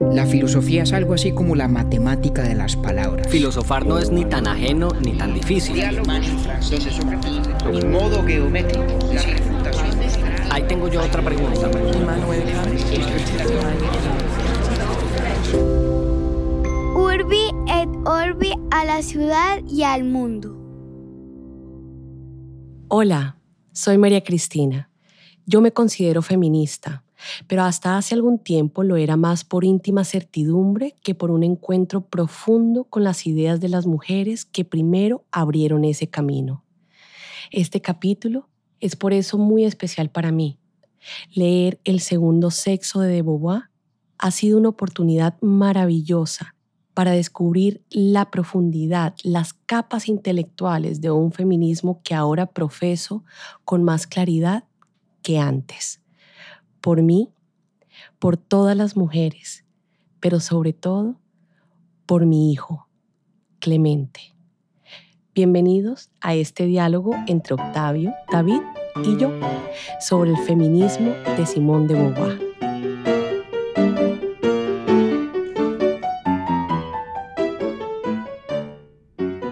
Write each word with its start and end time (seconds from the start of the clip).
La 0.00 0.26
filosofía 0.26 0.84
es 0.84 0.92
algo 0.92 1.14
así 1.14 1.32
como 1.32 1.56
la 1.56 1.66
matemática 1.66 2.44
de 2.44 2.54
las 2.54 2.76
palabras. 2.76 3.26
Filosofar 3.26 3.84
no 3.84 3.98
es 3.98 4.12
ni 4.12 4.24
tan 4.24 4.46
ajeno 4.46 4.90
ni 5.04 5.18
tan 5.18 5.34
difícil. 5.34 5.82
Un 7.66 7.90
modo 7.90 8.24
geométrico, 8.24 8.84
Ahí 10.50 10.62
tengo 10.68 10.86
yo 10.86 11.02
otra 11.02 11.20
pregunta. 11.20 11.68
Urbi 16.94 17.50
et 17.66 17.88
Orbi 18.04 18.52
a 18.70 18.84
la 18.84 19.02
ciudad 19.02 19.64
y 19.66 19.82
al 19.82 20.04
mundo. 20.04 20.56
Hola, 22.86 23.36
soy 23.72 23.98
María 23.98 24.22
Cristina. 24.22 24.90
Yo 25.44 25.60
me 25.60 25.72
considero 25.72 26.22
feminista, 26.22 27.02
pero 27.46 27.62
hasta 27.62 27.96
hace 27.96 28.14
algún 28.14 28.38
tiempo 28.38 28.82
lo 28.82 28.96
era 28.96 29.16
más 29.16 29.44
por 29.44 29.64
íntima 29.64 30.04
certidumbre 30.04 30.94
que 31.02 31.14
por 31.14 31.30
un 31.30 31.42
encuentro 31.42 32.02
profundo 32.02 32.84
con 32.84 33.04
las 33.04 33.26
ideas 33.26 33.60
de 33.60 33.68
las 33.68 33.86
mujeres 33.86 34.44
que 34.44 34.64
primero 34.64 35.24
abrieron 35.30 35.84
ese 35.84 36.08
camino. 36.08 36.64
Este 37.50 37.80
capítulo 37.80 38.48
es 38.80 38.96
por 38.96 39.12
eso 39.12 39.38
muy 39.38 39.64
especial 39.64 40.10
para 40.10 40.32
mí. 40.32 40.58
Leer 41.32 41.80
El 41.84 42.00
segundo 42.00 42.50
sexo 42.50 43.00
de 43.00 43.08
De 43.08 43.22
Beauvoir 43.22 43.64
ha 44.18 44.30
sido 44.30 44.58
una 44.58 44.68
oportunidad 44.68 45.40
maravillosa 45.40 46.54
para 46.92 47.12
descubrir 47.12 47.84
la 47.90 48.28
profundidad, 48.30 49.14
las 49.22 49.52
capas 49.52 50.08
intelectuales 50.08 51.00
de 51.00 51.12
un 51.12 51.30
feminismo 51.30 52.00
que 52.02 52.14
ahora 52.14 52.46
profeso 52.46 53.24
con 53.64 53.84
más 53.84 54.08
claridad 54.08 54.64
que 55.22 55.38
antes. 55.38 56.00
Por 56.80 57.02
mí, 57.02 57.30
por 58.18 58.36
todas 58.36 58.76
las 58.76 58.96
mujeres, 58.96 59.64
pero 60.20 60.40
sobre 60.40 60.72
todo 60.72 61.16
por 62.06 62.26
mi 62.26 62.52
hijo, 62.52 62.88
Clemente. 63.58 64.34
Bienvenidos 65.34 66.10
a 66.20 66.34
este 66.34 66.66
diálogo 66.66 67.14
entre 67.26 67.54
Octavio, 67.54 68.12
David 68.30 68.60
y 69.04 69.16
yo 69.16 69.30
sobre 70.00 70.30
el 70.30 70.36
feminismo 70.38 71.10
de 71.36 71.46
Simón 71.46 71.88
de 71.88 71.94
Beauvoir. 71.94 72.48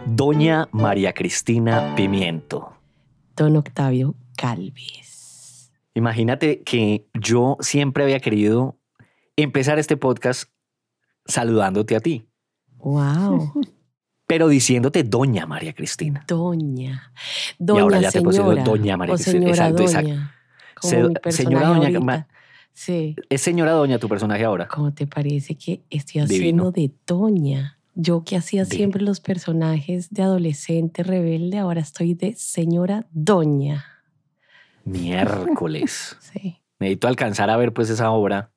Doña 0.07 0.69
María 0.73 1.13
Cristina 1.13 1.95
Pimiento. 1.95 2.73
Don 3.37 3.57
Octavio 3.57 4.15
Calvis. 4.37 5.06
Imagínate 5.97 6.63
que 6.63 7.09
yo 7.15 7.57
siempre 7.61 8.05
había 8.05 8.21
querido 8.21 8.79
empezar 9.37 9.79
este 9.79 9.97
podcast 9.97 10.51
saludándote 11.27 11.97
a 11.97 12.01
ti, 12.01 12.29
Wow. 12.79 13.53
pero 14.29 14.49
diciéndote 14.49 15.03
Doña 15.03 15.47
María 15.47 15.73
Cristina. 15.73 16.25
Doña. 16.29 17.13
Y 17.59 17.65
Doña 17.65 17.83
ahora 17.83 18.01
ya 18.01 18.13
te 18.13 18.21
procedo 18.21 18.45
señora. 18.51 18.63
Doña 18.65 18.97
María 18.97 19.15
o 19.15 19.17
Cristina. 19.17 19.33
señora 19.41 19.69
Exacto, 19.69 19.83
doña. 19.83 20.01
exacto. 20.01 20.33
Como 20.81 21.31
Se- 21.31 21.33
señora 21.33 21.67
doña, 21.69 21.89
ahorita. 21.89 22.29
Sí. 22.75 23.17
Es 23.31 23.41
señora 23.41 23.73
Doña 23.73 23.99
tu 23.99 24.07
personaje 24.09 24.45
ahora. 24.45 24.69
¿Cómo 24.69 24.93
te 24.93 25.07
parece 25.07 25.55
que 25.57 25.83
estoy 25.89 26.21
Divino. 26.27 26.65
haciendo 26.69 26.73
de 26.73 26.93
Doña? 27.07 27.79
Yo 27.95 28.23
que 28.25 28.37
hacía 28.37 28.65
Divino. 28.65 28.77
siempre 28.77 29.03
los 29.03 29.21
personajes 29.21 30.11
de 30.11 30.23
adolescente 30.23 31.03
rebelde, 31.03 31.57
ahora 31.57 31.81
estoy 31.81 32.13
de 32.13 32.35
señora 32.35 33.07
Doña. 33.13 33.87
Miércoles. 34.87 36.17
Sí. 36.33 36.61
Necesito 36.79 37.09
alcanzar 37.09 37.49
a 37.51 37.57
ver 37.57 37.73
pues 37.73 37.89
esa 37.91 38.11
obra 38.11 38.53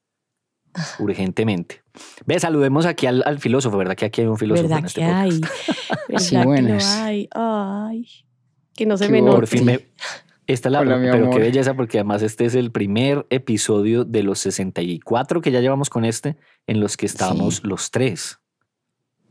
urgentemente. 0.99 1.81
Ve, 2.25 2.39
saludemos 2.39 2.85
aquí 2.85 3.07
al, 3.07 3.23
al 3.25 3.39
filósofo, 3.39 3.77
¿verdad? 3.77 3.95
Que 3.95 4.05
aquí 4.05 4.21
hay 4.21 4.27
un 4.27 4.37
filósofo 4.37 4.65
en 4.65 4.69
¿Verdad 4.71 4.85
este 4.87 5.01
que 5.01 5.05
hay? 5.07 5.39
podcast. 5.39 5.69
¿Verdad 6.09 6.21
Sí, 6.23 6.29
que 6.35 6.37
lo 6.41 6.43
buenas. 6.45 6.85
hay? 6.97 7.29
Ay, 7.33 8.07
que 8.75 8.85
no 8.85 8.97
se 8.97 9.05
Qué 9.05 9.11
me 9.13 9.21
note. 9.21 9.35
Por 9.35 9.47
fin 9.47 9.65
me... 9.65 9.87
Esta 10.47 10.67
es 10.67 10.73
la, 10.73 10.79
Hola, 10.81 10.97
mi 10.97 11.09
pero 11.09 11.23
amor. 11.25 11.35
qué 11.35 11.39
belleza 11.41 11.73
porque 11.75 11.99
además 11.99 12.21
este 12.23 12.45
es 12.45 12.55
el 12.55 12.71
primer 12.71 13.25
episodio 13.29 14.03
de 14.03 14.23
los 14.23 14.39
64 14.39 15.41
que 15.41 15.51
ya 15.51 15.61
llevamos 15.61 15.89
con 15.91 16.05
este 16.05 16.37
en 16.67 16.79
los 16.79 16.97
que 16.97 17.05
estábamos 17.05 17.57
Sí. 17.57 17.61
los 17.65 17.91
tres. 17.91 18.39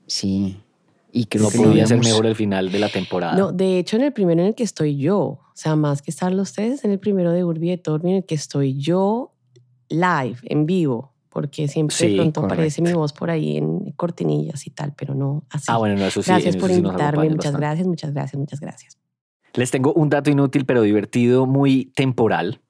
Sí. 0.07 0.63
Y 1.11 1.25
creo 1.27 1.45
No 1.45 1.51
que 1.51 1.59
podía 1.59 1.87
ser 1.87 1.99
mejor 2.01 2.27
el 2.27 2.37
final 2.37 2.71
de 2.71 2.79
la 2.79 2.89
temporada. 2.91 3.35
No, 3.37 3.51
de 3.53 3.79
hecho, 3.79 3.97
en 3.97 4.03
el 4.03 4.13
primero 4.13 4.43
en 4.43 4.49
el 4.49 4.55
que 4.55 4.63
estoy 4.65 4.99
yo, 4.99 5.19
o 5.21 5.51
sea, 5.55 5.75
más 5.75 6.03
que 6.03 6.11
estar 6.11 6.33
los 6.33 6.53
tres, 6.53 6.85
en 6.85 6.91
el 6.91 6.99
primero 6.99 7.33
de 7.33 7.45
Urbi 7.45 7.71
de 7.71 7.79
Torbi, 7.79 8.11
en 8.11 8.17
el 8.17 8.25
que 8.27 8.35
estoy 8.35 8.79
yo 8.79 9.33
live, 9.89 10.37
en 10.43 10.67
vivo, 10.67 11.15
porque 11.31 11.67
siempre 11.67 11.97
Sí, 11.97 12.09
de 12.11 12.17
pronto 12.17 12.43
correcto. 12.43 12.55
aparece 12.55 12.83
mi 12.83 12.93
voz 12.93 13.13
por 13.15 13.31
ahí 13.31 13.57
en 13.57 13.93
cortinillas 13.93 14.67
y 14.67 14.71
tal, 14.71 14.93
pero 14.97 15.15
no 15.15 15.45
así. 15.51 15.65
ah, 15.69 15.79
bueno, 15.79 15.97
no, 15.97 16.05
eso 16.05 16.23
sí. 16.23 16.31
gracias 16.31 16.55
en 16.57 16.61
por 16.61 16.71
eso 16.71 16.81
sí 16.81 16.87
invitarme, 16.87 17.23
muchas 17.25 17.37
bastante. 17.37 17.59
gracias, 17.59 17.87
muchas 17.89 18.13
gracias, 18.13 18.39
muchas 18.39 18.61
gracias. 18.61 18.99
Les 19.55 19.71
tengo 19.71 19.95
un 19.95 20.11
dato 20.11 20.31
inútil 20.31 20.67
pero 20.67 20.83
divertido, 20.83 21.47
muy 21.47 21.87
temporal, 21.97 22.61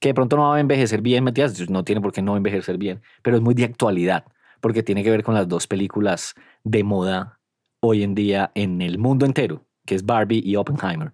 que 0.00 0.08
de 0.08 0.14
pronto 0.14 0.36
no 0.36 0.48
va 0.48 0.56
a 0.56 0.60
envejecer 0.60 1.02
bien, 1.02 1.22
Matías, 1.24 1.68
no 1.68 1.84
tiene 1.84 2.00
por 2.00 2.12
qué 2.12 2.22
no 2.22 2.36
envejecer 2.36 2.78
bien, 2.78 3.02
pero 3.22 3.36
es 3.36 3.42
muy 3.42 3.52
de 3.54 3.64
actualidad, 3.64 4.24
porque 4.60 4.82
tiene 4.82 5.04
que 5.04 5.10
ver 5.10 5.22
con 5.22 5.34
las 5.34 5.46
dos 5.48 5.66
películas 5.66 6.34
de 6.64 6.82
moda 6.82 7.37
hoy 7.80 8.02
en 8.02 8.14
día 8.14 8.50
en 8.54 8.82
el 8.82 8.98
mundo 8.98 9.26
entero, 9.26 9.64
que 9.86 9.94
es 9.94 10.04
Barbie 10.04 10.42
y 10.44 10.56
Oppenheimer. 10.56 11.12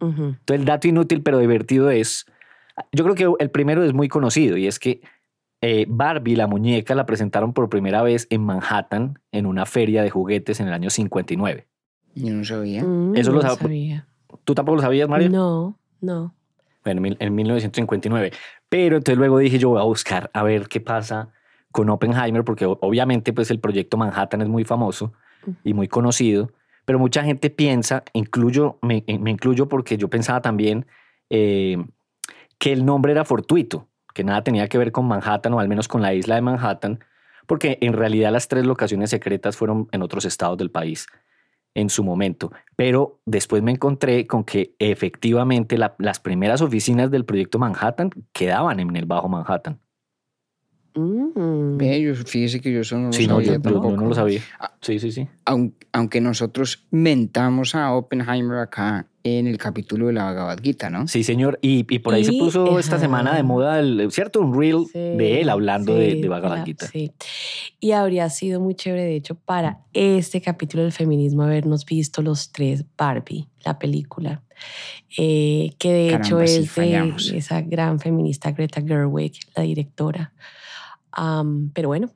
Entonces 0.00 0.58
el 0.60 0.64
dato 0.64 0.88
inútil 0.88 1.22
pero 1.22 1.38
divertido 1.38 1.90
es, 1.90 2.26
yo 2.92 3.04
creo 3.04 3.14
que 3.36 3.42
el 3.44 3.50
primero 3.50 3.84
es 3.84 3.92
muy 3.92 4.08
conocido 4.08 4.56
y 4.56 4.66
es 4.66 4.78
que 4.80 5.00
eh, 5.60 5.86
Barbie, 5.88 6.34
la 6.34 6.48
muñeca, 6.48 6.96
la 6.96 7.06
presentaron 7.06 7.52
por 7.52 7.68
primera 7.68 8.02
vez 8.02 8.26
en 8.30 8.42
Manhattan 8.44 9.20
en 9.30 9.46
una 9.46 9.64
feria 9.64 10.02
de 10.02 10.10
juguetes 10.10 10.58
en 10.58 10.66
el 10.66 10.72
año 10.72 10.90
59. 10.90 11.68
Yo 12.16 12.34
no 12.34 12.44
sabía. 12.44 12.82
Mm, 12.82 13.14
Eso 13.14 13.30
no 13.30 13.36
lo 13.36 13.42
sab- 13.44 13.58
sabía. 13.58 14.08
¿Tú 14.44 14.54
tampoco 14.56 14.76
lo 14.76 14.82
sabías, 14.82 15.08
Mario? 15.08 15.30
No, 15.30 15.78
no. 16.00 16.34
Bueno, 16.84 16.98
en 16.98 17.02
mil- 17.02 17.16
en 17.20 17.34
1959. 17.36 18.32
Pero 18.68 18.96
entonces 18.96 19.16
luego 19.18 19.38
dije 19.38 19.58
yo 19.60 19.68
voy 19.68 19.80
a 19.80 19.84
buscar 19.84 20.30
a 20.34 20.42
ver 20.42 20.66
qué 20.66 20.80
pasa 20.80 21.28
con 21.70 21.88
Oppenheimer, 21.90 22.42
porque 22.42 22.66
obviamente 22.66 23.32
pues 23.32 23.50
el 23.52 23.60
proyecto 23.60 23.96
Manhattan 23.96 24.42
es 24.42 24.48
muy 24.48 24.64
famoso 24.64 25.12
y 25.64 25.74
muy 25.74 25.88
conocido, 25.88 26.50
pero 26.84 26.98
mucha 26.98 27.22
gente 27.24 27.50
piensa, 27.50 28.02
incluyo, 28.12 28.78
me, 28.82 29.04
me 29.20 29.30
incluyo 29.30 29.68
porque 29.68 29.96
yo 29.96 30.08
pensaba 30.08 30.40
también 30.42 30.86
eh, 31.30 31.76
que 32.58 32.72
el 32.72 32.84
nombre 32.84 33.12
era 33.12 33.24
fortuito, 33.24 33.88
que 34.14 34.24
nada 34.24 34.42
tenía 34.44 34.68
que 34.68 34.78
ver 34.78 34.92
con 34.92 35.06
Manhattan 35.06 35.54
o 35.54 35.60
al 35.60 35.68
menos 35.68 35.88
con 35.88 36.02
la 36.02 36.12
isla 36.14 36.34
de 36.34 36.42
Manhattan, 36.42 37.00
porque 37.46 37.78
en 37.80 37.92
realidad 37.92 38.30
las 38.32 38.48
tres 38.48 38.66
locaciones 38.66 39.10
secretas 39.10 39.56
fueron 39.56 39.88
en 39.92 40.02
otros 40.02 40.24
estados 40.24 40.58
del 40.58 40.70
país 40.70 41.06
en 41.74 41.88
su 41.88 42.04
momento. 42.04 42.52
Pero 42.76 43.20
después 43.24 43.62
me 43.62 43.72
encontré 43.72 44.26
con 44.26 44.44
que 44.44 44.74
efectivamente 44.78 45.78
la- 45.78 45.94
las 45.98 46.20
primeras 46.20 46.60
oficinas 46.60 47.10
del 47.10 47.24
proyecto 47.24 47.58
Manhattan 47.58 48.10
quedaban 48.32 48.78
en 48.80 48.94
el 48.94 49.06
Bajo 49.06 49.28
Manhattan. 49.28 49.80
Mm. 50.94 51.78
Yo, 51.80 52.14
fíjese 52.14 52.60
que 52.60 52.72
yo 52.72 52.80
eso 52.80 52.98
no 52.98 53.06
lo 53.06 53.12
Sí, 53.12 53.26
no, 53.26 53.34
sabía 53.36 53.46
yo, 53.46 53.52
yo- 53.54 53.58
yo 53.58 53.62
tampoco. 53.62 53.90
no 53.96 54.08
lo 54.08 54.14
sabía. 54.14 54.40
Ah. 54.60 54.72
Sí, 54.80 54.98
sí, 54.98 55.10
sí. 55.12 55.26
Aun- 55.46 55.74
Aunque 55.94 56.20
nosotros 56.22 56.86
mentamos 56.90 57.74
a 57.74 57.92
Oppenheimer 57.94 58.58
acá 58.58 59.06
en 59.24 59.46
el 59.46 59.58
capítulo 59.58 60.06
de 60.06 60.14
la 60.14 60.24
Bhagavad 60.24 60.58
Gita, 60.62 60.88
¿no? 60.90 61.06
Sí, 61.06 61.22
señor. 61.22 61.58
Y, 61.62 61.86
y 61.94 61.98
por 62.00 62.14
ahí 62.14 62.24
se 62.24 62.32
puso 62.32 62.78
esta 62.78 62.98
semana 62.98 63.36
de 63.36 63.42
moda, 63.42 63.78
el, 63.78 64.08
¿cierto? 64.10 64.40
Un 64.40 64.58
reel 64.58 64.86
Sí, 64.90 64.98
de 64.98 65.40
él 65.42 65.48
hablando 65.50 65.94
de, 65.94 66.12
sí, 66.12 66.20
de 66.22 66.28
Bhagavad 66.28 66.64
Gita. 66.64 66.86
Sí. 66.88 67.12
Y 67.78 67.92
habría 67.92 68.28
sido 68.30 68.58
muy 68.60 68.74
chévere, 68.74 69.02
de 69.04 69.14
hecho, 69.16 69.34
para 69.34 69.80
este 69.92 70.40
capítulo 70.40 70.82
del 70.82 70.92
feminismo 70.92 71.42
habernos 71.42 71.84
visto 71.84 72.22
los 72.22 72.50
tres 72.52 72.84
Barbie, 72.96 73.48
la 73.64 73.78
película, 73.78 74.42
eh, 75.18 75.72
que 75.78 75.92
de 75.92 76.06
Caramba, 76.12 76.26
hecho 76.26 76.38
sí, 76.38 76.44
es 76.44 76.60
de 76.62 76.66
fallamos. 76.68 77.30
esa 77.32 77.60
gran 77.60 78.00
feminista 78.00 78.50
Greta 78.52 78.80
Gerwig, 78.82 79.34
la 79.54 79.62
directora. 79.62 80.32
Am, 81.12 81.70
pero 81.74 81.88
bueno, 81.88 82.10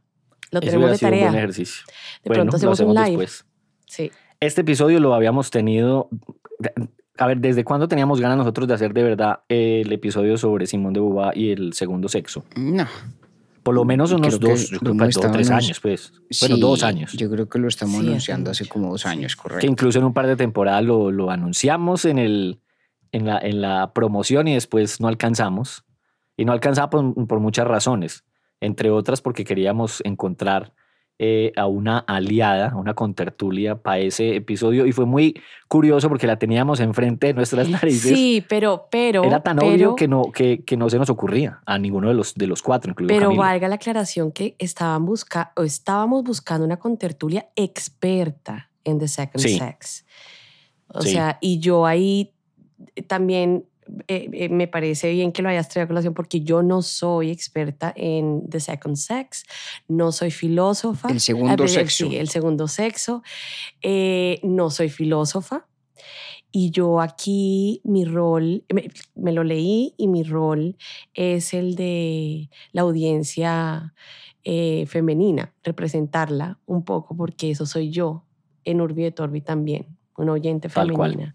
lo 0.51 0.61
Eso 0.61 0.67
tenemos 0.71 0.91
de 0.91 0.97
sido 0.99 1.09
un 1.11 1.19
buen 1.19 1.23
tarea. 1.25 1.38
ejercicio. 1.38 1.85
De 2.25 2.29
bueno, 2.31 2.44
pronto 2.44 2.67
lo 2.67 2.73
hacemos 2.73 2.81
un 2.81 2.99
hacemos 2.99 3.09
live. 3.11 3.23
después. 3.23 3.47
Sí. 3.87 4.11
Este 4.41 4.61
episodio 4.62 5.00
lo 5.00 5.15
habíamos 5.15 5.50
tenido. 5.50 6.09
A 7.19 7.26
ver, 7.26 7.38
¿desde 7.38 7.65
cuándo 7.65 7.88
teníamos 7.88 8.20
ganas 8.20 8.37
nosotros 8.37 8.69
de 8.69 8.75
hacer 8.75 8.93
de 8.93 9.03
verdad 9.03 9.41
el 9.49 9.91
episodio 9.93 10.37
sobre 10.37 10.67
Simón 10.67 10.93
de 10.93 11.00
Beauvoir 11.00 11.37
y 11.37 11.50
el 11.50 11.73
segundo 11.73 12.09
sexo? 12.09 12.44
No. 12.56 12.87
Por 13.62 13.75
lo 13.75 13.85
menos 13.85 14.12
unos 14.12 14.37
Creo 14.37 14.41
que 14.41 14.49
dos, 14.61 14.70
yo 14.70 14.79
creo 14.79 14.93
que 14.97 15.05
dos 15.06 15.32
tres 15.32 15.50
años, 15.50 15.81
pues. 15.81 16.12
Bueno, 16.41 16.56
dos 16.59 16.82
años. 16.85 17.12
Yo 17.15 17.29
creo 17.31 17.49
que 17.49 17.59
lo 17.59 17.67
estamos 17.69 18.00
Sí, 18.00 18.06
anunciando 18.06 18.50
hace 18.50 18.69
como 18.69 18.91
dos 18.91 19.06
años, 19.06 19.35
que 19.35 19.43
correcto. 19.43 19.67
incluso 19.67 19.99
en 19.99 20.05
un 20.05 20.12
par 20.15 20.26
de 20.26 20.37
temporadas 20.37 20.85
lo, 20.85 21.11
lo 21.11 21.31
anunciamos 21.31 22.05
en, 22.05 22.19
el, 22.19 22.61
en, 23.12 23.26
la, 23.26 23.38
en 23.41 23.61
la 23.62 23.93
promoción 23.93 24.47
y 24.47 24.55
después 24.55 25.00
no 25.00 25.09
alcanzamos. 25.09 25.85
Y 26.37 26.44
no 26.44 26.53
alcanzaba 26.53 26.91
por, 26.91 27.26
por 27.26 27.41
muchas 27.41 27.67
razones, 27.67 28.23
entre 28.67 28.91
otras 28.91 29.21
porque 29.23 29.45
queríamos 29.45 30.03
encontrar 30.05 30.73
eh, 31.19 31.51
a 31.57 31.67
una 31.67 32.01
aliada, 32.01 32.69
a 32.73 32.77
una 32.77 32.93
contertulia 32.93 33.77
para 33.77 34.01
ese 34.01 34.37
episodio 34.37 34.85
y 34.85 34.93
fue 34.93 35.07
muy 35.07 35.41
curioso 35.67 36.11
porque 36.11 36.27
la 36.27 36.39
teníamos 36.39 36.79
enfrente 36.81 37.29
de 37.29 37.33
nuestras 37.33 37.69
narices. 37.71 38.13
Sí, 38.15 38.45
pero, 38.47 38.89
pero. 38.91 39.25
Era 39.25 39.43
tan 39.43 39.57
pero, 39.57 39.71
obvio 39.73 39.97
que 39.97 40.09
no, 40.09 40.31
que, 40.31 40.63
que 40.63 40.77
no 40.77 40.91
se 40.91 40.99
nos 40.99 41.09
ocurría 41.09 41.61
a 41.65 41.79
ninguno 41.79 42.09
de 42.09 42.15
los, 42.15 42.35
de 42.35 42.47
los 42.47 42.61
cuatro, 42.61 42.91
incluido 42.91 43.15
Pero 43.17 43.29
Camilo. 43.29 43.43
valga 43.43 43.67
la 43.69 43.77
aclaración 43.77 44.31
que 44.31 44.57
estaban 44.59 45.07
busca 45.07 45.53
o 45.57 45.63
estábamos 45.63 46.23
buscando 46.23 46.67
una 46.67 46.77
contertulia 46.77 47.49
experta 47.57 48.71
en 48.85 48.99
The 48.99 49.09
Second 49.09 49.41
Sí. 49.43 49.59
Sex. 49.59 50.05
O 50.89 51.01
Sí. 51.01 51.13
sea, 51.13 51.39
y 51.41 51.61
yo 51.61 51.87
ahí 51.87 52.35
también 53.07 53.65
eh, 54.09 54.29
eh, 54.33 54.49
me 54.49 54.69
parece 54.69 55.11
bien 55.11 55.33
que 55.33 55.43
lo 55.43 55.49
hayas 55.49 55.69
traído 55.69 55.85
a 55.85 55.88
colación 55.88 56.15
porque 56.15 56.41
yo 56.41 56.62
no 56.62 56.83
soy 56.83 57.31
experta 57.31 57.93
en 57.97 58.49
The 58.49 58.61
Second 58.61 58.97
Sex, 58.97 59.44
no 59.88 60.12
soy 60.12 60.31
filósofa. 60.31 61.09
El 61.09 61.21
segundo 61.21 61.53
Ah, 61.53 61.56
pues, 61.56 61.73
sexo. 61.73 62.09
Sí, 62.09 62.17
el 62.17 62.29
segundo 62.29 62.69
sexo. 62.69 63.23
Eh, 63.83 64.41
no 64.43 64.71
soy 64.71 64.88
filósofa. 64.88 65.67
Y 66.53 66.71
yo 66.71 67.00
aquí, 67.00 67.81
mi 67.85 68.05
rol, 68.05 68.65
me, 68.73 68.88
me 69.15 69.33
lo 69.33 69.44
leí 69.44 69.94
y 69.99 70.09
mi 70.09 70.23
rol 70.23 70.77
es 71.12 71.53
el 71.53 71.75
de 71.75 72.49
la 72.73 72.82
audiencia 72.82 73.93
eh, 74.49 74.87
femenina, 74.87 75.53
representarla 75.65 76.61
un 76.67 76.85
poco, 76.85 77.17
porque 77.17 77.50
eso 77.50 77.67
soy 77.67 77.91
yo 77.91 78.25
en 78.65 78.81
Urbi 78.81 79.03
de 79.03 79.11
Torbi 79.11 79.41
también, 79.41 79.99
una 80.17 80.32
oyente 80.32 80.69
Tal 80.69 80.93
cual. 80.93 81.35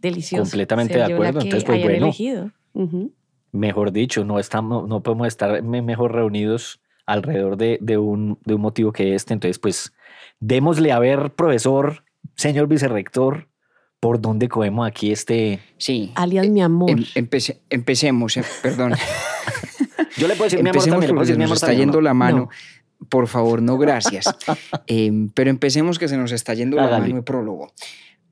Delicioso. 0.00 0.42
Completamente 0.44 0.94
ser 0.94 1.06
de 1.06 1.14
acuerdo, 1.14 1.40
entonces, 1.40 1.64
pues, 1.64 1.82
bueno. 1.82 2.06
elegido. 2.06 2.50
Mejor 3.52 3.92
dicho, 3.92 4.24
no, 4.24 4.38
estamos, 4.38 4.86
no 4.88 5.02
podemos 5.02 5.28
estar 5.28 5.62
me- 5.62 5.82
mejor 5.82 6.12
reunidos 6.12 6.80
alrededor 7.06 7.56
de, 7.56 7.78
de 7.80 7.96
un, 7.98 8.38
de 8.44 8.54
un 8.54 8.60
motivo 8.60 8.92
que 8.92 9.14
este. 9.14 9.32
Entonces, 9.32 9.58
pues, 9.58 9.92
démosle 10.40 10.92
a 10.92 10.98
ver, 10.98 11.32
profesor, 11.34 12.04
señor 12.34 12.66
vicerrector, 12.68 13.48
por 14.00 14.20
dónde 14.20 14.48
cogemos 14.48 14.86
aquí 14.86 15.10
este... 15.10 15.60
Sí. 15.78 16.12
Alias 16.16 16.48
mi 16.48 16.60
amor. 16.62 16.90
Em- 16.90 17.04
empece- 17.14 17.60
empecemos, 17.70 18.36
eh, 18.36 18.44
perdón. 18.62 18.92
Yo 20.18 20.28
le 20.28 20.34
puedo 20.34 20.44
decir 20.44 20.62
mi 20.62 20.68
amor 20.70 20.76
empecemos 20.76 20.84
también, 20.84 21.00
le 21.00 21.06
puedo 21.08 21.14
porque 21.14 21.20
decir 21.20 21.34
se 21.34 21.38
mi 21.38 21.42
nos 21.42 21.50
amor 21.50 21.56
está 21.56 21.66
también, 21.68 21.80
¿o 21.88 21.92
yendo 21.92 21.98
no? 21.98 22.02
la 22.04 22.14
mano. 22.14 22.36
No. 22.38 23.06
Por 23.08 23.26
favor, 23.28 23.62
no 23.62 23.78
gracias. 23.78 24.24
Em, 24.86 25.28
pero 25.30 25.50
empecemos 25.50 25.98
que 25.98 26.08
se 26.08 26.16
nos 26.16 26.32
está 26.32 26.54
yendo 26.54 26.76
la 26.76 26.88
mano 26.98 27.14
de 27.16 27.22
prólogo. 27.22 27.72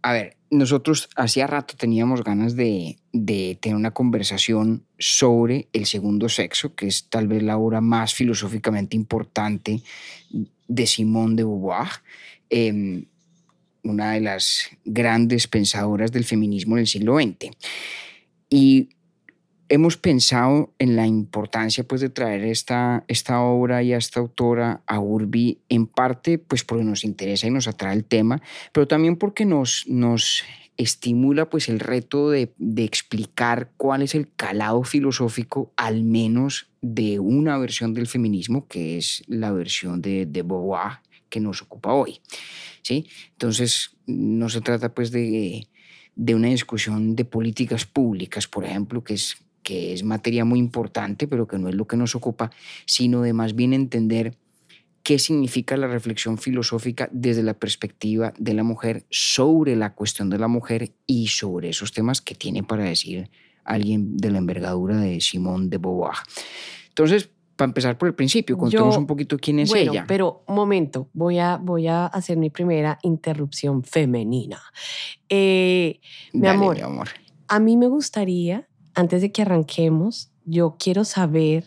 A 0.04 0.12
ver, 0.12 0.36
nosotros 0.50 1.08
hacía 1.16 1.46
rato 1.46 1.76
teníamos 1.78 2.22
ganas 2.22 2.54
de, 2.56 2.98
de 3.14 3.56
tener 3.58 3.74
una 3.74 3.92
conversación 3.92 4.84
sobre 4.98 5.68
el 5.72 5.86
segundo 5.86 6.28
sexo, 6.28 6.74
que 6.74 6.88
es 6.88 7.08
tal 7.08 7.26
vez 7.26 7.42
la 7.42 7.56
obra 7.56 7.80
más 7.80 8.12
filosóficamente 8.12 8.96
importante 8.96 9.80
de 10.68 10.86
Simone 10.86 11.36
de 11.36 11.44
Beauvoir, 11.44 11.88
em, 12.50 13.06
una 13.82 14.12
de 14.12 14.20
las 14.20 14.68
grandes 14.84 15.48
pensadoras 15.48 16.12
del 16.12 16.26
feminismo 16.26 16.76
del 16.76 16.86
siglo 16.86 17.18
XX. 17.18 17.56
Y 18.50 18.90
hemos 19.68 19.96
pensado 19.96 20.74
en 20.78 20.96
la 20.96 21.06
importancia 21.06 21.84
pues, 21.84 22.00
de 22.00 22.10
traer 22.10 22.44
esta, 22.44 23.04
esta 23.08 23.40
obra 23.40 23.82
y 23.82 23.92
a 23.92 23.96
esta 23.96 24.20
autora 24.20 24.82
a 24.86 25.00
Urbi, 25.00 25.60
en 25.68 25.86
parte 25.86 26.38
pues, 26.38 26.64
porque 26.64 26.84
nos 26.84 27.04
interesa 27.04 27.46
y 27.46 27.50
nos 27.50 27.68
atrae 27.68 27.94
el 27.94 28.04
tema, 28.04 28.42
pero 28.72 28.86
también 28.86 29.16
porque 29.16 29.44
nos, 29.44 29.84
nos 29.86 30.44
estimula 30.76 31.48
pues, 31.48 31.68
el 31.68 31.80
reto 31.80 32.30
de, 32.30 32.52
de 32.58 32.84
explicar 32.84 33.70
cuál 33.76 34.02
es 34.02 34.14
el 34.14 34.32
calado 34.34 34.82
filosófico, 34.84 35.72
al 35.76 36.04
menos 36.04 36.68
de 36.82 37.18
una 37.18 37.56
versión 37.58 37.94
del 37.94 38.06
feminismo, 38.06 38.66
que 38.68 38.98
es 38.98 39.22
la 39.26 39.52
versión 39.52 40.02
de, 40.02 40.26
de 40.26 40.42
Beauvoir 40.42 41.00
que 41.28 41.40
nos 41.40 41.62
ocupa 41.62 41.92
hoy. 41.92 42.20
¿sí? 42.82 43.08
Entonces, 43.32 43.96
no 44.06 44.48
se 44.48 44.60
trata 44.60 44.94
pues 44.94 45.10
de, 45.10 45.66
de 46.14 46.34
una 46.34 46.48
discusión 46.48 47.16
de 47.16 47.24
políticas 47.24 47.86
públicas, 47.86 48.46
por 48.46 48.64
ejemplo, 48.64 49.02
que 49.02 49.14
es, 49.14 49.36
que 49.64 49.92
es 49.92 50.04
materia 50.04 50.44
muy 50.44 50.60
importante, 50.60 51.26
pero 51.26 51.48
que 51.48 51.58
no 51.58 51.68
es 51.68 51.74
lo 51.74 51.86
que 51.88 51.96
nos 51.96 52.14
ocupa, 52.14 52.52
sino 52.86 53.22
de 53.22 53.32
más 53.32 53.56
bien 53.56 53.72
entender 53.72 54.36
qué 55.02 55.18
significa 55.18 55.76
la 55.76 55.86
reflexión 55.88 56.38
filosófica 56.38 57.08
desde 57.12 57.42
la 57.42 57.54
perspectiva 57.54 58.32
de 58.38 58.54
la 58.54 58.62
mujer 58.62 59.04
sobre 59.10 59.74
la 59.74 59.94
cuestión 59.94 60.30
de 60.30 60.38
la 60.38 60.46
mujer 60.48 60.92
y 61.06 61.26
sobre 61.26 61.70
esos 61.70 61.90
temas 61.92 62.20
que 62.22 62.34
tiene 62.36 62.62
para 62.62 62.84
decir 62.84 63.28
alguien 63.64 64.16
de 64.16 64.30
la 64.30 64.38
envergadura 64.38 64.98
de 65.00 65.20
Simone 65.20 65.66
de 65.68 65.78
Beauvoir. 65.78 66.14
Entonces, 66.90 67.28
para 67.56 67.68
empezar 67.68 67.96
por 67.98 68.08
el 68.08 68.14
principio, 68.14 68.56
contemos 68.58 68.94
Yo- 68.94 69.00
un 69.00 69.06
poquito 69.06 69.36
quién 69.38 69.58
es 69.60 69.68
bueno, 69.70 69.92
ella. 69.92 70.04
pero 70.08 70.42
momento, 70.48 71.08
voy 71.12 71.38
a, 71.38 71.56
voy 71.56 71.86
a 71.86 72.06
hacer 72.06 72.36
mi 72.36 72.50
primera 72.50 72.98
interrupción 73.02 73.82
femenina. 73.84 74.60
Eh, 75.28 76.00
mi 76.32 76.40
Dale, 76.42 76.54
amor, 76.58 76.76
mi 76.76 76.82
amor. 76.82 77.08
a 77.48 77.60
mí 77.60 77.76
me 77.76 77.86
gustaría, 77.88 78.68
antes 78.94 79.20
de 79.20 79.32
que 79.32 79.42
arranquemos, 79.42 80.30
yo 80.44 80.76
quiero 80.78 81.04
saber 81.04 81.64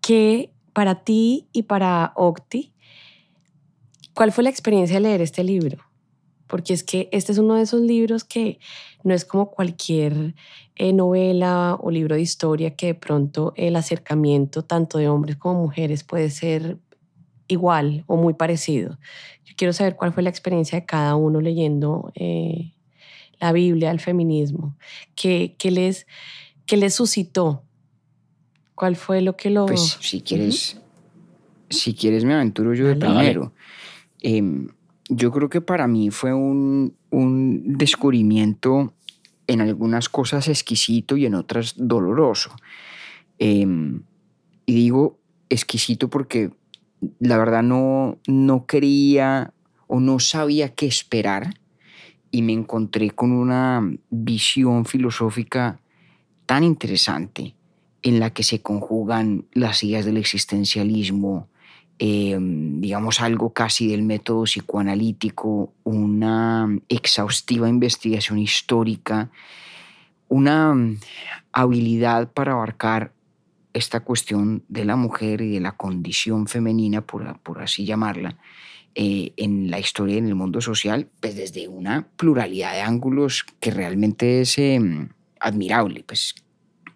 qué 0.00 0.52
para 0.72 1.04
ti 1.04 1.48
y 1.52 1.64
para 1.64 2.12
Octi, 2.16 2.72
¿cuál 4.14 4.32
fue 4.32 4.44
la 4.44 4.50
experiencia 4.50 4.96
de 4.96 5.00
leer 5.00 5.20
este 5.20 5.44
libro? 5.44 5.78
Porque 6.46 6.72
es 6.72 6.82
que 6.82 7.08
este 7.12 7.32
es 7.32 7.38
uno 7.38 7.54
de 7.54 7.62
esos 7.62 7.80
libros 7.80 8.24
que 8.24 8.58
no 9.04 9.14
es 9.14 9.24
como 9.24 9.50
cualquier 9.50 10.34
eh, 10.76 10.92
novela 10.92 11.76
o 11.80 11.90
libro 11.90 12.16
de 12.16 12.22
historia 12.22 12.74
que 12.74 12.86
de 12.86 12.94
pronto 12.94 13.52
el 13.56 13.76
acercamiento 13.76 14.62
tanto 14.62 14.98
de 14.98 15.08
hombres 15.08 15.36
como 15.36 15.62
mujeres 15.62 16.02
puede 16.04 16.30
ser 16.30 16.78
igual 17.46 18.04
o 18.06 18.16
muy 18.16 18.34
parecido. 18.34 18.98
Yo 19.44 19.54
quiero 19.56 19.72
saber 19.72 19.96
cuál 19.96 20.12
fue 20.12 20.22
la 20.22 20.30
experiencia 20.30 20.80
de 20.80 20.86
cada 20.86 21.16
uno 21.16 21.40
leyendo 21.40 22.12
eh, 22.14 22.72
la 23.40 23.52
Biblia, 23.52 23.90
el 23.90 24.00
feminismo, 24.00 24.76
qué, 25.14 25.56
qué 25.58 25.70
les, 25.70 26.06
qué 26.66 26.76
les 26.76 26.94
suscitó, 26.94 27.64
cuál 28.74 28.96
fue 28.96 29.22
lo 29.22 29.36
que 29.36 29.50
lo... 29.50 29.66
Pues 29.66 29.98
si 30.00 30.20
quieres, 30.20 30.80
si 31.70 31.94
quieres 31.94 32.24
me 32.24 32.34
aventuro 32.34 32.74
yo 32.74 32.86
de 32.86 32.96
primero. 32.96 33.52
Em, 34.20 34.68
yo 35.08 35.32
creo 35.32 35.48
que 35.48 35.60
para 35.60 35.86
mí 35.88 36.10
fue 36.10 36.34
un, 36.34 36.94
un 37.10 37.78
descubrimiento 37.78 38.94
en 39.46 39.60
algunas 39.60 40.08
cosas 40.08 40.46
exquisito 40.48 41.16
y 41.16 41.26
en 41.26 41.34
otras 41.34 41.74
doloroso. 41.76 42.54
Em, 43.38 44.02
y 44.66 44.74
digo 44.74 45.18
exquisito 45.48 46.08
porque 46.08 46.50
la 47.18 47.38
verdad 47.38 47.62
no, 47.62 48.18
no 48.26 48.66
quería 48.66 49.52
o 49.86 49.98
no 49.98 50.20
sabía 50.20 50.74
qué 50.74 50.86
esperar 50.86 51.59
y 52.30 52.42
me 52.42 52.52
encontré 52.52 53.10
con 53.10 53.32
una 53.32 53.82
visión 54.10 54.84
filosófica 54.84 55.80
tan 56.46 56.64
interesante 56.64 57.54
en 58.02 58.20
la 58.20 58.30
que 58.30 58.42
se 58.42 58.62
conjugan 58.62 59.46
las 59.52 59.82
ideas 59.84 60.04
del 60.04 60.16
existencialismo, 60.16 61.48
eh, 61.98 62.38
digamos 62.40 63.20
algo 63.20 63.52
casi 63.52 63.88
del 63.88 64.02
método 64.02 64.44
psicoanalítico, 64.44 65.74
una 65.84 66.68
exhaustiva 66.88 67.68
investigación 67.68 68.38
histórica, 68.38 69.30
una 70.28 70.74
habilidad 71.52 72.32
para 72.32 72.52
abarcar 72.52 73.12
esta 73.72 74.00
cuestión 74.00 74.64
de 74.68 74.84
la 74.84 74.96
mujer 74.96 75.42
y 75.42 75.50
de 75.50 75.60
la 75.60 75.72
condición 75.72 76.46
femenina, 76.46 77.02
por, 77.02 77.38
por 77.40 77.62
así 77.62 77.84
llamarla, 77.84 78.38
eh, 78.94 79.32
en 79.36 79.70
la 79.70 79.78
historia 79.78 80.16
y 80.16 80.18
en 80.18 80.26
el 80.26 80.34
mundo 80.34 80.60
social, 80.60 81.08
pues 81.20 81.36
desde 81.36 81.68
una 81.68 82.08
pluralidad 82.16 82.72
de 82.72 82.80
ángulos 82.80 83.44
que 83.60 83.70
realmente 83.70 84.40
es 84.40 84.58
eh, 84.58 84.80
admirable, 85.38 86.04
pues 86.06 86.34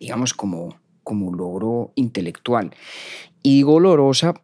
digamos 0.00 0.34
como, 0.34 0.76
como 1.02 1.32
logro 1.32 1.92
intelectual. 1.94 2.74
Y 3.42 3.56
digo 3.56 3.74
olorosa, 3.74 4.34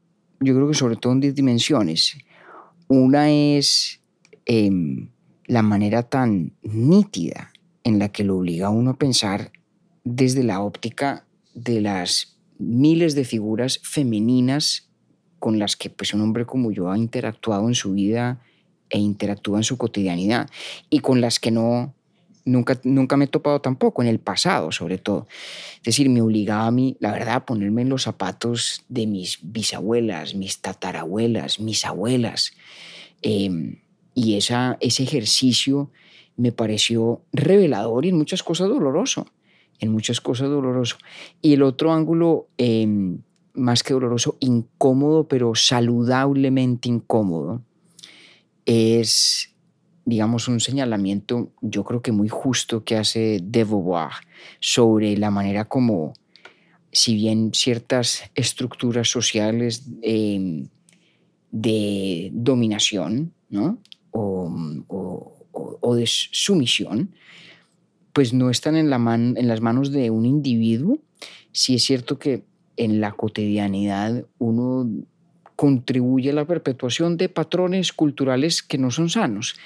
yo 0.41 0.55
creo 0.55 0.69
que 0.69 0.75
sobre 0.75 0.97
todo 0.97 1.13
en 1.13 1.21
10 1.21 1.35
dimensiones. 1.35 2.19
Una 2.89 3.31
es 3.31 4.01
em, 4.47 5.11
la 5.47 5.63
manera 5.63 6.03
tan 6.03 6.53
nítida 6.63 7.53
en 7.85 7.99
la 7.99 8.11
que 8.11 8.25
lo 8.25 8.39
obliga 8.39 8.69
a 8.69 8.71
uno 8.71 8.91
a 8.91 8.99
pensar 8.99 9.53
desde 10.05 10.45
la 10.45 10.61
óptica 10.61 11.27
de 11.55 11.81
las 11.81 12.37
miles 12.59 13.15
de 13.15 13.25
figuras 13.25 13.81
femeninas 13.83 14.90
con 15.41 15.59
las 15.59 15.75
que 15.75 15.91
pues, 15.91 16.15
un 16.15 16.21
hombre 16.21 16.47
como 16.47 16.71
yo 16.71 16.91
ha 16.91 16.97
interactuado 16.97 17.67
en 17.67 17.75
su 17.75 17.95
vida 17.95 18.41
e 18.91 18.99
interactúa 18.99 19.59
en 19.59 19.65
su 19.65 19.77
cotidianidad 19.77 20.49
y 20.91 21.01
con 21.01 21.21
las 21.21 21.41
que 21.41 21.51
no 21.51 21.95
nunca, 22.45 22.81
nunca 22.85 23.17
me 23.17 23.25
he 23.25 23.29
topado 23.29 23.61
tampoco, 23.61 24.03
en 24.03 24.09
el 24.09 24.21
pasado 24.21 24.71
sobre 24.71 24.99
todo. 24.99 25.27
Es 25.77 25.83
decir, 25.83 26.09
me 26.09 26.23
obligaba 26.23 26.67
a 26.67 26.71
mí, 26.71 26.97
la 27.01 27.13
verdad, 27.13 27.37
a 27.37 27.47
ponerme 27.47 27.83
en 27.83 27.89
los 27.89 28.03
zapatos 28.03 28.85
de 28.89 29.07
mis 29.07 29.39
bisabuelas, 29.43 30.35
mis 30.35 30.61
tatarabuelas, 30.61 31.61
mis 31.61 31.85
abuelas. 31.85 32.53
Eh, 33.23 33.79
y 34.15 34.37
esa, 34.37 34.77
ese 34.81 35.03
ejercicio 35.03 35.91
me 36.37 36.53
pareció 36.53 37.23
revelador 37.33 38.05
y 38.05 38.11
en 38.11 38.17
muchas 38.17 38.43
cosas 38.43 38.69
doloroso, 38.69 39.27
en 39.79 39.93
muchas 39.93 40.21
cosas 40.21 40.49
doloroso. 40.49 40.97
Y 41.41 41.55
el 41.55 41.63
otro 41.63 41.93
ángulo 41.93 42.49
eh, 42.59 42.87
más 43.55 43.83
que 43.83 43.95
doloroso, 43.95 44.37
incómodo, 44.41 45.29
pero 45.29 45.55
saludablemente 45.55 46.89
incómodo, 46.89 47.63
es, 48.67 49.55
digamos, 50.05 50.49
un 50.49 50.61
señalamiento, 50.61 51.53
yo 51.61 51.85
creo 51.85 52.03
que 52.03 52.13
muy 52.13 52.29
justo 52.29 52.85
que 52.85 52.97
hace 52.97 53.41
de 53.43 53.65
Beauvoir 53.65 54.13
sobre 54.61 55.17
la 55.17 55.31
manera 55.31 55.65
como, 55.67 56.13
si 56.93 57.15
bien 57.15 57.53
ciertas 57.55 58.31
estructuras 58.35 59.09
sociales 59.09 59.85
eh, 60.03 60.67
de 61.51 62.31
dominación, 62.33 63.33
¿no? 63.49 63.79
O, 64.13 64.53
o, 64.89 65.47
o 65.81 65.95
de 65.95 66.07
sumisión, 66.07 67.15
pues 68.13 68.33
no 68.33 68.51
están 68.51 68.77
en, 68.77 68.91
la 68.91 68.97
en 68.97 69.49
las 69.49 69.61
manos 69.61 69.93
de 69.93 70.11
un 70.11 70.27
individuo. 70.27 70.99
Sí 71.53 71.75
es 71.75 71.85
cierto 71.85 72.19
que 72.19 72.45
en 72.81 73.03
la 73.03 73.13
cotidianidad 73.13 74.25
uno 74.39 74.89
contribuye 75.55 76.31
a 76.31 76.33
la 76.33 76.47
perpetuación 76.47 77.19
de 77.19 77.29
patrones 77.29 77.93
culturales 77.93 78.63
que 78.63 78.79
no 78.79 78.91
son 78.91 79.11
sanos. 79.11 79.57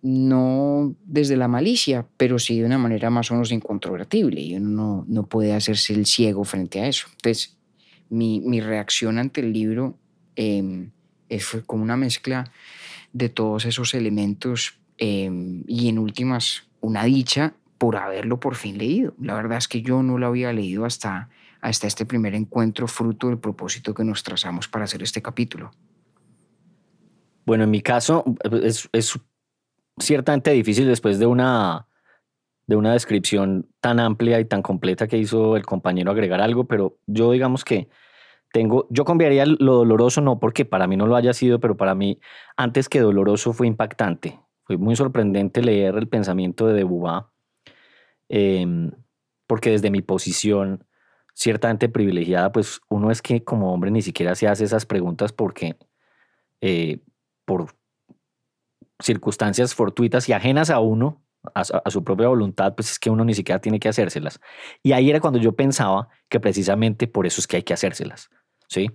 No 0.00 0.94
desde 1.04 1.36
la 1.36 1.46
malicia, 1.46 2.06
pero 2.16 2.38
sí 2.38 2.58
de 2.58 2.64
una 2.64 2.78
manera 2.78 3.10
más 3.10 3.30
o 3.30 3.34
menos 3.34 3.52
incontrovertible 3.52 4.40
y 4.40 4.56
uno 4.56 4.70
no, 4.70 5.04
no 5.06 5.26
puede 5.26 5.52
hacerse 5.52 5.92
el 5.92 6.06
ciego 6.06 6.42
frente 6.44 6.80
a 6.80 6.88
eso. 6.88 7.06
Entonces, 7.16 7.58
mi, 8.08 8.40
mi 8.40 8.62
reacción 8.62 9.18
ante 9.18 9.42
el 9.42 9.52
libro 9.52 9.98
eh, 10.36 10.88
fue 11.40 11.62
como 11.64 11.82
una 11.82 11.98
mezcla 11.98 12.50
de 13.12 13.28
todos 13.28 13.66
esos 13.66 13.92
elementos 13.92 14.78
eh, 14.96 15.30
y 15.66 15.88
en 15.88 15.98
últimas 15.98 16.62
una 16.80 17.04
dicha 17.04 17.52
por 17.76 17.96
haberlo 17.96 18.40
por 18.40 18.54
fin 18.54 18.78
leído. 18.78 19.14
La 19.20 19.34
verdad 19.34 19.58
es 19.58 19.68
que 19.68 19.82
yo 19.82 20.02
no 20.02 20.16
lo 20.16 20.26
había 20.26 20.50
leído 20.54 20.86
hasta, 20.86 21.28
hasta 21.64 21.86
este 21.86 22.06
primer 22.06 22.34
encuentro, 22.34 22.86
fruto 22.86 23.28
del 23.28 23.38
propósito 23.38 23.94
que 23.94 24.04
nos 24.04 24.22
trazamos 24.22 24.68
para 24.68 24.84
hacer 24.84 25.02
este 25.02 25.22
capítulo. 25.22 25.70
Bueno, 27.46 27.64
en 27.64 27.70
mi 27.70 27.80
caso 27.80 28.24
es, 28.62 28.88
ciertamente 29.98 30.50
difícil 30.50 30.86
después 30.86 31.18
de 31.18 31.26
una, 31.26 31.86
de 32.66 32.76
una 32.76 32.92
descripción 32.92 33.68
tan 33.80 34.00
amplia 34.00 34.40
y 34.40 34.44
tan 34.44 34.62
completa 34.62 35.06
que 35.06 35.18
hizo 35.18 35.56
el 35.56 35.64
compañero 35.64 36.10
agregar 36.10 36.40
algo, 36.40 36.64
pero 36.64 36.98
yo 37.06 37.32
digamos 37.32 37.64
que 37.64 37.88
tengo, 38.52 38.86
yo 38.90 39.04
cambiaría 39.04 39.44
lo 39.46 39.74
doloroso 39.74 40.20
no 40.20 40.38
porque 40.38 40.64
para 40.64 40.86
mí 40.86 40.96
no 40.96 41.06
lo 41.06 41.16
haya 41.16 41.32
sido, 41.32 41.60
pero 41.60 41.76
para 41.76 41.94
mí 41.94 42.20
antes 42.56 42.88
que 42.88 43.00
doloroso 43.00 43.52
fue 43.52 43.66
impactante. 43.66 44.40
Fue 44.64 44.78
muy 44.78 44.96
sorprendente 44.96 45.62
leer 45.62 45.96
el 45.96 46.08
pensamiento 46.08 46.66
de 46.66 46.74
Debubá 46.74 47.34
Em, 48.28 48.90
porque 49.46 49.70
desde 49.70 49.90
mi 49.90 50.02
posición 50.02 50.86
ciertamente 51.34 51.88
privilegiada, 51.88 52.52
pues 52.52 52.80
uno 52.88 53.10
es 53.10 53.20
que 53.20 53.44
como 53.44 53.72
hombre 53.74 53.90
ni 53.90 54.02
siquiera 54.02 54.34
se 54.34 54.48
hace 54.48 54.64
esas 54.64 54.86
preguntas 54.86 55.32
porque 55.32 55.76
eh, 56.60 57.00
por 57.44 57.74
circunstancias 59.02 59.74
fortuitas 59.74 60.28
y 60.28 60.32
ajenas 60.32 60.70
a 60.70 60.80
uno, 60.80 61.22
a, 61.54 61.90
su 61.90 62.02
propia 62.04 62.28
voluntad, 62.28 62.74
pues 62.74 62.92
es 62.92 62.98
que 62.98 63.10
uno 63.10 63.24
ni 63.24 63.34
siquiera 63.34 63.60
tiene 63.60 63.78
que 63.78 63.88
hacérselas. 63.88 64.40
Y 64.82 64.92
ahí 64.92 65.10
era 65.10 65.20
cuando 65.20 65.38
yo 65.38 65.52
pensaba 65.52 66.08
que 66.30 66.40
precisamente 66.40 67.06
por 67.06 67.26
eso 67.26 67.40
es 67.40 67.46
que 67.46 67.56
hay 67.56 67.62
que 67.62 67.74
hacérselas, 67.74 68.30
¿sí? 68.68 68.90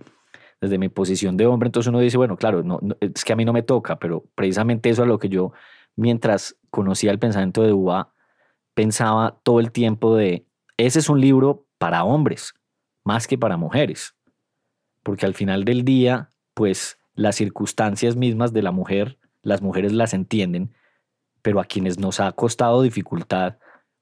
Desde 0.60 0.80
mi 0.80 0.90
posición 0.90 1.38
de 1.38 1.46
hombre, 1.46 1.68
entonces 1.68 1.90
uno 1.90 2.00
dice, 2.00 2.18
bueno, 2.18 2.38
claro, 2.38 2.64
no, 2.64 2.80
es 3.00 3.24
que 3.24 3.34
a 3.34 3.36
mí 3.36 3.46
no 3.46 3.54
me 3.54 3.62
toca, 3.62 4.00
pero 4.00 4.26
precisamente 4.34 4.90
eso 4.90 5.04
es 5.04 5.08
lo 5.08 5.20
que 5.20 5.30
yo, 5.30 5.52
mientras 5.96 6.58
conocía 6.72 7.12
el 7.12 7.20
pensamiento 7.20 7.62
de 7.62 7.74
Uba, 7.74 8.14
pensaba 8.74 9.40
todo 9.44 9.60
el 9.60 9.72
tiempo 9.72 10.16
de, 10.16 10.48
ese 10.78 11.00
es 11.00 11.10
un 11.10 11.22
libro 11.22 11.68
para 11.80 12.04
hombres, 12.04 12.54
más 13.04 13.26
que 13.26 13.38
para 13.38 13.58
mujeres, 13.58 14.16
porque 15.02 15.26
al 15.26 15.34
final 15.34 15.66
del 15.66 15.84
día, 15.84 16.30
pues 16.54 17.00
las 17.16 17.36
circunstancias 17.36 18.16
mismas 18.16 18.54
de 18.54 18.62
la 18.62 18.72
mujer, 18.72 19.18
las 19.42 19.62
mujeres 19.64 19.94
las 19.94 20.14
entienden, 20.14 20.76
pero 21.42 21.60
a 21.60 21.66
quienes 21.66 21.98
nos 21.98 22.20
ha 22.20 22.32
costado 22.34 22.84
dificultad, 22.84 23.58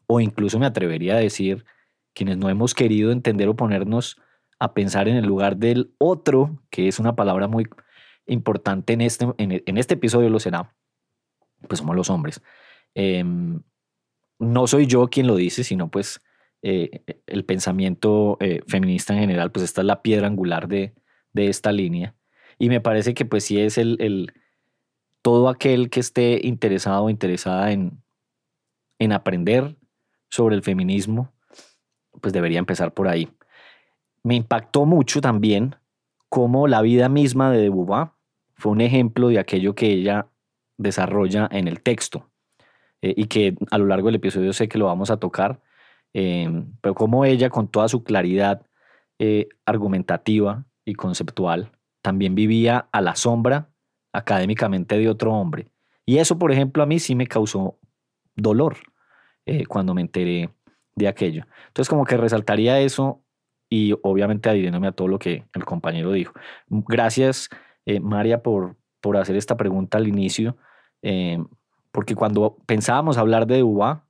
o 0.08 0.20
incluso 0.20 0.60
me 0.60 0.66
atrevería 0.66 1.16
a 1.16 1.20
decir, 1.20 1.66
quienes 2.14 2.38
no 2.38 2.50
hemos 2.50 2.74
querido 2.74 3.12
entender 3.12 3.48
o 3.48 3.56
ponernos 3.56 4.20
a 4.60 4.74
pensar 4.74 5.08
en 5.08 5.18
el 5.18 5.26
lugar 5.26 5.58
del 5.58 5.94
otro, 6.00 6.60
que 6.72 6.88
es 6.88 7.00
una 7.00 7.16
palabra 7.16 7.48
muy 7.48 7.68
importante 8.26 8.94
en 8.94 9.02
este, 9.02 9.28
en, 9.38 9.78
este 9.78 9.94
episodio, 9.94 10.30
lo 10.30 10.40
será, 10.40 10.76
pues 11.68 11.80
somos 11.80 11.96
los 11.96 12.10
hombres. 12.10 12.42
Em, 12.96 13.62
no 14.40 14.66
soy 14.66 14.88
yo 14.88 15.08
quien 15.10 15.28
lo 15.28 15.36
dice, 15.36 15.64
sino 15.64 15.90
pues 15.90 16.22
eh, 16.62 17.04
el 17.28 17.46
pensamiento 17.46 18.38
eh, 18.40 18.62
feminista 18.68 19.14
en 19.14 19.20
general, 19.20 19.52
pues 19.52 19.64
esta 19.64 19.82
es 19.82 19.88
la 19.88 20.02
piedra 20.02 20.28
angular 20.28 20.68
de, 20.68 20.94
de 21.34 21.48
esta 21.48 21.72
línea. 21.72 22.16
Y 22.60 22.70
me 22.70 22.82
parece 22.82 23.14
que 23.14 23.26
pues 23.26 23.44
sí 23.44 23.60
es 23.60 23.78
el, 23.78 23.98
el 24.00 24.34
todo 25.22 25.50
aquel 25.50 25.90
que 25.90 26.00
esté 26.00 26.40
interesado 26.44 27.06
o 27.06 27.10
interesada 27.10 27.72
en, 27.72 28.02
en 29.00 29.12
aprender 29.12 29.76
sobre 30.30 30.56
el 30.56 30.64
feminismo, 30.64 31.32
pues 32.22 32.34
debería 32.34 32.60
empezar 32.60 32.94
por 32.94 33.08
ahí. 33.08 33.30
Me 34.24 34.36
impactó 34.36 34.86
mucho 34.86 35.22
también 35.22 35.76
cómo 36.30 36.68
la 36.68 36.82
vida 36.82 37.10
misma 37.10 37.52
de 37.52 37.70
Beauvoir 37.70 38.10
fue 38.56 38.72
un 38.72 38.82
ejemplo 38.82 39.30
de 39.30 39.40
aquello 39.40 39.76
que 39.76 39.92
ella 39.92 40.28
desarrolla 40.78 41.48
en 41.52 41.68
el 41.68 41.82
texto. 41.82 42.30
Eh, 43.02 43.14
y 43.16 43.26
que 43.26 43.56
a 43.70 43.78
lo 43.78 43.86
largo 43.86 44.08
del 44.08 44.16
episodio 44.16 44.54
sé 44.54 44.68
que 44.68 44.80
lo 44.80 44.86
vamos 44.86 45.12
a 45.12 45.18
tocar, 45.18 45.62
em, 46.14 46.72
pero 46.82 46.96
como 46.96 47.26
ella 47.26 47.50
con 47.50 47.68
toda 47.68 47.88
su 47.88 48.04
claridad 48.04 48.66
eh, 49.20 49.50
argumentativa 49.66 50.66
y 50.86 50.96
conceptual 50.96 51.72
también 52.02 52.36
vivía 52.36 52.88
a 52.92 53.02
la 53.02 53.16
sombra 53.16 53.70
académicamente 54.14 54.98
de 54.98 55.10
otro 55.10 55.34
hombre. 55.34 55.68
Y 56.06 56.18
eso, 56.20 56.40
por 56.40 56.52
ejemplo, 56.52 56.84
a 56.84 56.86
mí 56.86 57.00
sí 57.00 57.16
me 57.16 57.28
causó 57.28 57.80
dolor 58.36 58.78
eh, 59.46 59.66
cuando 59.66 59.94
me 59.94 60.02
enteré 60.02 60.50
de 60.96 61.08
aquello. 61.08 61.46
Entonces, 61.68 61.90
como 61.90 62.06
que 62.06 62.18
resaltaría 62.18 62.80
eso 62.80 63.24
y 63.70 63.94
obviamente 64.04 64.50
adhiriéndome 64.50 64.88
a 64.88 64.94
todo 64.94 65.08
lo 65.08 65.20
que 65.20 65.46
el 65.54 65.66
compañero 65.66 66.12
dijo. 66.12 66.34
Gracias, 66.70 67.50
María, 68.02 68.42
por, 68.42 68.78
por 69.02 69.18
hacer 69.18 69.36
esta 69.36 69.58
pregunta 69.58 69.98
al 69.98 70.08
inicio. 70.08 70.58
Em, 71.02 71.48
porque 71.92 72.16
cuando 72.16 72.58
pensábamos 72.66 73.18
hablar 73.18 73.48
de 73.48 73.64
UBA, 73.64 74.07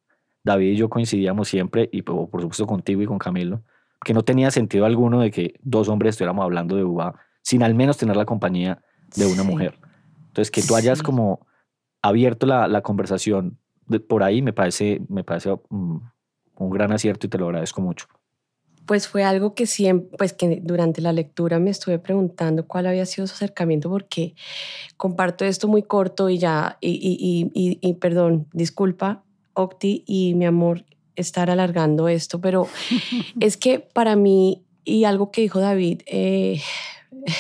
David 0.47 0.71
y 0.71 0.75
yo 0.75 0.89
coincidíamos 0.89 1.47
siempre, 1.47 1.89
y 1.91 2.01
por, 2.01 2.27
supuesto 2.41 2.65
contigo 2.65 3.01
y 3.01 3.05
con 3.05 3.19
Camilo, 3.19 3.61
que 4.03 4.13
no 4.13 4.23
tenía 4.23 4.49
sentido 4.51 4.85
alguno 4.85 5.21
de 5.21 5.31
que 5.31 5.53
dos 5.61 5.89
hombres 5.89 6.11
estuviéramos 6.11 6.43
hablando 6.43 6.75
de 6.75 6.83
UBA 6.83 7.15
sin 7.41 7.63
al 7.63 7.75
menos 7.75 7.97
tener 7.97 8.17
la 8.17 8.25
compañía 8.25 8.81
de 9.15 9.25
una 9.25 9.43
mujer. 9.43 9.79
Entonces, 10.27 10.51
que 10.51 10.61
tú 10.61 10.75
hayas 10.75 11.01
como 11.01 11.47
abierto 12.01 12.45
la, 12.45 12.67
la 12.67 12.81
conversación 12.81 13.57
por 14.07 14.23
ahí 14.23 14.41
me 14.41 14.53
parece, 14.53 15.01
me 15.07 15.23
parece 15.23 15.55
un, 15.69 16.11
un 16.57 16.69
gran 16.69 16.91
acierto 16.91 17.27
y 17.27 17.29
te 17.29 17.37
lo 17.37 17.45
agradezco 17.45 17.81
mucho. 17.81 18.07
Pues 18.85 19.07
fue 19.07 19.23
algo 19.23 19.53
que 19.53 19.65
siempre, 19.65 20.17
pues 20.17 20.33
que 20.33 20.61
durante 20.63 21.01
la 21.01 21.11
lectura 21.11 21.59
me 21.59 21.69
estuve 21.69 21.99
preguntando 21.99 22.67
cuál 22.67 22.87
había 22.87 23.05
sido 23.05 23.27
su 23.27 23.33
acercamiento, 23.33 23.89
porque 23.89 24.33
comparto 24.95 25.43
esto 25.43 25.67
muy 25.67 25.83
corto 25.83 26.29
y 26.29 26.37
ya, 26.37 26.77
y, 26.79 26.91
y, 26.91 27.51
y, 27.53 27.79
y 27.81 27.93
perdón, 27.95 28.47
disculpa, 28.53 29.23
Octi 29.57 30.03
y 30.05 30.33
mi 30.35 30.45
amor, 30.45 30.85
estar 31.15 31.49
alargando 31.49 32.07
esto, 32.07 32.39
pero 32.39 32.67
es 33.39 33.57
que 33.57 33.79
para 33.79 34.15
mí, 34.15 34.63
y 34.85 35.03
algo 35.03 35.31
que 35.31 35.41
dijo 35.41 35.59
David, 35.59 36.01
eh, 36.05 36.61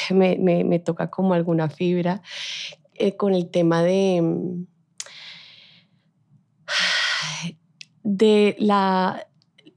me, 0.09 0.37
me, 0.37 0.63
me, 0.63 0.79
toca 0.79 1.09
como 1.09 1.33
alguna 1.33 1.69
fibra 1.69 2.21
eh, 2.95 3.15
con 3.15 3.33
el 3.33 3.49
tema 3.49 3.83
de 3.83 4.23
de 8.03 8.55
la 8.59 9.27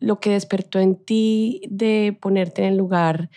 lo 0.01 0.19
que 0.19 0.31
despertó 0.31 0.81
en 0.81 0.97
ti 0.97 1.61
de 1.69 2.17
ponerte 2.19 2.63
en 2.63 2.69
el 2.69 2.79
lugar 2.79 3.29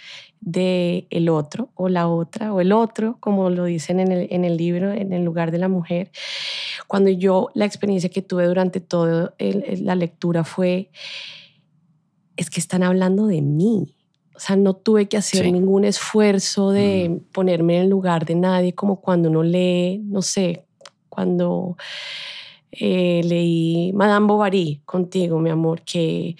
de 0.46 1.08
el 1.10 1.30
otro 1.30 1.70
o 1.76 1.88
la 1.90 2.08
otra 2.08 2.54
o 2.54 2.60
el 2.60 2.72
otro, 2.72 3.18
como 3.20 3.50
lo 3.50 3.66
dicen 3.66 4.00
en 4.00 4.12
el, 4.12 4.28
en 4.30 4.44
el 4.46 4.58
libro, 4.58 4.92
en 4.92 5.14
el 5.14 5.24
lugar 5.24 5.52
de 5.52 5.58
la 5.58 5.68
mujer. 5.68 6.12
Cuando 6.88 7.10
yo, 7.10 7.50
la 7.54 7.66
experiencia 7.66 8.10
que 8.10 8.22
tuve 8.22 8.46
durante 8.46 8.80
toda 8.80 9.34
la 9.40 9.96
lectura 9.96 10.44
fue, 10.44 10.90
es 12.36 12.50
que 12.50 12.60
están 12.60 12.84
hablando 12.84 13.28
de 13.28 13.42
mí. 13.42 13.96
O 14.36 14.40
sea, 14.40 14.56
no 14.56 14.74
tuve 14.74 15.08
que 15.08 15.18
hacer 15.18 15.46
ningún 15.52 15.86
esfuerzo 15.86 16.72
de 16.72 17.10
mm. 17.10 17.32
ponerme 17.32 17.78
en 17.78 17.84
el 17.84 17.90
lugar 17.90 18.26
de 18.26 18.36
nadie, 18.36 18.74
como 18.74 19.00
cuando 19.00 19.30
uno 19.30 19.44
lee, 19.44 20.00
no 20.04 20.22
sé, 20.22 20.66
cuando 21.08 21.78
eh, 22.72 23.22
leí 23.24 23.94
Madame 23.94 24.26
Bovary 24.26 24.82
contigo, 24.86 25.40
mi 25.40 25.52
amor, 25.52 25.84
que, 25.84 26.36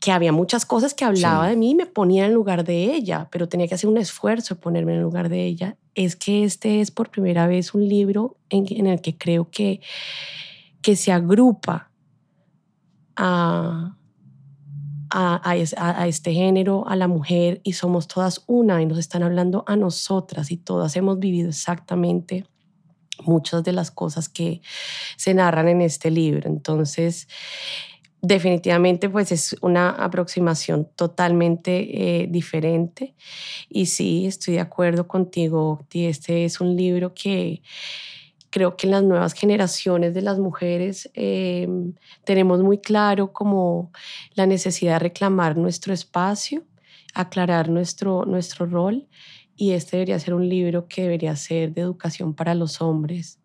que 0.00 0.12
había 0.12 0.32
muchas 0.32 0.64
cosas 0.64 0.94
que 0.94 1.04
hablaba 1.04 1.46
de 1.46 1.56
mí 1.56 1.70
y 1.70 1.74
me 1.74 1.84
ponía 1.84 2.24
en 2.24 2.32
lugar 2.32 2.64
de 2.64 2.94
ella, 2.94 3.28
pero 3.30 3.48
tenía 3.48 3.68
que 3.68 3.74
hacer 3.74 3.88
un 3.88 3.98
esfuerzo 3.98 4.54
de 4.54 4.60
ponerme 4.60 4.94
en 4.94 5.02
lugar 5.02 5.28
de 5.28 5.44
ella. 5.44 5.76
Es 5.94 6.16
que 6.16 6.42
este 6.42 6.80
es 6.80 6.90
por 6.90 7.10
primera 7.10 7.46
vez 7.46 7.74
un 7.74 7.86
libro 7.86 8.38
en, 8.48 8.64
en 8.70 8.86
el 8.86 9.02
que 9.02 9.18
creo 9.18 9.50
que, 9.50 9.82
que 10.80 10.96
se 10.96 11.12
agrupa 11.12 11.90
a, 13.14 13.94
a, 15.10 15.40
a, 15.44 16.06
este 16.06 16.32
género, 16.32 16.88
a 16.88 16.96
la 16.96 17.06
mujer, 17.06 17.60
y 17.62 17.74
somos 17.74 18.08
todas 18.08 18.42
una 18.46 18.80
y 18.80 18.86
nos 18.86 18.96
están 18.96 19.22
hablando 19.22 19.64
a 19.66 19.76
nosotras 19.76 20.50
y 20.50 20.56
todas 20.56 20.96
hemos 20.96 21.18
vivido 21.18 21.50
exactamente 21.50 22.46
muchas 23.22 23.62
de 23.64 23.72
las 23.72 23.90
cosas 23.90 24.30
que 24.30 24.62
se 25.18 25.34
narran 25.34 25.68
en 25.68 25.82
este 25.82 26.10
libro. 26.10 26.48
Entonces, 26.48 27.28
definitivamente 28.22 29.08
pues 29.08 29.32
es 29.32 29.56
una 29.62 29.90
aproximación 29.90 30.88
totalmente 30.96 32.22
eh, 32.22 32.26
diferente. 32.28 33.14
Y 33.68 33.86
sí, 33.86 34.26
estoy 34.26 34.54
de 34.54 34.60
acuerdo 34.60 35.08
contigo, 35.08 35.86
este 35.92 36.44
es 36.44 36.60
un 36.60 36.76
libro 36.76 37.14
que 37.14 37.62
creo 38.50 38.76
que 38.76 38.86
en 38.86 38.92
las 38.92 39.04
nuevas 39.04 39.32
generaciones 39.32 40.12
de 40.12 40.22
las 40.22 40.38
mujeres 40.38 41.10
eh, 41.14 41.68
tenemos 42.24 42.62
muy 42.62 42.78
claro 42.78 43.32
como 43.32 43.92
la 44.34 44.46
necesidad 44.46 44.94
de 44.94 44.98
reclamar 44.98 45.56
nuestro 45.56 45.94
espacio, 45.94 46.64
aclarar 47.14 47.68
nuestro, 47.68 48.24
nuestro 48.26 48.66
rol. 48.66 49.08
Y 49.56 49.72
este 49.72 49.98
debería 49.98 50.18
ser 50.18 50.34
un 50.34 50.48
libro 50.48 50.88
que 50.88 51.02
debería 51.02 51.36
ser 51.36 51.72
de 51.74 51.82
educación 51.82 52.34
para 52.34 52.54
los 52.54 52.80
hombres 52.80 53.38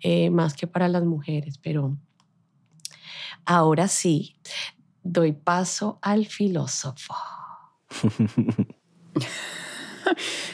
eh, 0.00 0.30
más 0.30 0.54
que 0.54 0.66
para 0.66 0.88
las 0.88 1.04
mujeres, 1.04 1.58
pero 1.58 1.96
ahora 3.44 3.88
sí, 3.88 4.36
doy 5.02 5.32
paso 5.32 5.98
al 6.02 6.26
filósofo. 6.26 7.14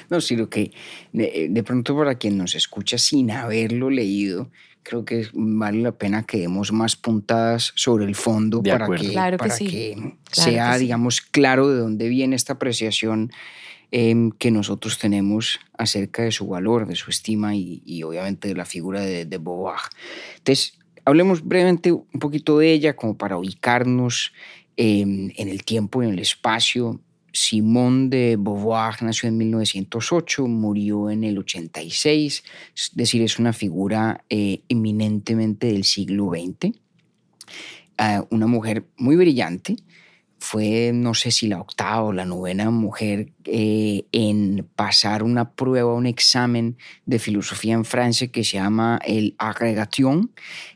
No, 0.09 0.21
sí, 0.21 0.37
lo 0.37 0.49
que 0.49 0.73
de, 1.12 1.62
pronto 1.64 1.97
para 1.97 2.16
quien 2.16 2.38
nos 2.38 2.55
escucha 2.55 2.99
sin 2.99 3.31
haberlo 3.31 3.90
leído, 3.90 4.50
creo 4.83 5.05
que 5.05 5.28
vale 5.33 5.83
la 5.83 5.93
pena 5.93 6.25
que 6.25 6.38
demos 6.38 6.73
más 6.73 6.97
puntadas 6.97 7.73
sobre 7.75 8.05
el 8.05 8.14
fondo 8.14 8.62
para 8.62 8.87
que, 8.87 9.12
para 9.12 9.37
que 9.37 10.16
sea, 10.31 10.78
digamos, 10.78 11.21
claro 11.21 11.69
de 11.69 11.81
dónde 11.81 12.09
viene 12.09 12.37
esta 12.37 12.55
apreciación 12.55 13.33
em, 13.90 14.31
que 14.31 14.50
nosotros 14.50 14.99
tenemos 14.99 15.59
acerca 15.76 16.23
de 16.23 16.33
su 16.33 16.47
valor, 16.47 16.87
de 16.87 16.97
su 16.97 17.11
estima 17.11 17.55
y, 17.55 18.02
obviamente 18.02 18.49
de 18.49 18.55
la 18.55 18.64
figura 18.64 19.00
de, 19.00 19.25
de 19.25 19.38
Beauvoir. 19.38 19.81
Entonces, 20.37 20.78
hablemos 21.07 21.43
brevemente 21.43 21.93
un 21.93 22.21
poquito 22.21 22.59
de 22.59 22.73
ella 22.73 22.95
como 22.95 23.17
para 23.17 23.39
ubicarnos 23.39 24.33
en 24.77 25.33
el 25.37 25.65
tiempo 25.65 26.03
y 26.03 26.07
en 26.07 26.13
el 26.13 26.19
espacio. 26.19 27.01
Simone 27.37 28.09
de 28.09 28.37
Beauvoir 28.37 29.03
nació 29.03 29.29
en 29.29 29.37
1908, 29.37 30.47
murió 30.47 31.11
en 31.11 31.23
el 31.23 31.37
86, 31.37 32.45
es 32.75 32.91
decir, 32.95 33.21
es 33.21 33.39
una 33.39 33.53
figura 33.53 34.25
eh, 34.31 34.63
eminentemente 34.71 35.67
del 35.67 35.85
siglo 35.85 36.31
XX. 36.31 36.75
Ah, 37.99 38.25
una 38.31 38.47
mujer 38.47 38.87
muy 38.97 39.17
brillante, 39.17 39.77
fue, 40.38 40.93
no 40.93 41.14
sé 41.14 41.31
si 41.31 41.49
la 41.49 41.61
octava 41.61 42.02
o 42.02 42.12
la 42.12 42.25
novena 42.25 42.71
mujer 42.71 43.33
eh, 43.45 44.05
en 44.12 44.69
pasar 44.76 45.23
una 45.23 45.52
prueba, 45.52 45.95
un 45.95 46.07
examen 46.07 46.76
de 47.07 47.19
filosofía 47.19 47.75
en 47.75 47.85
Francia 47.85 48.28
que 48.28 48.45
se 48.45 48.59
llama 48.59 49.00
el 49.05 49.35
Agregation. 49.38 50.33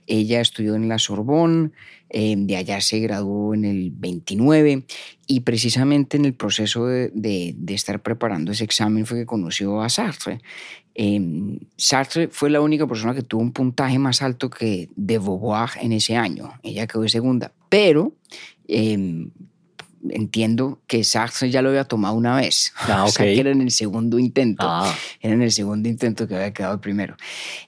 Ella 0.06 0.40
estudió 0.40 0.74
en 0.74 0.88
la 0.88 0.98
Sorbonne, 0.98 1.70
eh, 2.08 2.34
de 2.36 2.56
allá 2.56 2.80
se 2.80 2.98
graduó 2.98 3.54
en 3.54 3.64
el 3.64 3.92
29 3.92 4.84
y 5.28 5.40
precisamente 5.40 6.16
en 6.16 6.24
el 6.24 6.34
proceso 6.34 6.86
de, 6.86 7.10
de, 7.14 7.74
estar 7.74 8.02
preparando 8.02 8.50
ese 8.50 8.64
examen 8.64 9.06
fue 9.06 9.18
que 9.18 9.26
conoció 9.26 9.80
a 9.80 9.88
Sartre. 9.88 10.40
Eh, 10.96 11.58
Sartre 11.76 12.28
fue 12.28 12.50
la 12.50 12.60
única 12.60 12.88
persona 12.88 13.14
que 13.14 13.22
tuvo 13.22 13.42
un 13.42 13.52
puntaje 13.52 13.98
más 14.00 14.22
alto 14.22 14.50
que 14.50 14.88
de 14.96 15.18
Beauvoir 15.18 15.70
en 15.80 15.92
ese 15.92 16.16
año. 16.16 16.52
Ella 16.64 16.88
quedó 16.88 17.02
de 17.02 17.10
segunda, 17.10 17.52
pero 17.68 18.12
entiendo 20.08 20.80
que 20.86 21.04
Sartre 21.04 21.50
ya 21.50 21.62
lo 21.62 21.68
había 21.68 21.84
tomado 21.84 22.14
una 22.14 22.36
vez. 22.36 22.72
Ah, 22.90 23.04
o 23.04 23.08
sea, 23.08 23.24
que 23.24 23.38
era 23.38 23.50
en 23.50 23.60
el 23.60 23.70
segundo 23.70 24.18
intento. 24.18 24.66
Ah. 24.68 24.92
Era 25.20 25.34
en 25.34 25.42
el 25.42 25.52
segundo 25.52 25.88
intento 25.88 26.26
que 26.26 26.34
había 26.34 26.52
quedado 26.52 26.74
el 26.74 26.80
primero. 26.80 27.16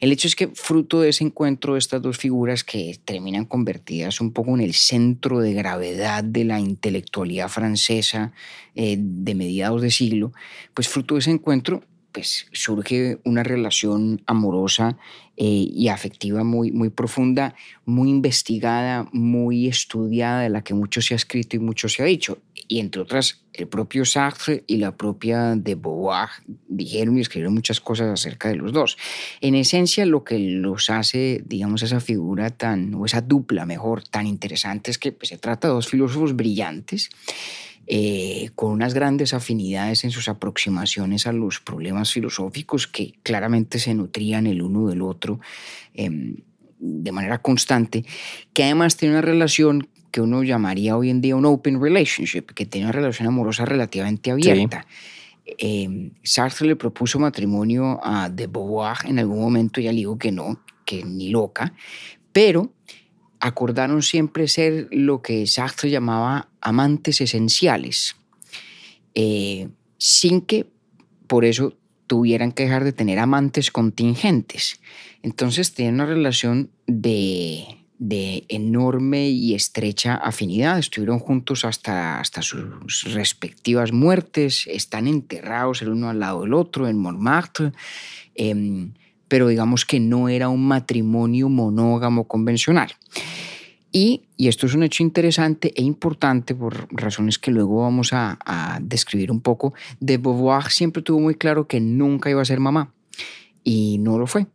El 0.00 0.10
hecho 0.10 0.26
es 0.26 0.34
que 0.34 0.48
fruto 0.48 1.00
de 1.00 1.10
ese 1.10 1.22
encuentro 1.22 1.74
de 1.74 1.78
estas 1.78 2.02
dos 2.02 2.16
figuras 2.16 2.64
que 2.64 2.98
terminan 3.04 3.44
convertidas 3.44 4.20
un 4.20 4.32
poco 4.32 4.54
en 4.54 4.62
el 4.62 4.74
centro 4.74 5.38
de 5.38 5.52
gravedad 5.52 6.24
de 6.24 6.44
la 6.44 6.58
intelectualidad 6.58 7.48
francesa 7.48 8.32
eh, 8.74 8.96
de 8.98 9.34
mediados 9.34 9.80
de 9.80 9.90
siglo, 9.92 10.32
pues 10.74 10.88
fruto 10.88 11.14
de 11.14 11.20
ese 11.20 11.30
encuentro 11.30 11.84
pues 12.12 12.46
surge 12.52 13.18
una 13.24 13.42
relación 13.42 14.22
amorosa 14.26 14.98
eh, 15.44 15.68
y 15.74 15.88
afectiva 15.88 16.44
muy, 16.44 16.70
muy 16.70 16.88
profunda, 16.88 17.56
muy 17.84 18.10
investigada, 18.10 19.08
muy 19.10 19.66
estudiada, 19.66 20.42
de 20.42 20.50
la 20.50 20.62
que 20.62 20.72
mucho 20.72 21.02
se 21.02 21.14
ha 21.14 21.16
escrito 21.16 21.56
y 21.56 21.58
mucho 21.58 21.88
se 21.88 22.04
ha 22.04 22.06
dicho. 22.06 22.38
Y 22.68 22.78
entre 22.78 23.02
otras, 23.02 23.42
el 23.52 23.66
propio 23.66 24.04
Sartre 24.04 24.62
y 24.68 24.76
la 24.76 24.96
propia 24.96 25.56
de 25.56 25.74
Beauvoir 25.74 26.28
dijeron 26.68 27.18
y 27.18 27.22
escribieron 27.22 27.54
muchas 27.54 27.80
cosas 27.80 28.10
acerca 28.10 28.50
de 28.50 28.54
los 28.54 28.72
dos. 28.72 28.96
En 29.40 29.56
esencia, 29.56 30.06
lo 30.06 30.22
que 30.22 30.38
los 30.38 30.90
hace, 30.90 31.42
digamos, 31.44 31.82
esa 31.82 31.98
figura 31.98 32.50
tan, 32.50 32.94
o 32.94 33.04
esa 33.04 33.20
dupla 33.20 33.66
mejor, 33.66 34.04
tan 34.04 34.28
interesante 34.28 34.92
es 34.92 34.98
que 34.98 35.10
pues, 35.10 35.30
se 35.30 35.38
trata 35.38 35.66
de 35.66 35.74
dos 35.74 35.88
filósofos 35.88 36.36
brillantes 36.36 37.10
eh, 37.88 38.50
con 38.54 38.70
unas 38.70 38.94
grandes 38.94 39.34
afinidades 39.34 40.04
en 40.04 40.12
sus 40.12 40.28
aproximaciones 40.28 41.26
a 41.26 41.32
los 41.32 41.58
problemas 41.58 42.12
filosóficos 42.12 42.86
que 42.86 43.14
claramente 43.24 43.80
se 43.80 43.92
nutrían 43.92 44.46
el 44.46 44.62
uno 44.62 44.86
del 44.86 45.02
otro 45.02 45.31
em, 45.94 46.36
de 46.78 47.12
manera 47.12 47.38
constante, 47.38 48.04
que 48.52 48.64
además 48.64 48.96
tiene 48.96 49.14
una 49.14 49.22
relación 49.22 49.88
que 50.10 50.20
uno 50.20 50.42
llamaría 50.42 50.96
hoy 50.96 51.10
en 51.10 51.20
día 51.20 51.36
un 51.36 51.46
open 51.46 51.80
relationship, 51.80 52.46
que 52.54 52.66
tiene 52.66 52.86
una 52.86 52.92
relación 52.92 53.28
amorosa 53.28 53.64
relativamente 53.64 54.30
abierta. 54.30 54.86
Em, 55.44 56.12
Sartre 56.22 56.68
le 56.68 56.76
propuso 56.76 57.18
matrimonio 57.18 57.98
a 58.02 58.28
de 58.28 58.46
Beauvoir 58.46 58.98
en 59.06 59.18
algún 59.18 59.40
momento, 59.40 59.80
ya 59.80 59.90
le 59.90 59.98
digo 59.98 60.18
que 60.18 60.30
no, 60.30 60.60
que 60.84 61.04
ni 61.04 61.30
loca, 61.30 61.72
pero 62.32 62.72
acordaron 63.40 64.02
siempre 64.02 64.46
ser 64.46 64.86
lo 64.92 65.20
que 65.20 65.46
Sartre 65.46 65.90
llamaba 65.90 66.48
amantes 66.60 67.20
esenciales, 67.20 68.16
eh, 69.14 69.68
sin 69.98 70.42
que 70.42 70.66
por 71.26 71.44
eso 71.44 71.76
tuvieran 72.06 72.52
que 72.52 72.64
dejar 72.64 72.84
de 72.84 72.92
tener 72.92 73.18
amantes 73.18 73.70
contingentes. 73.70 74.80
Entonces 75.22 75.72
tienen 75.72 75.94
una 75.94 76.06
relación 76.06 76.70
de, 76.86 77.78
enorme 78.48 79.30
y 79.30 79.54
estrecha 79.54 80.16
afinidad. 80.16 80.78
Estuvieron 80.78 81.20
juntos 81.20 81.64
hasta, 81.64 82.18
hasta 82.18 82.42
sus 82.42 83.12
respectivas 83.14 83.92
muertes, 83.92 84.66
están 84.66 85.06
enterrados 85.06 85.82
el 85.82 85.90
uno 85.90 86.10
al 86.10 86.18
lado 86.18 86.42
del 86.42 86.54
otro 86.54 86.88
en 86.88 86.98
Montmartre. 86.98 87.72
Em, 88.34 88.92
pero 89.28 89.48
digamos 89.48 89.86
que 89.86 90.00
no 90.00 90.28
era 90.28 90.48
un 90.48 90.66
matrimonio 90.66 91.48
monógamo 91.48 92.26
convencional. 92.26 92.92
Y, 93.90 94.22
y, 94.38 94.48
esto 94.48 94.66
es 94.66 94.74
un 94.74 94.82
hecho 94.82 95.02
interesante 95.02 95.72
e 95.76 95.82
importante 95.82 96.54
por 96.54 96.88
razones 96.90 97.38
que 97.38 97.50
luego 97.50 97.82
vamos 97.82 98.14
a, 98.14 98.38
a, 98.44 98.78
describir 98.80 99.30
un 99.30 99.42
poco. 99.42 99.74
De 100.00 100.16
Beauvoir 100.16 100.70
siempre 100.70 101.02
tuvo 101.02 101.20
muy 101.20 101.34
claro 101.34 101.66
que 101.66 101.78
nunca 101.78 102.30
iba 102.30 102.40
a 102.40 102.46
ser 102.46 102.58
mamá 102.58 102.92
y 103.62 103.98
no 103.98 104.18
lo 104.18 104.26
fue. 104.26 104.46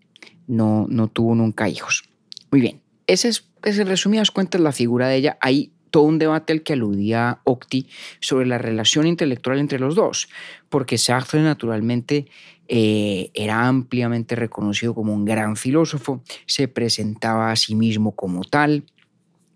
No, 0.48 0.88
no 0.90 1.08
tuvo 1.10 1.36
nunca 1.36 1.70
hijos. 1.70 2.04
Muy 2.52 2.62
bien, 2.62 2.82
esa 3.06 3.28
es, 3.28 3.46
en 3.64 3.88
resumidas 3.88 4.32
cuentas, 4.32 4.62
la 4.62 4.72
figura 4.72 5.08
de 5.08 5.18
ella. 5.18 5.38
Hay 5.42 5.72
todo 5.92 6.04
un 6.04 6.20
debate 6.20 6.54
al 6.54 6.64
que 6.64 6.74
aludía 6.74 7.40
Octi 7.44 7.88
sobre 8.20 8.46
la 8.46 8.58
relación 8.58 9.08
intelectual 9.08 9.60
entre 9.60 9.80
los 9.80 9.96
dos, 9.96 10.30
porque 10.70 10.98
Sartre 10.98 11.42
naturalmente 11.42 12.28
eh, 12.68 13.32
era 13.34 13.68
ampliamente 13.68 14.36
reconocido 14.36 14.94
como 14.94 15.14
un 15.14 15.26
gran 15.26 15.56
filósofo, 15.56 16.22
se 16.46 16.68
presentaba 16.68 17.52
a 17.52 17.56
sí 17.56 17.76
mismo 17.76 18.12
como 18.12 18.44
tal, 18.44 18.84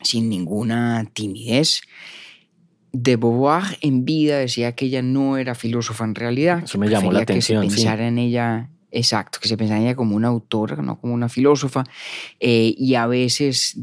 sin 0.01 0.29
ninguna 0.29 1.05
timidez. 1.13 1.81
De 2.93 3.15
Beauvoir 3.15 3.77
en 3.81 4.03
vida 4.03 4.37
decía 4.37 4.73
que 4.73 4.85
ella 4.85 5.01
no 5.01 5.37
era 5.37 5.55
filósofa 5.55 6.03
en 6.03 6.15
realidad. 6.15 6.63
Eso 6.63 6.77
me 6.77 6.89
llamó 6.89 7.11
la 7.11 7.21
atención. 7.21 7.63
Que 7.63 7.69
se 7.69 7.75
pensara 7.75 8.07
en 8.07 8.17
ella 8.17 8.69
Exacto, 8.91 9.39
que 9.41 9.47
se 9.47 9.55
pensaba 9.55 9.79
en 9.79 9.85
ella 9.87 9.95
como 9.95 10.17
una 10.17 10.27
autora, 10.27 10.75
no 10.75 10.99
como 10.99 11.13
una 11.13 11.29
filósofa, 11.29 11.85
eh, 12.41 12.75
y 12.77 12.95
a 12.95 13.07
veces, 13.07 13.77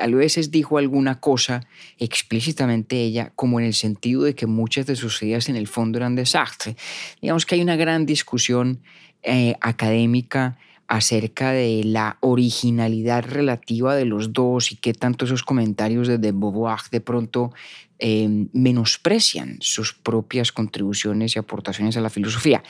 a 0.00 0.06
veces 0.06 0.50
dijo 0.50 0.78
alguna 0.78 1.20
cosa 1.20 1.66
explícitamente 1.98 2.96
ella, 3.02 3.32
como 3.36 3.60
en 3.60 3.66
el 3.66 3.74
sentido 3.74 4.22
de 4.22 4.34
que 4.34 4.46
muchas 4.46 4.86
de 4.86 4.96
sus 4.96 5.22
ideas 5.22 5.50
en 5.50 5.56
el 5.56 5.66
fondo 5.66 5.98
eran 5.98 6.14
desastre. 6.14 6.76
Digamos 7.20 7.44
que 7.44 7.56
hay 7.56 7.60
una 7.60 7.76
gran 7.76 8.06
discusión 8.06 8.80
eh, 9.22 9.56
académica 9.60 10.56
acerca 10.88 11.52
de 11.52 11.82
la 11.84 12.18
originalidad 12.20 13.24
relativa 13.24 13.96
de 13.96 14.04
los 14.04 14.32
dos 14.32 14.72
y 14.72 14.76
qué 14.76 14.92
tanto 14.92 15.24
esos 15.24 15.42
comentarios 15.42 16.06
de, 16.06 16.18
de 16.18 16.32
Beauvoir 16.32 16.80
de 16.90 17.00
pronto 17.00 17.52
Em, 17.98 18.50
menosprecian 18.52 19.56
sus 19.60 19.94
propias 19.94 20.52
contribuciones 20.52 21.34
y 21.34 21.38
aportaciones 21.38 21.96
a 21.96 22.02
la 22.02 22.10
filosofía. 22.10 22.62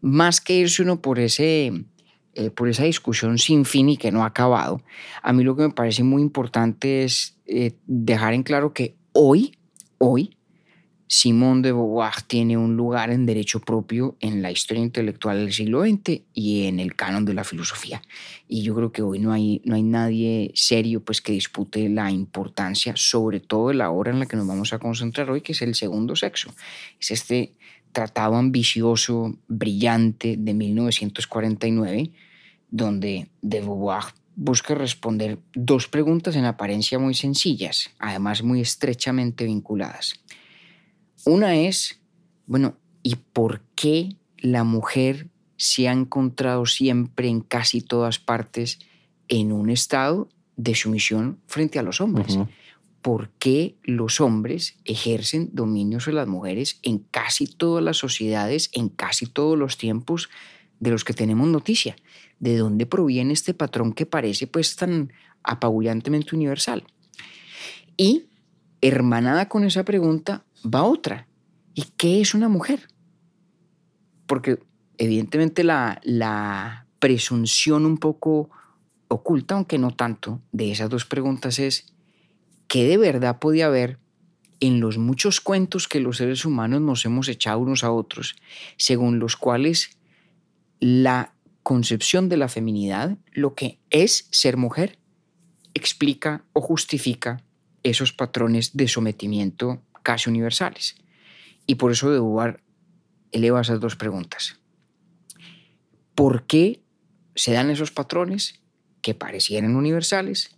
Más 0.00 0.40
que 0.40 0.54
irse 0.54 0.82
uno 0.82 1.00
por, 1.00 1.20
ese, 1.20 1.84
eh, 2.34 2.50
por 2.50 2.68
esa 2.68 2.82
discusión 2.82 3.38
sin 3.38 3.64
fin 3.64 3.90
y 3.90 3.96
que 3.96 4.10
no 4.10 4.24
ha 4.24 4.26
acabado, 4.26 4.82
a 5.22 5.32
mí 5.32 5.44
lo 5.44 5.54
que 5.54 5.62
me 5.62 5.70
parece 5.70 6.02
muy 6.02 6.20
importante 6.20 7.04
es 7.04 7.38
eh, 7.46 7.74
dejar 7.86 8.34
en 8.34 8.42
claro 8.42 8.72
que 8.72 8.96
hoy, 9.12 9.56
hoy, 9.98 10.36
Simone 11.14 11.60
de 11.60 11.72
Beauvoir 11.72 12.22
tiene 12.26 12.56
un 12.56 12.74
lugar 12.74 13.10
en 13.10 13.26
derecho 13.26 13.60
propio 13.60 14.16
en 14.20 14.40
la 14.40 14.50
historia 14.50 14.82
intelectual 14.82 15.36
del 15.36 15.52
siglo 15.52 15.82
XX 15.84 16.22
y 16.32 16.64
en 16.68 16.80
el 16.80 16.96
canon 16.96 17.26
de 17.26 17.34
la 17.34 17.44
filosofía. 17.44 18.00
Y 18.48 18.62
yo 18.62 18.74
creo 18.74 18.92
que 18.92 19.02
hoy 19.02 19.18
no 19.18 19.30
hay, 19.30 19.60
no 19.66 19.74
hay 19.74 19.82
nadie 19.82 20.52
serio 20.54 21.04
pues, 21.04 21.20
que 21.20 21.32
dispute 21.32 21.90
la 21.90 22.10
importancia, 22.10 22.94
sobre 22.96 23.40
todo 23.40 23.68
de 23.68 23.74
la 23.74 23.90
obra 23.90 24.10
en 24.10 24.20
la 24.20 24.26
que 24.26 24.38
nos 24.38 24.46
vamos 24.46 24.72
a 24.72 24.78
concentrar 24.78 25.30
hoy, 25.30 25.42
que 25.42 25.52
es 25.52 25.60
el 25.60 25.74
segundo 25.74 26.16
sexo. 26.16 26.54
Es 26.98 27.10
este 27.10 27.52
tratado 27.92 28.36
ambicioso, 28.36 29.36
brillante 29.48 30.36
de 30.38 30.54
1949, 30.54 32.10
donde 32.70 33.28
de 33.42 33.60
Beauvoir 33.60 34.04
busca 34.34 34.74
responder 34.74 35.38
dos 35.52 35.88
preguntas 35.88 36.36
en 36.36 36.46
apariencia 36.46 36.98
muy 36.98 37.12
sencillas, 37.12 37.90
además 37.98 38.42
muy 38.42 38.62
estrechamente 38.62 39.44
vinculadas. 39.44 40.18
Una 41.24 41.56
es, 41.56 42.00
bueno, 42.46 42.76
¿y 43.02 43.16
por 43.16 43.62
qué 43.74 44.16
la 44.38 44.64
mujer 44.64 45.28
se 45.56 45.88
ha 45.88 45.92
encontrado 45.92 46.66
siempre 46.66 47.28
en 47.28 47.40
casi 47.40 47.80
todas 47.80 48.18
partes 48.18 48.80
en 49.28 49.52
un 49.52 49.70
estado 49.70 50.28
de 50.56 50.74
sumisión 50.74 51.38
frente 51.46 51.78
a 51.78 51.82
los 51.82 52.00
hombres? 52.00 52.38
¿Por 53.02 53.30
qué 53.38 53.76
los 53.82 54.20
hombres 54.20 54.76
ejercen 54.84 55.50
dominio 55.52 56.00
sobre 56.00 56.16
las 56.16 56.28
mujeres 56.28 56.78
en 56.82 56.98
casi 56.98 57.46
todas 57.46 57.82
las 57.84 57.96
sociedades, 57.96 58.70
en 58.72 58.88
casi 58.88 59.26
todos 59.26 59.58
los 59.58 59.76
tiempos 59.76 60.28
de 60.80 60.90
los 60.90 61.04
que 61.04 61.14
tenemos 61.14 61.46
noticia? 61.48 61.96
¿De 62.40 62.56
dónde 62.56 62.86
proviene 62.86 63.32
este 63.32 63.54
patrón 63.54 63.92
que 63.92 64.06
parece 64.06 64.48
pues 64.48 64.74
tan 64.74 65.12
apabullantemente 65.44 66.34
universal? 66.34 66.84
Y 67.96 68.24
hermanada 68.80 69.48
con 69.48 69.64
esa 69.64 69.84
pregunta 69.84 70.44
va 70.62 70.84
otra. 70.84 71.28
¿Y 71.74 71.84
qué 71.96 72.20
es 72.20 72.34
una 72.34 72.48
mujer? 72.48 72.88
Porque 74.26 74.58
evidentemente 74.98 75.64
la, 75.64 76.00
la 76.04 76.86
presunción 76.98 77.86
un 77.86 77.98
poco 77.98 78.50
oculta, 79.08 79.54
aunque 79.54 79.78
no 79.78 79.90
tanto, 79.90 80.40
de 80.52 80.72
esas 80.72 80.88
dos 80.88 81.04
preguntas 81.04 81.58
es, 81.58 81.92
¿qué 82.68 82.86
de 82.86 82.96
verdad 82.96 83.38
podía 83.38 83.66
haber 83.66 83.98
en 84.60 84.80
los 84.80 84.96
muchos 84.96 85.40
cuentos 85.40 85.88
que 85.88 86.00
los 86.00 86.18
seres 86.18 86.44
humanos 86.44 86.80
nos 86.80 87.04
hemos 87.04 87.28
echado 87.28 87.58
unos 87.58 87.82
a 87.82 87.90
otros, 87.90 88.36
según 88.76 89.18
los 89.18 89.36
cuales 89.36 89.98
la 90.78 91.34
concepción 91.64 92.28
de 92.28 92.36
la 92.36 92.48
feminidad, 92.48 93.18
lo 93.32 93.54
que 93.54 93.80
es 93.90 94.28
ser 94.30 94.56
mujer, 94.56 94.98
explica 95.74 96.44
o 96.52 96.60
justifica 96.60 97.42
esos 97.82 98.12
patrones 98.12 98.76
de 98.76 98.88
sometimiento 98.88 99.82
casi 100.02 100.30
universales. 100.30 100.96
Y 101.66 101.76
por 101.76 101.92
eso 101.92 102.10
de 102.10 102.18
Beauvoir 102.18 102.62
eleva 103.30 103.60
esas 103.60 103.80
dos 103.80 103.96
preguntas. 103.96 104.58
¿Por 106.14 106.46
qué 106.46 106.82
se 107.34 107.52
dan 107.52 107.70
esos 107.70 107.90
patrones 107.90 108.62
que 109.00 109.14
parecieran 109.14 109.76
universales? 109.76 110.56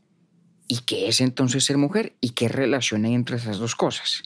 ¿Y 0.66 0.80
qué 0.80 1.08
es 1.08 1.20
entonces 1.20 1.64
ser 1.64 1.76
mujer? 1.76 2.16
¿Y 2.20 2.30
qué 2.30 2.48
relación 2.48 3.04
hay 3.04 3.14
entre 3.14 3.36
esas 3.36 3.58
dos 3.58 3.76
cosas? 3.76 4.22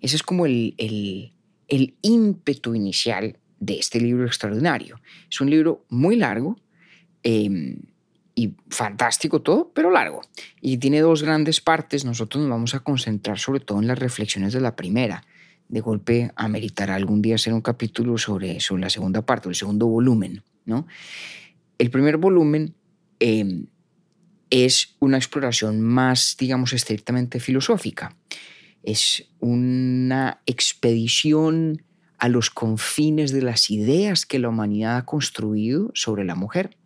Ese 0.00 0.16
es 0.16 0.22
como 0.22 0.46
el, 0.46 0.74
el, 0.78 1.32
el 1.68 1.96
ímpetu 2.02 2.74
inicial 2.74 3.38
de 3.60 3.78
este 3.78 4.00
libro 4.00 4.26
extraordinario. 4.26 5.00
Es 5.30 5.40
un 5.40 5.48
libro 5.48 5.86
muy 5.88 6.16
largo 6.16 6.56
eh, 7.22 7.78
y 8.34 8.54
fantástico 8.68 9.42
todo, 9.42 9.70
pero 9.74 9.90
largo. 9.90 10.22
Y 10.60 10.78
tiene 10.78 11.00
dos 11.00 11.22
grandes 11.22 11.60
partes. 11.60 12.04
Nosotros 12.04 12.42
nos 12.42 12.50
vamos 12.50 12.74
a 12.74 12.80
concentrar 12.80 13.38
sobre 13.38 13.60
todo 13.60 13.80
en 13.80 13.86
las 13.86 13.98
reflexiones 13.98 14.52
de 14.52 14.60
la 14.60 14.76
primera 14.76 15.24
de 15.68 15.80
golpe 15.80 16.30
ameritará 16.36 16.94
algún 16.94 17.22
día 17.22 17.36
hacer 17.36 17.52
un 17.52 17.60
capítulo 17.60 18.18
sobre, 18.18 18.60
sobre 18.60 18.82
la 18.82 18.90
segunda 18.90 19.24
parte, 19.24 19.48
el 19.48 19.54
segundo 19.54 19.86
volumen. 19.86 20.42
¿no? 20.64 20.86
El 21.78 21.90
primer 21.90 22.16
volumen 22.16 22.74
em, 23.20 23.66
es 24.50 24.96
una 25.00 25.16
exploración 25.16 25.80
más, 25.80 26.36
digamos, 26.38 26.72
estrictamente 26.72 27.40
filosófica. 27.40 28.16
Es 28.82 29.28
una 29.40 30.42
expedición 30.46 31.82
a 32.18 32.28
los 32.28 32.50
confines 32.50 33.32
de 33.32 33.42
las 33.42 33.70
ideas 33.70 34.26
que 34.26 34.38
la 34.38 34.50
humanidad 34.50 34.98
ha 34.98 35.04
construido 35.04 35.90
sobre 35.94 36.24
la 36.24 36.34
mujer 36.34 36.76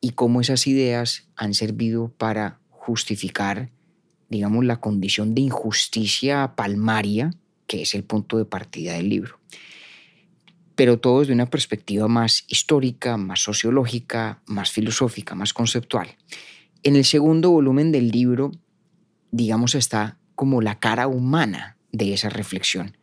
y 0.00 0.10
cómo 0.10 0.40
esas 0.40 0.66
ideas 0.66 1.28
han 1.36 1.54
servido 1.54 2.08
para 2.08 2.60
justificar, 2.70 3.70
digamos, 4.28 4.64
la 4.64 4.80
condición 4.80 5.34
de 5.34 5.42
injusticia 5.42 6.54
palmaria 6.56 7.32
que 7.66 7.82
es 7.82 7.94
el 7.94 8.04
punto 8.04 8.38
de 8.38 8.44
partida 8.44 8.94
del 8.94 9.08
libro. 9.08 9.38
Pero 10.74 10.98
todo 10.98 11.20
desde 11.20 11.32
una 11.32 11.46
perspectiva 11.46 12.06
más 12.06 12.44
histórica, 12.48 13.16
más 13.16 13.40
sociológica, 13.40 14.42
más 14.46 14.70
filosófica, 14.70 15.34
más 15.34 15.52
conceptual. 15.52 16.16
En 16.82 16.96
el 16.96 17.04
segundo 17.04 17.50
volumen 17.50 17.92
del 17.92 18.10
libro, 18.10 18.52
digamos, 19.30 19.74
está 19.74 20.18
como 20.34 20.60
la 20.60 20.78
cara 20.78 21.08
humana 21.08 21.76
de 21.92 22.12
esa 22.12 22.28
reflexión. 22.28 22.96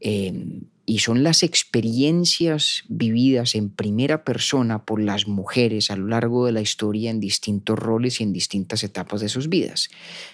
Eh, 0.00 0.60
y 0.86 1.00
son 1.00 1.22
las 1.22 1.42
experiencias 1.42 2.84
vividas 2.88 3.54
en 3.54 3.70
primera 3.70 4.24
persona 4.24 4.84
por 4.84 5.02
las 5.02 5.26
mujeres 5.26 5.90
a 5.90 5.96
lo 5.96 6.06
largo 6.06 6.46
de 6.46 6.52
la 6.52 6.60
historia 6.60 7.10
en 7.10 7.20
distintos 7.20 7.78
roles 7.78 8.20
y 8.20 8.24
en 8.24 8.32
distintas 8.32 8.84
etapas 8.84 9.20
de 9.20 9.28
sus 9.28 9.48
vidas. 9.48 9.88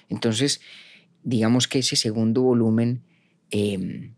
Entonces, 0.08 0.60
digamos 1.24 1.66
que 1.66 1.78
ese 1.78 1.96
segundo 1.96 2.42
volumen 2.42 3.02
Em, 3.52 4.14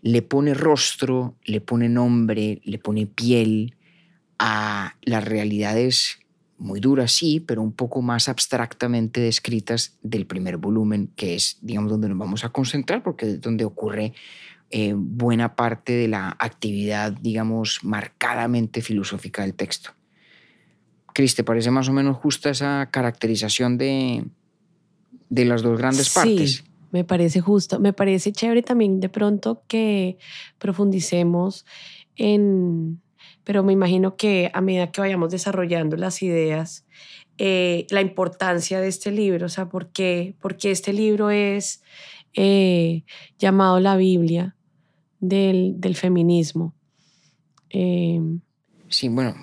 le 0.00 0.22
pone 0.22 0.54
rostro, 0.54 1.36
le 1.44 1.60
pone 1.60 1.90
nombre, 1.90 2.62
le 2.64 2.78
pone 2.78 3.06
piel 3.06 3.76
a 4.38 4.94
las 5.02 5.24
realidades 5.24 6.20
muy 6.56 6.80
duras, 6.80 7.12
sí, 7.12 7.38
pero 7.38 7.60
un 7.60 7.72
poco 7.72 8.00
más 8.00 8.30
abstractamente 8.30 9.20
descritas 9.20 9.98
del 10.02 10.26
primer 10.26 10.56
volumen, 10.56 11.10
que 11.16 11.34
es, 11.34 11.58
digamos, 11.60 11.90
donde 11.90 12.08
nos 12.08 12.16
vamos 12.16 12.44
a 12.44 12.48
concentrar, 12.48 13.02
porque 13.02 13.26
es 13.26 13.40
donde 13.42 13.66
ocurre 13.66 14.14
eh, 14.70 14.92
buena 14.94 15.56
parte 15.56 15.94
de 15.94 16.08
la 16.08 16.36
actividad, 16.38 17.12
digamos, 17.12 17.80
marcadamente 17.82 18.82
filosófica 18.82 19.42
del 19.42 19.54
texto. 19.54 19.92
Cris, 21.14 21.34
¿te 21.34 21.42
parece 21.42 21.70
más 21.70 21.88
o 21.88 21.92
menos 21.92 22.18
justa 22.18 22.50
esa 22.50 22.90
caracterización 22.90 23.78
de, 23.78 24.26
de 25.30 25.44
las 25.46 25.62
dos 25.62 25.78
grandes 25.78 26.10
partes? 26.10 26.64
Me 26.90 27.02
parece 27.02 27.40
justo, 27.40 27.80
me 27.80 27.94
parece 27.94 28.30
chévere 28.32 28.62
también 28.62 29.00
de 29.00 29.08
pronto 29.08 29.62
que 29.68 30.18
profundicemos 30.58 31.64
en, 32.16 33.00
pero 33.44 33.62
me 33.62 33.72
imagino 33.72 34.16
que 34.16 34.50
a 34.52 34.60
medida 34.60 34.92
que 34.92 35.00
vayamos 35.00 35.30
desarrollando 35.30 35.96
las 35.96 36.22
ideas, 36.22 36.86
eh, 37.38 37.86
la 37.88 38.02
importancia 38.02 38.80
de 38.80 38.88
este 38.88 39.12
libro, 39.12 39.46
o 39.46 39.48
sea, 39.48 39.70
¿por 39.70 39.92
qué, 39.92 40.34
porque 40.40 40.70
este 40.70 40.92
libro 40.92 41.30
es 41.30 41.82
eh, 42.34 43.04
llamado 43.38 43.80
la 43.80 43.96
Biblia 43.96 44.56
del, 45.20 45.80
del 45.80 45.96
feminismo? 45.96 46.74
Eh, 47.70 48.20
sí, 48.88 49.08
bueno, 49.08 49.34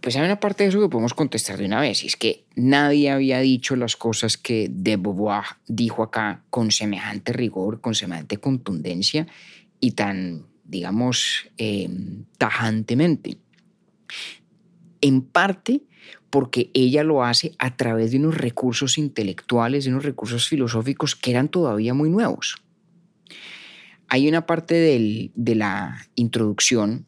pues 0.00 0.16
hay 0.16 0.24
una 0.24 0.40
parte 0.40 0.64
de 0.64 0.70
eso 0.70 0.80
que 0.80 0.88
podemos 0.88 1.14
contestar 1.14 1.58
de 1.58 1.66
una 1.66 1.80
vez, 1.80 2.02
y 2.02 2.08
es 2.08 2.16
que 2.16 2.44
nadie 2.56 3.10
había 3.10 3.38
dicho 3.40 3.76
las 3.76 3.96
cosas 3.96 4.36
que 4.36 4.68
de 4.70 4.96
Beauvoir 4.96 5.44
dijo 5.68 6.02
acá 6.02 6.42
con 6.50 6.72
semejante 6.72 7.32
rigor, 7.32 7.80
con 7.80 7.94
semejante 7.94 8.38
contundencia 8.38 9.28
y 9.78 9.92
tan, 9.92 10.46
digamos, 10.64 11.46
eh, 11.56 11.88
tajantemente. 12.36 13.38
En 15.00 15.22
parte 15.22 15.82
porque 16.30 16.70
ella 16.72 17.04
lo 17.04 17.22
hace 17.22 17.52
a 17.58 17.76
través 17.76 18.10
de 18.10 18.16
unos 18.16 18.38
recursos 18.38 18.96
intelectuales, 18.98 19.84
de 19.84 19.90
unos 19.90 20.04
recursos 20.04 20.48
filosóficos 20.48 21.14
que 21.14 21.30
eran 21.30 21.48
todavía 21.48 21.94
muy 21.94 22.08
nuevos. 22.08 22.56
Hay 24.12 24.28
una 24.28 24.44
parte 24.44 24.74
de 24.74 25.54
la 25.54 26.06
introducción 26.16 27.06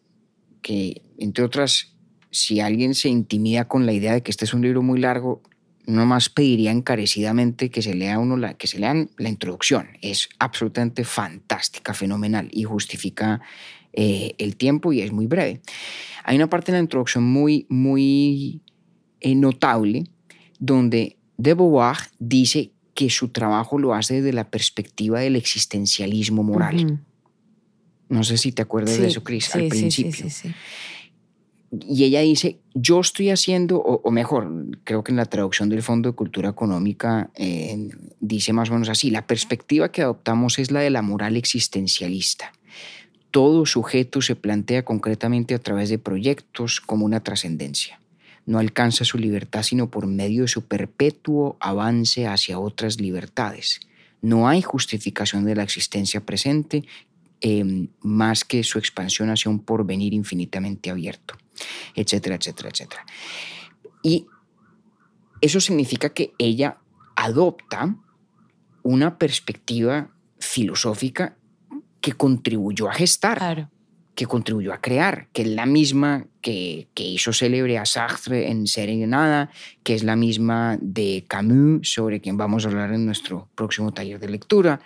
que, 0.62 1.02
entre 1.18 1.44
otras 1.44 1.94
si 2.30 2.60
alguien 2.60 2.94
se 2.94 3.10
intimida 3.10 3.68
con 3.68 3.84
la 3.84 3.92
idea 3.92 4.14
de 4.14 4.22
que 4.22 4.30
este 4.30 4.46
es 4.46 4.54
un 4.54 4.62
libro 4.62 4.80
muy 4.80 4.98
largo, 4.98 5.42
no 5.84 6.06
más 6.06 6.30
pediría 6.30 6.70
encarecidamente 6.70 7.68
que 7.68 7.82
se 7.82 7.94
lea 7.94 8.18
uno 8.18 8.38
la, 8.38 8.54
que 8.54 8.68
se 8.68 8.78
lean 8.78 9.10
la 9.18 9.28
introducción. 9.28 9.88
Es 10.00 10.30
absolutamente 10.38 11.04
fantástica, 11.04 11.92
fenomenal 11.92 12.48
y 12.50 12.62
justifica 12.62 13.42
eh, 13.92 14.34
el 14.38 14.56
tiempo 14.56 14.94
y 14.94 15.02
es 15.02 15.12
muy 15.12 15.26
breve. 15.26 15.60
Hay 16.24 16.36
una 16.36 16.48
parte 16.48 16.72
de 16.72 16.78
la 16.78 16.82
introducción 16.84 17.24
muy, 17.24 17.66
muy 17.68 18.62
eh, 19.20 19.34
notable 19.34 20.04
donde 20.58 21.18
de 21.36 21.52
Beauvoir 21.52 21.98
dice 22.18 22.73
que 22.94 23.10
su 23.10 23.28
trabajo 23.28 23.78
lo 23.78 23.94
hace 23.94 24.16
desde 24.16 24.32
la 24.32 24.48
perspectiva 24.50 25.20
del 25.20 25.36
existencialismo 25.36 26.42
moral. 26.42 27.00
No 28.08 28.22
sé 28.22 28.38
si 28.38 28.52
te 28.52 28.62
acuerdas 28.62 28.98
de 28.98 29.08
eso, 29.08 29.24
Cris, 29.24 29.54
al 29.54 29.68
principio. 29.68 30.12
Sí, 30.12 30.30
sí, 30.30 30.54
y 31.88 32.04
ella 32.04 32.20
dice, 32.20 32.60
yo 32.74 33.00
estoy 33.00 33.30
haciendo, 33.30 33.78
o, 33.78 34.00
o 34.02 34.10
mejor, 34.10 34.66
creo 34.84 35.02
que 35.02 35.12
en 35.12 35.16
la 35.16 35.24
traducción 35.24 35.68
del 35.68 35.82
Fondo 35.82 36.10
de 36.10 36.14
Cultura 36.14 36.50
Económica 36.50 37.30
eh, 37.34 37.90
dice 38.20 38.52
más 38.52 38.70
o 38.70 38.74
menos 38.74 38.88
así, 38.88 39.10
la 39.10 39.26
perspectiva 39.26 39.90
que 39.90 40.02
adoptamos 40.02 40.58
es 40.58 40.70
la 40.70 40.80
de 40.80 40.90
la 40.90 41.02
moral 41.02 41.36
existencialista. 41.36 42.52
Todo 43.30 43.66
sujeto 43.66 44.22
se 44.22 44.36
plantea 44.36 44.84
concretamente 44.84 45.54
a 45.54 45.58
través 45.58 45.88
de 45.88 45.98
proyectos 45.98 46.80
como 46.80 47.04
una 47.04 47.20
trascendencia. 47.20 48.00
No 48.46 48.58
alcanza 48.58 49.04
su 49.04 49.18
libertad 49.18 49.62
sino 49.62 49.90
por 49.90 50.06
medio 50.06 50.42
de 50.42 50.48
su 50.48 50.66
perpetuo 50.66 51.56
avance 51.60 52.26
hacia 52.26 52.58
otras 52.58 53.00
libertades. 53.00 53.80
No 54.20 54.48
hay 54.48 54.62
justificación 54.62 55.44
de 55.44 55.56
la 55.56 55.62
existencia 55.62 56.24
presente 56.24 56.84
eh, 57.40 57.88
más 58.00 58.44
que 58.44 58.62
su 58.64 58.78
expansión 58.78 59.28
hacia 59.28 59.50
un 59.50 59.60
porvenir 59.60 60.14
infinitamente 60.14 60.90
abierto, 60.90 61.36
etcétera, 61.94 62.36
etcétera, 62.36 62.70
etcétera. 62.70 63.04
Y 64.02 64.26
eso 65.42 65.60
significa 65.60 66.08
que 66.10 66.32
ella 66.38 66.78
adopta 67.16 67.96
una 68.82 69.18
perspectiva 69.18 70.10
filosófica 70.38 71.36
que 72.00 72.12
contribuyó 72.12 72.88
a 72.88 72.94
gestar, 72.94 73.38
Claro. 73.38 73.70
Que 74.14 74.26
contribuyó 74.26 74.72
a 74.72 74.80
crear, 74.80 75.28
que 75.32 75.42
es 75.42 75.48
la 75.48 75.66
misma 75.66 76.26
que, 76.40 76.88
que 76.94 77.02
hizo 77.02 77.32
célebre 77.32 77.78
a 77.78 77.84
Sartre 77.84 78.50
en 78.50 78.66
Serenada, 78.66 79.50
que 79.82 79.94
es 79.94 80.04
la 80.04 80.16
misma 80.16 80.78
de 80.80 81.24
Camus, 81.26 81.92
sobre 81.92 82.20
quien 82.20 82.36
vamos 82.36 82.64
a 82.64 82.68
hablar 82.68 82.92
en 82.92 83.06
nuestro 83.06 83.48
próximo 83.54 83.92
taller 83.92 84.20
de 84.20 84.28
lectura. 84.28 84.80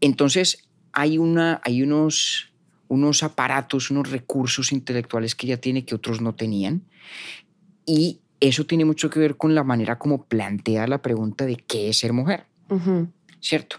Entonces, 0.00 0.68
hay, 0.92 1.18
una, 1.18 1.60
hay 1.64 1.82
unos, 1.82 2.52
unos 2.88 3.22
aparatos, 3.22 3.90
unos 3.90 4.10
recursos 4.10 4.72
intelectuales 4.72 5.34
que 5.34 5.46
ella 5.46 5.60
tiene 5.60 5.84
que 5.84 5.94
otros 5.94 6.20
no 6.20 6.34
tenían. 6.34 6.82
Y 7.86 8.20
eso 8.40 8.66
tiene 8.66 8.84
mucho 8.84 9.08
que 9.08 9.20
ver 9.20 9.36
con 9.36 9.54
la 9.54 9.62
manera 9.62 9.98
como 9.98 10.24
plantea 10.24 10.86
la 10.88 11.00
pregunta 11.00 11.46
de 11.46 11.56
qué 11.56 11.88
es 11.88 11.98
ser 11.98 12.12
mujer. 12.12 12.46
¿cierto? 13.40 13.76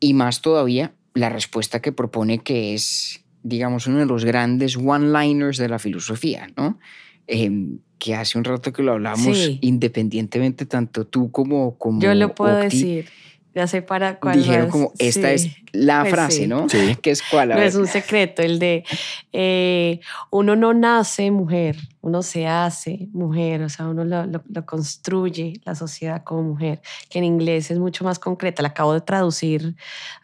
Y 0.00 0.14
más 0.14 0.42
todavía, 0.42 0.94
la 1.14 1.28
respuesta 1.28 1.80
que 1.80 1.92
propone 1.92 2.40
que 2.40 2.74
es, 2.74 3.24
digamos, 3.48 3.86
uno 3.86 3.98
de 3.98 4.06
los 4.06 4.24
grandes 4.24 4.76
one-liners 4.76 5.56
de 5.58 5.68
la 5.68 5.78
filosofía, 5.78 6.48
¿no? 6.56 6.78
Em, 7.26 7.78
que 7.98 8.14
hace 8.14 8.36
un 8.38 8.44
rato 8.44 8.72
que 8.72 8.82
lo 8.82 8.92
hablamos 8.92 9.36
Sí. 9.38 9.58
independientemente, 9.62 10.66
tanto 10.66 11.06
tú 11.06 11.30
como, 11.30 11.76
como 11.78 12.00
Yo 12.00 12.14
lo 12.14 12.34
puedo 12.34 12.54
Octi, 12.56 12.64
decir. 12.64 13.08
Ya 13.54 13.66
sé 13.66 13.80
para 13.80 14.18
cuál 14.20 14.36
Dijeron 14.36 14.66
vas. 14.66 14.72
como, 14.72 14.92
esta 14.98 15.28
Sí. 15.38 15.46
es 15.46 15.56
la 15.72 16.02
Pues 16.02 16.12
frase, 16.12 16.36
sí. 16.42 16.46
¿no? 16.46 16.68
Sí. 16.68 16.76
Que 17.02 17.10
es 17.10 17.22
cuál, 17.22 17.52
a 17.52 17.54
No 17.54 17.60
ver. 17.60 17.68
es 17.70 17.74
un 17.74 17.86
secreto, 17.86 18.42
el 18.42 18.58
de 18.58 18.84
eh, 19.32 20.00
uno 20.30 20.56
no 20.56 20.74
nace 20.74 21.30
mujer, 21.30 21.76
uno 22.02 22.22
se 22.22 22.46
hace 22.46 23.08
mujer, 23.12 23.62
o 23.62 23.70
sea, 23.70 23.88
uno 23.88 24.04
lo, 24.04 24.26
lo- 24.26 24.44
lo 24.46 24.66
construye 24.66 25.54
la 25.64 25.74
sociedad 25.74 26.22
como 26.22 26.42
mujer, 26.42 26.82
que 27.08 27.18
en 27.18 27.24
inglés 27.24 27.70
es 27.70 27.78
mucho 27.78 28.04
más 28.04 28.18
concreta. 28.18 28.60
La 28.60 28.68
acabo 28.68 28.92
de 28.92 29.00
traducir 29.00 29.74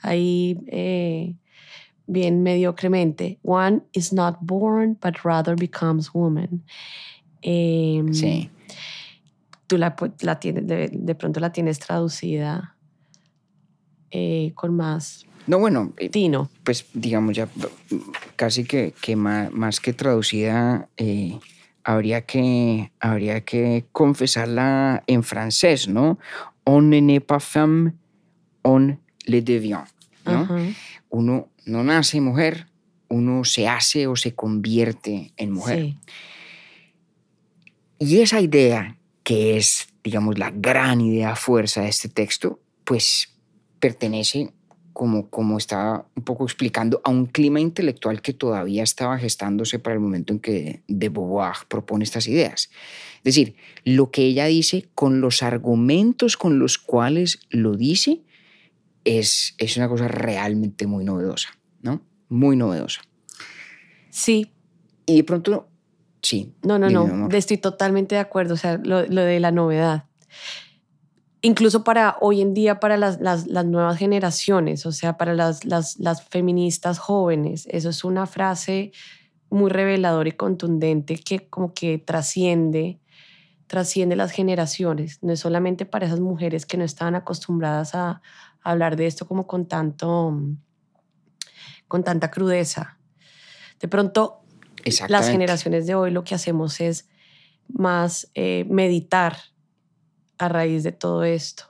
ahí 0.03 0.59
eh, 0.67 1.35
bien 2.07 2.43
mediocremente. 2.43 3.39
One 3.43 3.83
is 3.93 4.13
not 4.13 4.39
born, 4.41 4.99
but 5.03 5.25
rather 5.25 5.55
becomes 5.57 6.13
woman. 6.15 6.63
Em, 7.43 8.13
Sí. 8.13 8.51
Tú 9.67 9.79
la, 9.79 9.95
la 10.21 10.39
tienes, 10.39 10.67
de, 10.67 10.89
de 10.93 11.15
pronto 11.15 11.41
la 11.41 11.51
tienes 11.51 11.79
traducida 11.79 12.77
eh, 14.11 14.53
con 14.55 14.77
más 14.77 15.25
No, 15.47 15.59
bueno, 15.59 15.93
eh, 15.97 16.09
tino. 16.11 16.51
pues 16.63 16.85
digamos 16.93 17.35
ya 17.37 17.49
casi 18.37 18.65
que, 18.65 18.93
que 19.01 19.17
ma- 19.17 19.49
más, 19.51 19.81
que 19.81 19.93
traducida 19.93 20.89
eh, 20.99 21.39
habría 21.85 22.21
que 22.27 22.93
habría 23.01 23.41
que 23.45 23.87
confesarla 23.93 25.03
en 25.07 25.23
francés, 25.23 25.89
¿no? 25.89 26.19
On 26.65 26.91
ne 26.91 27.01
n'est 27.01 27.25
pas 27.25 27.43
femme, 27.43 27.95
on 28.63 29.01
le 29.27 29.41
devient, 29.43 29.85
¿no? 30.27 30.47
Uno 31.13 31.51
no 31.67 31.85
nace 31.85 32.21
mujer, 32.21 32.69
uno 33.09 33.45
se 33.45 33.69
hace 33.69 34.07
o 34.07 34.17
se 34.17 34.35
convierte 34.35 35.33
en 35.37 35.53
mujer. 35.53 35.79
Sí. 35.79 35.99
Y 37.99 38.21
esa 38.21 38.41
idea, 38.41 38.99
que 39.23 39.59
es, 39.59 39.89
digamos, 40.03 40.39
la 40.39 40.51
gran 40.51 41.01
idea 41.01 41.37
fuerza 41.37 41.83
de 41.83 41.89
este 41.89 42.09
texto, 42.09 42.59
pues 42.85 43.29
pertenece, 43.79 44.55
como, 44.95 45.29
como 45.29 45.59
estaba 45.59 46.07
un 46.17 46.25
poco 46.25 46.45
explicando, 46.45 47.01
a 47.05 47.11
un 47.11 47.27
clima 47.27 47.61
intelectual 47.61 48.23
que 48.23 48.33
todavía 48.33 48.83
estaba 48.83 49.19
gestándose 49.19 49.79
para 49.79 49.95
el 49.95 50.01
momento 50.01 50.33
en 50.33 50.41
que 50.41 50.83
de 50.89 51.09
Beauvoir 51.11 51.67
propone 51.69 52.05
estas 52.05 52.27
ideas. 52.27 52.71
Es 53.19 53.25
decir, 53.25 53.55
lo 53.85 54.11
que 54.11 54.23
ella 54.23 54.47
dice 54.47 54.89
con 54.95 55.21
los 55.21 55.43
argumentos 55.43 56.37
con 56.37 56.59
los 56.59 56.79
cuales 56.79 57.39
lo 57.51 57.77
dice 57.77 58.23
es, 59.05 59.55
es 59.59 59.77
una 59.77 59.89
cosa 59.89 60.09
realmente 60.09 60.87
muy 60.87 61.05
novedosa, 61.05 61.51
¿no? 61.81 62.03
Muy 62.29 62.57
novedosa. 62.57 63.03
Sí, 64.11 64.53
Y 65.07 65.17
de 65.17 65.25
pronto, 65.25 65.69
sí. 66.21 66.55
no, 66.63 66.79
no, 66.79 66.91
no, 66.91 67.29
estoy 67.37 67.57
totalmente 67.57 68.15
de 68.15 68.21
acuerdo, 68.21 68.55
o 68.55 68.57
sea, 68.57 68.79
lo, 68.79 69.07
lo 69.07 69.23
de 69.23 69.41
la 69.41 69.51
novedad. 69.51 70.05
Incluso 71.45 71.83
para 71.83 72.17
hoy 72.21 72.41
en 72.41 72.55
día, 72.55 72.79
para 72.79 72.97
las, 72.97 73.21
las, 73.21 73.49
las 73.49 73.67
nuevas 73.67 73.99
generaciones, 73.99 74.87
o 74.87 74.93
sea, 74.93 75.17
para 75.17 75.35
las, 75.35 75.65
las, 75.65 76.23
feministas 76.31 77.01
jóvenes, 77.01 77.67
eso 77.69 77.91
es 77.91 78.05
una 78.05 78.27
frase 78.27 78.93
muy 79.51 79.69
reveladora 79.69 80.29
y 80.29 80.33
contundente 80.33 81.17
que 81.17 81.49
como 81.49 81.75
que 81.75 81.99
trasciende, 81.99 83.01
trasciende 83.67 84.15
las 84.15 84.31
generaciones. 84.31 85.19
No 85.21 85.33
es 85.33 85.41
solamente 85.41 85.85
para 85.85 86.07
esas 86.07 86.21
mujeres 86.21 86.65
que 86.65 86.77
no 86.77 86.85
estaban 86.85 87.17
acostumbradas 87.17 87.97
a 87.97 88.23
hablar 88.63 88.97
de 88.97 89.07
esto 89.07 89.27
como 89.27 89.47
con 89.47 89.67
tanto, 89.67 90.39
con 91.89 92.05
tanta 92.05 92.31
crudeza. 92.31 92.99
De 93.81 93.89
pronto 93.89 94.41
las 95.09 95.29
generaciones 95.29 95.87
de 95.87 95.95
hoy 95.95 96.11
lo 96.11 96.25
que 96.25 96.35
hacemos 96.35 96.81
es 96.81 97.09
más 97.69 98.31
eh, 98.35 98.67
meditar 98.69 99.37
a 100.39 100.49
raíz 100.49 100.83
de 100.83 100.93
todo 100.93 101.25
esto. 101.25 101.65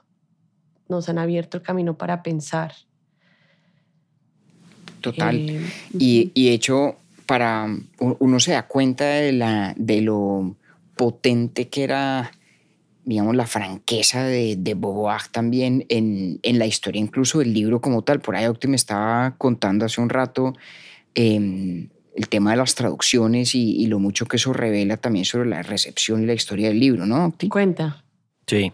Nos 0.89 1.09
han 1.09 1.17
abierto 1.17 1.57
el 1.57 1.63
camino 1.63 1.97
para 1.97 2.23
pensar. 2.23 2.73
Total. 5.01 5.35
Eh, 5.35 5.71
Y, 5.97 6.31
y 6.33 6.47
de 6.47 6.53
hecho, 6.53 6.97
para 7.25 7.67
uno 7.99 8.39
se 8.39 8.51
da 8.51 8.67
cuenta 8.67 9.05
de, 9.05 9.31
la, 9.31 9.73
de 9.77 10.01
lo 10.01 10.55
potente 10.95 11.69
que 11.69 11.83
era, 11.83 12.31
digamos, 13.05 13.35
la 13.35 13.45
franqueza 13.47 14.23
de, 14.23 14.55
de 14.57 14.73
Beauvoir 14.75 15.21
también 15.31 15.85
en, 15.89 16.39
en 16.43 16.59
la 16.59 16.65
historia, 16.65 17.01
incluso 17.01 17.39
del 17.39 17.53
libro 17.53 17.81
como 17.81 18.01
tal. 18.03 18.19
Por 18.21 18.35
ahí 18.35 18.45
Octi 18.45 18.67
me 18.67 18.75
estaba 18.75 19.35
contando 19.37 19.85
hace 19.85 19.99
un 20.01 20.09
rato 20.09 20.53
em, 21.15 21.89
el 22.15 22.29
tema 22.29 22.51
de 22.51 22.57
las 22.57 22.75
traducciones 22.75 23.55
y, 23.55 23.75
y 23.77 23.87
lo 23.87 23.99
mucho 23.99 24.25
que 24.25 24.37
eso 24.37 24.53
revela 24.53 24.97
también 24.97 25.25
sobre 25.25 25.49
la 25.49 25.63
recepción 25.63 26.23
y 26.23 26.25
la 26.27 26.33
historia 26.33 26.67
del 26.69 26.79
libro, 26.79 27.05
¿no, 27.05 27.25
Octi? 27.25 27.49
Cuenta. 27.49 28.03
Sí. 28.47 28.71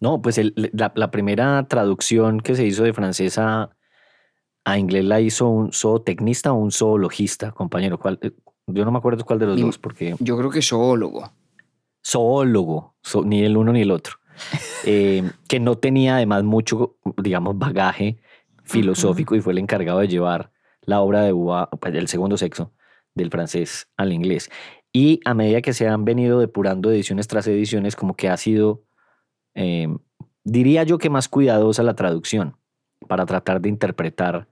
No, 0.00 0.22
pues 0.22 0.38
el- 0.38 0.54
la, 0.72 0.92
la 0.94 1.10
primera 1.10 1.66
traducción 1.68 2.40
que 2.40 2.54
se 2.56 2.66
hizo 2.66 2.82
de 2.84 2.92
francés 2.94 3.36
a, 3.38 3.70
a 4.64 4.78
inglés 4.78 5.04
la 5.04 5.20
hizo 5.20 5.48
un 5.48 5.72
zootecnista 5.72 6.52
o 6.52 6.56
un 6.56 6.70
zoologista, 6.72 7.52
compañero. 7.52 7.98
¿Cuál? 7.98 8.18
Eh, 8.22 8.32
Yo 8.66 8.84
no 8.84 8.92
me 8.92 8.98
acuerdo 8.98 9.24
cuál 9.24 9.38
de 9.38 9.46
los 9.46 9.56
Mi- 9.56 9.62
dos, 9.62 9.78
porque 9.78 10.14
Yo 10.18 10.36
creo 10.38 10.50
que 10.50 10.62
zoólogo. 10.62 11.30
Zoólogo, 12.04 12.94
zo- 13.02 13.24
ni 13.24 13.42
el 13.44 13.56
uno 13.56 13.72
ni 13.72 13.82
el 13.82 13.90
otro, 13.90 14.16
eh, 14.84 15.30
que 15.48 15.60
no 15.60 15.76
tenía 15.78 16.16
además 16.16 16.44
mucho, 16.44 16.96
digamos, 17.16 17.58
bagaje 17.58 18.18
filosófico 18.64 19.34
y 19.36 19.40
fue 19.40 19.52
el 19.52 19.58
encargado 19.58 19.98
de 20.00 20.08
llevar 20.08 20.52
la 20.82 21.00
obra 21.00 21.20
de 21.22 21.32
Beauvoir, 21.32 21.68
pues, 21.80 21.94
el 21.94 22.08
segundo 22.08 22.36
sexo, 22.36 22.72
del 23.14 23.30
francés 23.30 23.88
al 23.96 24.12
inglés. 24.12 24.50
Y 24.92 25.20
a 25.24 25.34
medida 25.34 25.60
que 25.60 25.72
se 25.72 25.86
han 25.88 26.04
venido 26.04 26.40
depurando 26.40 26.90
ediciones 26.90 27.28
tras 27.28 27.46
ediciones, 27.46 27.94
como 27.96 28.14
que 28.14 28.28
ha 28.28 28.36
sido, 28.36 28.82
eh, 29.54 29.88
diría 30.44 30.82
yo 30.84 30.98
que 30.98 31.10
más 31.10 31.28
cuidadosa 31.28 31.82
la 31.82 31.94
traducción 31.94 32.56
para 33.08 33.26
tratar 33.26 33.60
de 33.60 33.68
interpretar 33.68 34.48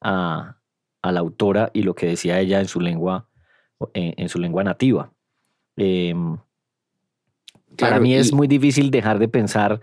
a, 0.00 0.58
a 1.02 1.12
la 1.12 1.20
autora 1.20 1.70
y 1.72 1.82
lo 1.82 1.94
que 1.94 2.06
decía 2.06 2.40
ella 2.40 2.60
en 2.60 2.68
su 2.68 2.80
lengua, 2.80 3.28
en, 3.94 4.14
en 4.16 4.28
su 4.28 4.38
lengua 4.38 4.64
nativa. 4.64 5.12
Para 7.78 8.00
mí 8.00 8.14
es 8.14 8.32
muy 8.32 8.46
difícil 8.48 8.90
dejar 8.90 9.18
de 9.18 9.28
pensar 9.28 9.80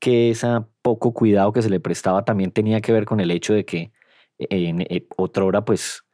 que 0.00 0.30
ese 0.30 0.46
poco 0.82 1.12
cuidado 1.14 1.52
que 1.52 1.62
se 1.62 1.70
le 1.70 1.80
prestaba 1.80 2.24
también 2.24 2.50
tenía 2.50 2.80
que 2.80 2.92
ver 2.92 3.04
con 3.04 3.20
el 3.20 3.30
hecho 3.30 3.54
de 3.54 3.64
que 3.64 3.92
en, 4.38 4.80
en 4.88 5.06
otrora, 5.16 5.64
pues, 5.64 6.04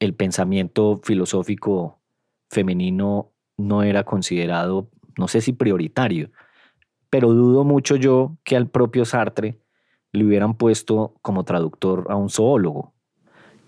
el 0.00 0.14
pensamiento 0.14 1.00
filosófico 1.02 2.00
femenino 2.50 3.32
no 3.56 3.82
era 3.82 4.04
considerado, 4.04 4.90
no 5.18 5.28
sé 5.28 5.40
si 5.40 5.52
prioritario, 5.52 6.30
pero 7.10 7.32
dudo 7.32 7.64
mucho 7.64 7.96
yo 7.96 8.36
que 8.44 8.56
al 8.56 8.68
propio 8.68 9.04
Sartre 9.04 9.60
le 10.12 10.24
hubieran 10.24 10.54
puesto 10.56 11.14
como 11.22 11.44
traductor 11.44 12.06
a 12.10 12.16
un 12.16 12.30
zoólogo, 12.30 12.92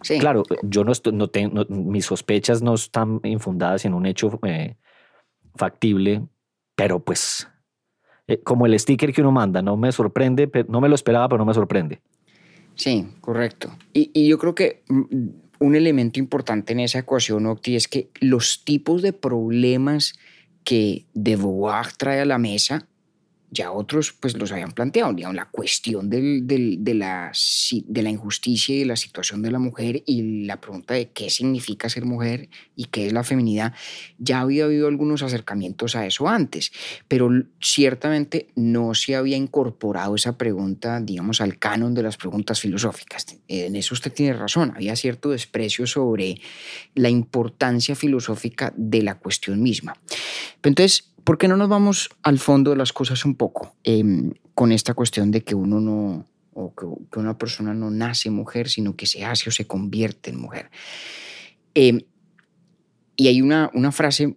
Sí. 0.03 0.19
Claro, 0.19 0.43
yo 0.63 0.85
no, 0.85 0.93
estoy, 0.93 1.15
no 1.15 1.29
tengo, 1.29 1.55
no- 1.55 1.67
mis 1.69 2.05
sospechas 2.05 2.61
no 2.63 2.75
están 2.75 3.19
infundadas 3.25 3.85
en 3.87 3.95
un 3.95 4.05
hecho 4.07 4.39
eh, 4.45 4.77
factible, 5.57 6.27
pero 6.75 7.01
pues 7.01 7.49
eh, 8.29 8.41
como 8.43 8.67
el 8.67 8.79
sticker 8.79 9.13
que 9.13 9.21
uno 9.21 9.33
manda, 9.33 9.63
no 9.63 9.77
me 9.77 9.93
sorprende, 9.93 10.51
no 10.69 10.81
me 10.81 10.89
lo 10.89 10.95
esperaba, 10.95 11.29
pero 11.29 11.39
no 11.39 11.47
me 11.47 11.55
sorprende. 11.55 12.01
Sí, 12.75 13.09
correcto. 13.21 13.71
Y, 13.93 14.29
yo 14.29 14.39
creo 14.39 14.55
que 14.55 14.83
mm, 14.89 15.29
un 15.61 15.77
elemento 15.77 16.21
importante 16.21 16.73
en 16.73 16.81
esa 16.81 17.01
ecuación, 17.01 17.47
Octi, 17.47 17.77
es 17.77 17.89
que 17.89 18.11
los 18.21 18.65
tipos 18.65 19.03
de 19.03 19.13
problemas 19.13 20.15
que 20.65 21.07
de 21.15 21.37
Beauvoir 21.37 21.93
trae 21.97 22.21
a 22.21 22.27
la 22.27 22.39
mesa, 22.39 22.89
ya 23.57 23.73
otros 23.73 24.13
pues 24.13 24.37
los 24.37 24.53
habían 24.53 24.73
planteado, 24.73 25.13
digamos, 25.13 25.35
la 25.35 25.47
cuestión 25.47 26.11
de, 26.11 26.43
la, 26.95 27.33
de 27.33 28.03
la 28.03 28.11
injusticia 28.11 28.75
y 28.75 28.85
la 28.85 28.97
situación 28.97 29.43
de 29.43 29.51
la 29.51 29.59
mujer 29.59 30.03
y 30.07 30.45
la 30.45 30.61
pregunta 30.61 30.95
de 30.95 31.09
qué 31.09 31.31
significa 31.31 31.89
ser 31.89 32.05
mujer 32.05 32.49
y 32.77 32.85
qué 32.85 33.07
es 33.07 33.13
la 33.13 33.25
feminidad, 33.25 33.73
ya 34.19 34.41
había 34.41 34.65
habido 34.65 34.89
algunos 34.89 35.23
acercamientos 35.23 35.97
a 35.97 36.07
eso 36.07 36.29
antes, 36.29 36.71
pero 37.09 37.31
ciertamente 37.61 38.49
no 38.55 38.95
se 38.95 39.17
había 39.17 39.37
incorporado 39.37 40.15
esa 40.15 40.37
pregunta, 40.37 41.01
digamos, 41.01 41.41
al 41.41 41.59
canon 41.59 41.95
de 41.95 42.03
las 42.03 42.17
preguntas 42.17 42.61
filosóficas. 42.61 43.27
En 43.49 43.75
eso 43.77 43.95
usted 43.95 44.13
tiene 44.13 44.35
razón, 44.35 44.73
había 44.77 44.95
cierto 44.97 45.31
desprecio 45.31 45.87
sobre 45.87 46.37
la 46.95 47.09
importancia 47.09 47.97
filosófica 47.97 48.73
de 48.77 49.03
la 49.03 49.17
cuestión 49.17 49.63
misma. 49.63 49.97
Entonces, 50.63 51.11
¿por 51.27 51.39
qué 51.39 51.49
no 51.49 51.57
nos 51.57 51.69
vamos 51.69 52.09
al 52.23 52.39
fondo 52.39 52.71
de 52.71 52.77
las 52.77 52.93
cosas 52.93 53.25
un 53.25 53.35
poco 53.35 53.77
Em, 53.89 54.33
con 54.55 54.73
esta 54.73 54.95
cuestión 54.95 55.31
de 55.31 55.43
que 55.43 55.55
uno 55.55 55.81
no, 55.81 56.27
o 56.55 56.75
que, 56.75 57.19
una 57.19 57.37
persona 57.37 57.75
no 57.75 57.91
nace 57.91 58.31
mujer, 58.31 58.69
sino 58.69 58.97
que 58.97 59.07
se 59.07 59.25
hace 59.25 59.49
o 59.49 59.53
se 59.53 59.67
convierte 59.67 60.31
en 60.31 60.41
mujer? 60.41 60.71
Em, 61.75 62.01
y 63.17 63.29
hay 63.29 63.43
una, 63.43 63.71
una 63.75 63.93
frase 63.93 64.37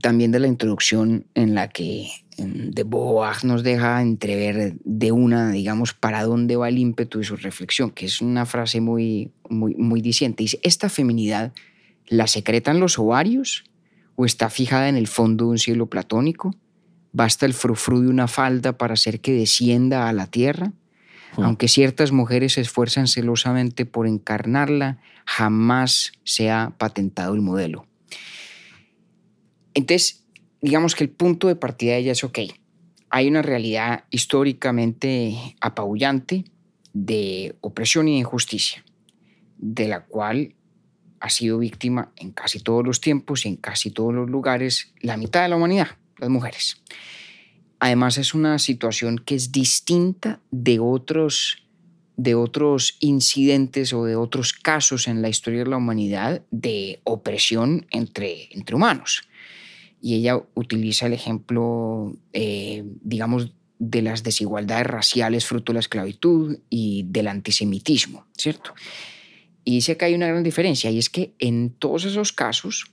también 0.00 0.32
de 0.32 0.40
la 0.40 0.46
introducción 0.46 1.26
en 1.34 1.54
la 1.54 1.68
que 1.68 2.08
em, 2.38 2.70
de 2.70 2.84
Beauvoir 2.84 3.44
nos 3.44 3.62
deja 3.62 4.00
entrever 4.00 4.76
de 4.84 5.12
una, 5.12 5.50
digamos, 5.50 5.92
para 5.92 6.24
dónde 6.24 6.56
va 6.56 6.68
el 6.68 6.78
ímpetu 6.78 7.18
de 7.18 7.24
su 7.24 7.36
reflexión, 7.36 7.90
que 7.90 8.06
es 8.06 8.20
una 8.20 8.46
frase 8.46 8.80
muy, 8.80 9.32
muy, 9.50 9.74
muy 9.74 10.00
diciente. 10.00 10.44
Dice, 10.44 10.60
esta 10.62 10.88
feminidad 10.88 11.52
la 12.06 12.26
secretan 12.26 12.80
los 12.80 12.98
ovarios 12.98 13.64
o 14.16 14.24
está 14.24 14.50
fijada 14.50 14.88
en 14.88 14.96
el 14.96 15.06
fondo 15.06 15.46
de 15.46 15.50
un 15.52 15.58
cielo 15.58 15.86
platónico? 15.86 16.54
¿Basta 17.12 17.46
el 17.46 17.54
frufru 17.54 18.00
de 18.00 18.08
una 18.08 18.28
falda 18.28 18.76
para 18.76 18.94
hacer 18.94 19.20
que 19.20 19.32
descienda 19.32 20.08
a 20.08 20.12
la 20.12 20.26
tierra? 20.26 20.72
Hmm. 21.36 21.44
Aunque 21.44 21.68
ciertas 21.68 22.12
mujeres 22.12 22.54
se 22.54 22.62
esfuerzan 22.62 23.06
celosamente 23.06 23.86
por 23.86 24.06
encarnarla, 24.06 24.98
jamás 25.24 26.12
se 26.24 26.50
ha 26.50 26.74
patentado 26.76 27.34
el 27.34 27.40
modelo. 27.40 27.86
Entonces, 29.74 30.24
digamos 30.60 30.94
que 30.94 31.04
el 31.04 31.10
punto 31.10 31.48
de 31.48 31.56
partida 31.56 31.92
de 31.92 31.98
ella 31.98 32.12
es, 32.12 32.24
ok, 32.24 32.38
hay 33.10 33.28
una 33.28 33.42
realidad 33.42 34.04
históricamente 34.10 35.54
apabullante 35.60 36.44
de 36.92 37.56
opresión 37.60 38.08
y 38.08 38.12
de 38.12 38.18
injusticia, 38.18 38.84
de 39.58 39.88
la 39.88 40.04
cual 40.04 40.54
ha 41.26 41.30
sido 41.30 41.58
víctima 41.58 42.12
en 42.16 42.30
casi 42.30 42.60
todos 42.60 42.84
los 42.84 43.00
tiempos 43.00 43.44
y 43.44 43.48
en 43.48 43.56
casi 43.56 43.90
todos 43.90 44.14
los 44.14 44.30
lugares 44.30 44.92
la 45.00 45.16
mitad 45.16 45.42
de 45.42 45.48
la 45.48 45.56
humanidad, 45.56 45.88
las 46.18 46.30
mujeres. 46.30 46.82
Además 47.78 48.16
es 48.16 48.32
una 48.32 48.58
situación 48.58 49.18
que 49.18 49.34
es 49.34 49.52
distinta 49.52 50.40
de 50.50 50.78
otros, 50.78 51.64
de 52.16 52.34
otros 52.34 52.96
incidentes 53.00 53.92
o 53.92 54.04
de 54.04 54.16
otros 54.16 54.52
casos 54.52 55.08
en 55.08 55.20
la 55.20 55.28
historia 55.28 55.64
de 55.64 55.70
la 55.70 55.76
humanidad 55.76 56.42
de 56.50 57.00
opresión 57.04 57.86
entre, 57.90 58.48
entre 58.52 58.76
humanos. 58.76 59.28
Y 60.00 60.14
ella 60.14 60.40
utiliza 60.54 61.06
el 61.06 61.12
ejemplo, 61.12 62.16
eh, 62.32 62.84
digamos, 63.02 63.52
de 63.78 64.00
las 64.00 64.22
desigualdades 64.22 64.86
raciales 64.86 65.44
fruto 65.44 65.72
de 65.72 65.74
la 65.74 65.80
esclavitud 65.80 66.58
y 66.70 67.04
del 67.08 67.28
antisemitismo, 67.28 68.26
¿cierto? 68.36 68.74
Y 69.68 69.72
dice 69.72 69.96
que 69.96 70.04
hay 70.04 70.14
una 70.14 70.28
gran 70.28 70.44
diferencia 70.44 70.92
y 70.92 70.98
es 70.98 71.10
que 71.10 71.34
en 71.40 71.70
todos 71.70 72.04
esos 72.04 72.32
casos, 72.32 72.92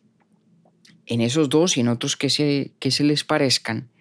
en 1.05 1.21
esos 1.21 1.47
dos 1.47 1.77
y 1.77 1.81
en 1.81 1.87
otros 1.87 2.17
que 2.17 2.31
se, 2.31 2.73
que 2.79 2.89
se 2.89 3.03
les 3.03 3.23
parezcan, 3.23 3.91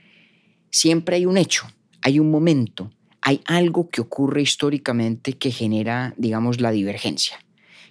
siempre 0.71 1.17
hay 1.17 1.27
un 1.27 1.37
hecho, 1.37 1.67
hay 2.01 2.19
un 2.19 2.31
momento, 2.31 2.91
hay 3.21 3.43
algo 3.45 3.91
que 3.91 4.01
ocurre 4.01 4.41
históricamente 4.41 5.35
que 5.35 5.51
genera, 5.51 6.15
digamos, 6.17 6.63
la 6.63 6.71
divergencia, 6.71 7.45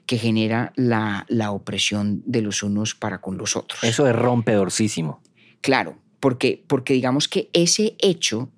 que 0.07 0.17
genera 0.17 0.73
la, 0.75 1.27
la 1.29 1.51
opresión 1.51 2.23
de 2.25 2.41
los 2.41 2.63
unos 2.63 2.95
para 2.95 3.21
con 3.21 3.37
los 3.37 3.55
otros. 3.55 3.83
Eso 3.83 4.07
es 4.07 4.15
rompedorcísimo. 4.15 5.21
Claro, 5.61 5.99
porque, 6.19 6.63
porque 6.65 6.95
digamos 6.95 7.27
que 7.27 7.51
ese 7.53 7.95
hecho 7.99 8.49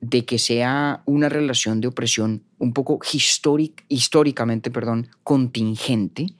de 0.00 0.24
que 0.24 0.38
sea 0.38 1.02
una 1.06 1.28
relación 1.28 1.80
de 1.80 1.88
opresión 1.88 2.44
un 2.58 2.72
poco 2.72 3.00
históric, 3.12 3.84
históricamente 3.88 4.70
perdón, 4.70 5.08
contingente, 5.24 6.34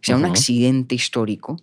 sea 0.00 0.16
un 0.16 0.24
accidente 0.24 0.94
histórico, 0.94 1.60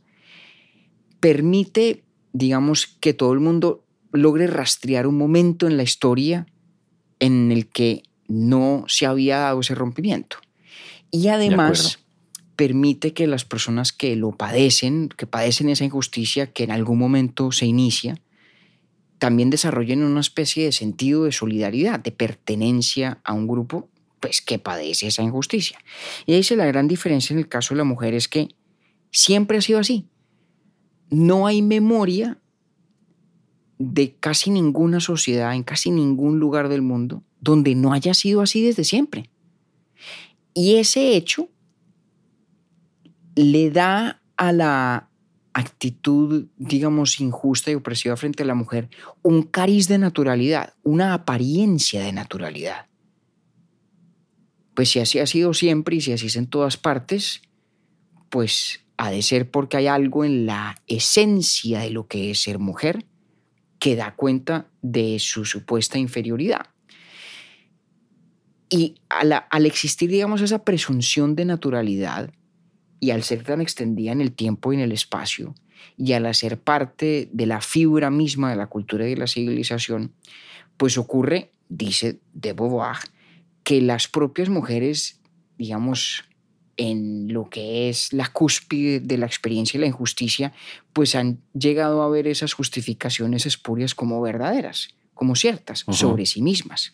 permite, 1.19 2.03
digamos, 2.33 2.87
que 2.87 3.13
todo 3.13 3.33
el 3.33 3.39
mundo 3.39 3.85
logre 4.11 4.47
rastrear 4.47 5.07
un 5.07 5.17
momento 5.17 5.67
en 5.67 5.77
la 5.77 5.83
historia 5.83 6.45
en 7.19 7.51
el 7.51 7.67
que 7.67 8.03
no 8.27 8.85
se 8.87 9.05
había 9.05 9.39
dado 9.39 9.61
ese 9.61 9.75
rompimiento. 9.75 10.37
Y 11.11 11.27
además 11.29 11.99
permite 12.55 13.13
que 13.13 13.27
las 13.27 13.45
personas 13.45 13.91
que 13.91 14.15
lo 14.15 14.31
padecen, 14.31 15.09
que 15.09 15.27
padecen 15.27 15.69
esa 15.69 15.85
injusticia 15.85 16.47
que 16.47 16.63
en 16.63 16.71
algún 16.71 16.97
momento 16.97 17.51
se 17.51 17.65
inicia, 17.65 18.21
también 19.17 19.49
desarrollen 19.49 20.03
una 20.03 20.19
especie 20.19 20.65
de 20.65 20.71
sentido 20.71 21.23
de 21.23 21.31
solidaridad, 21.31 21.99
de 21.99 22.11
pertenencia 22.11 23.19
a 23.23 23.33
un 23.33 23.47
grupo 23.47 23.89
pues, 24.19 24.41
que 24.41 24.59
padece 24.59 25.07
esa 25.07 25.23
injusticia. 25.23 25.79
Y 26.25 26.33
ahí 26.33 26.39
dice 26.39 26.55
la 26.55 26.65
gran 26.65 26.87
diferencia 26.87 27.33
en 27.33 27.39
el 27.39 27.47
caso 27.47 27.73
de 27.73 27.77
la 27.77 27.83
mujer 27.83 28.13
es 28.13 28.27
que 28.27 28.49
siempre 29.11 29.57
ha 29.57 29.61
sido 29.61 29.79
así. 29.79 30.07
No 31.09 31.47
hay 31.47 31.61
memoria 31.61 32.39
de 33.77 34.15
casi 34.15 34.49
ninguna 34.49 34.99
sociedad, 34.99 35.53
en 35.53 35.63
casi 35.63 35.91
ningún 35.91 36.39
lugar 36.39 36.69
del 36.69 36.81
mundo, 36.81 37.23
donde 37.39 37.75
no 37.75 37.93
haya 37.93 38.13
sido 38.13 38.41
así 38.41 38.63
desde 38.63 38.83
siempre. 38.83 39.29
Y 40.53 40.75
ese 40.75 41.15
hecho 41.15 41.49
le 43.35 43.69
da 43.69 44.21
a 44.37 44.51
la 44.51 45.09
actitud, 45.55 46.47
digamos, 46.57 47.21
injusta 47.21 47.71
y 47.71 47.75
opresiva 47.75 48.17
frente 48.17 48.43
a 48.43 48.45
la 48.45 48.55
mujer 48.55 48.89
un 49.21 49.41
cariz 49.43 49.87
de 49.87 49.97
naturalidad, 49.97 50.73
una 50.83 51.13
apariencia 51.13 52.03
de 52.03 52.11
naturalidad. 52.11 52.87
Pues 54.73 54.89
si 54.89 54.99
así 54.99 55.17
ha 55.19 55.25
sido 55.25 55.53
siempre 55.53 55.95
y 55.95 56.01
si 56.01 56.11
así 56.11 56.27
es 56.27 56.35
en 56.35 56.47
todas 56.47 56.75
partes, 56.75 57.41
pues 58.29 58.81
ha 58.97 59.09
de 59.09 59.21
ser 59.21 59.49
porque 59.49 59.77
hay 59.77 59.87
algo 59.87 60.25
en 60.25 60.45
la 60.45 60.75
esencia 60.87 61.79
de 61.79 61.89
lo 61.89 62.07
que 62.07 62.31
es 62.31 62.43
ser 62.43 62.59
mujer 62.59 63.05
que 63.79 63.95
da 63.95 64.13
cuenta 64.13 64.67
de 64.81 65.19
su 65.19 65.45
supuesta 65.45 65.97
inferioridad. 65.97 66.67
Y 68.69 68.95
al, 69.07 69.31
al 69.49 69.65
existir, 69.65 70.09
digamos, 70.09 70.41
esa 70.41 70.65
presunción 70.65 71.33
de 71.37 71.45
naturalidad, 71.45 72.29
y 72.99 73.11
al 73.11 73.23
ser 73.23 73.43
tan 73.43 73.61
extendida 73.61 74.11
en 74.11 74.21
el 74.21 74.31
tiempo 74.31 74.71
y 74.71 74.77
en 74.77 74.81
el 74.81 74.91
espacio, 74.91 75.55
y 75.97 76.13
al 76.13 76.25
hacer 76.25 76.59
parte 76.59 77.29
de 77.31 77.45
la 77.45 77.61
fibra 77.61 78.09
misma 78.09 78.49
de 78.49 78.55
la 78.55 78.67
cultura 78.67 79.05
y 79.05 79.11
de 79.11 79.17
la 79.17 79.27
civilización, 79.27 80.13
pues 80.77 80.97
ocurre, 80.97 81.51
dice 81.69 82.19
de 82.33 82.53
Beauvoir, 82.53 82.97
que 83.63 83.81
las 83.81 84.07
propias 84.07 84.49
mujeres, 84.49 85.19
digamos, 85.57 86.23
en 86.77 87.31
lo 87.33 87.49
que 87.49 87.89
es 87.89 88.11
la 88.11 88.27
cúspide 88.27 88.99
de 88.99 89.17
la 89.17 89.25
experiencia 89.25 89.77
y 89.77 89.81
la 89.81 89.87
injusticia, 89.87 90.53
pues 90.93 91.15
han 91.15 91.39
llegado 91.53 92.01
a 92.01 92.09
ver 92.09 92.27
esas 92.27 92.53
justificaciones 92.53 93.45
espurias 93.45 93.95
como 93.95 94.21
verdaderas, 94.21 94.89
como 95.13 95.35
ciertas, 95.35 95.85
sobre 95.89 96.25
sí 96.25 96.41
mismas. 96.41 96.91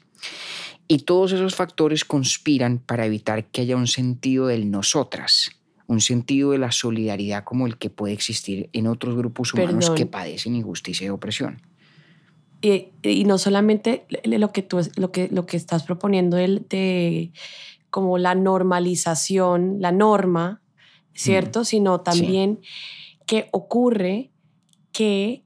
Y 0.87 0.99
todos 0.99 1.31
esos 1.31 1.55
factores 1.55 2.05
conspiran 2.05 2.77
para 2.77 3.05
evitar 3.05 3.45
que 3.45 3.61
haya 3.61 3.75
un 3.75 3.87
sentido 3.87 4.47
del 4.47 4.69
nosotras, 4.69 5.49
un 5.91 5.99
sentido 5.99 6.51
de 6.51 6.57
la 6.57 6.71
solidaridad 6.71 7.43
como 7.43 7.67
el 7.67 7.77
que 7.77 7.89
puede 7.89 8.13
existir 8.13 8.69
en 8.71 8.87
otros 8.87 9.15
grupos 9.15 9.53
humanos 9.53 9.85
Perdón. 9.85 9.95
que 9.95 10.05
padecen 10.05 10.55
injusticia 10.55 11.05
y 11.05 11.09
opresión. 11.09 11.61
Y, 12.61 12.89
y 13.03 13.25
no 13.25 13.37
solamente 13.37 14.05
lo 14.23 14.53
que 14.53 14.61
tú 14.61 14.79
lo 14.95 15.11
que, 15.11 15.27
lo 15.31 15.45
que 15.45 15.57
estás 15.57 15.83
proponiendo 15.83 16.37
el 16.37 16.65
de 16.69 17.31
como 17.89 18.17
la 18.17 18.35
normalización, 18.35 19.77
la 19.79 19.91
norma, 19.91 20.61
¿cierto? 21.13 21.65
Sino 21.65 21.99
también 21.99 22.61
que 23.25 23.49
ocurre 23.51 24.31
que 24.93 25.43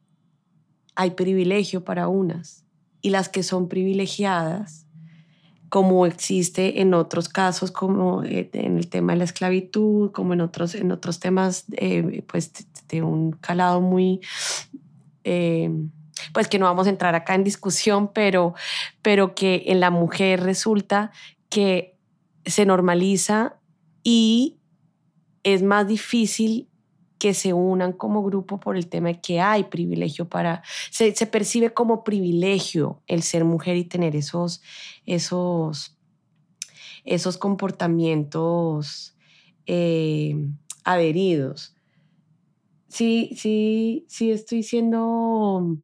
hay 0.95 1.11
privilegio 1.11 1.83
para 1.83 2.07
unas 2.07 2.65
y 3.01 3.09
las 3.09 3.29
que 3.29 3.41
son 3.41 3.67
privilegiadas 3.67 4.84
como 5.69 6.05
existe 6.05 6.81
en 6.81 6.93
otros 6.93 7.29
casos, 7.29 7.71
como 7.71 8.23
eh, 8.23 8.49
en 8.53 8.77
el 8.77 8.87
tema 8.87 9.13
de 9.13 9.19
la 9.19 9.23
esclavitud, 9.25 10.11
como 10.11 10.33
en 10.33 10.41
otros, 10.41 10.75
en 10.75 10.91
otros 10.91 11.19
temas 11.19 11.65
eh, 11.73 12.23
pues, 12.27 12.51
de 12.87 13.01
un 13.01 13.31
calado 13.31 13.81
muy, 13.81 14.21
eh, 15.23 15.69
pues 16.33 16.47
que 16.47 16.59
no 16.59 16.65
vamos 16.65 16.87
a 16.87 16.91
entrar 16.91 17.15
acá 17.15 17.35
en 17.35 17.43
discusión, 17.43 18.11
pero, 18.13 18.53
pero 19.01 19.35
que 19.35 19.63
en 19.67 19.79
la 19.79 19.89
mujer 19.89 20.43
resulta 20.43 21.11
que 21.49 21.97
se 22.45 22.65
normaliza 22.65 23.57
y 24.03 24.57
es 25.43 25.63
más 25.63 25.87
difícil 25.87 26.69
que 27.17 27.33
se 27.33 27.53
unan 27.53 27.93
como 27.93 28.23
grupo 28.23 28.59
por 28.59 28.77
el 28.77 28.87
tema 28.87 29.09
de 29.09 29.21
que 29.21 29.39
hay 29.39 29.65
privilegio 29.65 30.27
para, 30.27 30.63
se, 30.91 31.13
percibe 31.27 31.73
como 31.73 32.03
privilegio 32.03 33.01
el 33.07 33.23
ser 33.23 33.45
mujer 33.45 33.77
y 33.77 33.85
tener 33.85 34.15
esos, 34.15 34.61
esos, 35.05 35.97
esos 37.05 37.37
comportamientos 37.37 39.15
eh, 39.65 40.35
adheridos. 40.83 41.75
Sí, 42.89 43.31
sí, 43.35 44.05
sí 44.07 44.31
estoy 44.31 44.63
siendo... 44.63 45.77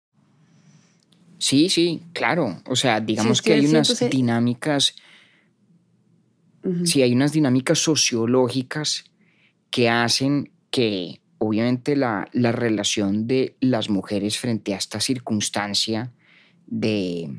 Sí, 1.37 1.69
sí, 1.69 2.03
claro. 2.13 2.61
O 2.67 2.75
sea, 2.75 2.99
digamos 2.99 3.41
que 3.41 3.53
hay 3.53 3.65
unas 3.65 3.99
dinámicas, 4.11 4.95
sí, 6.83 7.01
hay 7.01 7.13
unas 7.13 7.31
dinámicas 7.31 7.79
sociológicas 7.79 9.05
que 9.71 9.89
hacen 9.89 10.51
que 10.69 11.20
obviamente 11.43 11.95
la, 11.95 12.29
relación 12.33 13.25
de 13.25 13.55
las 13.61 13.89
mujeres 13.89 14.37
frente 14.37 14.75
a 14.75 14.77
esta 14.77 14.99
circunstancia 14.99 16.11
de, 16.67 17.31